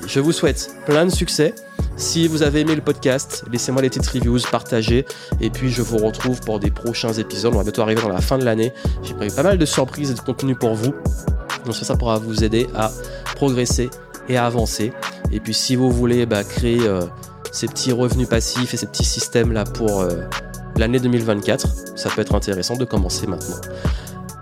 Je 0.07 0.19
vous 0.19 0.31
souhaite 0.31 0.75
plein 0.85 1.05
de 1.05 1.11
succès. 1.11 1.53
Si 1.97 2.27
vous 2.27 2.43
avez 2.43 2.61
aimé 2.61 2.75
le 2.75 2.81
podcast, 2.81 3.45
laissez-moi 3.51 3.81
les 3.81 3.89
petites 3.89 4.07
reviews, 4.07 4.39
partagez. 4.51 5.05
Et 5.39 5.49
puis 5.49 5.71
je 5.71 5.81
vous 5.81 5.97
retrouve 5.97 6.41
pour 6.41 6.59
des 6.59 6.71
prochains 6.71 7.13
épisodes. 7.13 7.53
On 7.53 7.57
va 7.57 7.63
bientôt 7.63 7.81
arriver 7.83 8.01
dans 8.01 8.09
la 8.09 8.21
fin 8.21 8.37
de 8.37 8.43
l'année. 8.43 8.73
J'ai 9.03 9.13
prévu 9.13 9.33
pas 9.33 9.43
mal 9.43 9.57
de 9.57 9.65
surprises 9.65 10.11
et 10.11 10.13
de 10.13 10.19
contenu 10.19 10.55
pour 10.55 10.75
vous. 10.75 10.93
Donc 11.65 11.75
ça, 11.75 11.95
pourra 11.95 12.19
vous 12.19 12.43
aider 12.43 12.67
à 12.75 12.91
progresser 13.35 13.89
et 14.27 14.37
à 14.37 14.45
avancer. 14.45 14.91
Et 15.31 15.39
puis 15.39 15.53
si 15.53 15.75
vous 15.75 15.89
voulez 15.89 16.25
bah, 16.25 16.43
créer 16.43 16.81
euh, 16.81 17.01
ces 17.51 17.67
petits 17.67 17.91
revenus 17.91 18.27
passifs 18.27 18.73
et 18.73 18.77
ces 18.77 18.87
petits 18.87 19.05
systèmes 19.05 19.51
là 19.51 19.63
pour 19.63 20.01
euh, 20.01 20.09
l'année 20.77 20.99
2024, 20.99 21.97
ça 21.97 22.09
peut 22.09 22.21
être 22.21 22.35
intéressant 22.35 22.75
de 22.75 22.85
commencer 22.85 23.25
maintenant. 23.25 23.55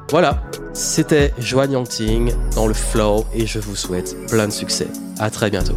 Voilà, 0.10 0.44
c'était 0.74 1.34
Joanne 1.40 1.72
Yangting 1.72 2.34
dans 2.56 2.68
le 2.68 2.74
flow 2.74 3.26
et 3.34 3.46
je 3.46 3.60
vous 3.60 3.76
souhaite 3.76 4.16
plein 4.28 4.48
de 4.48 4.54
succès. 4.54 4.88
À 5.20 5.30
très 5.30 5.50
bientôt. 5.50 5.76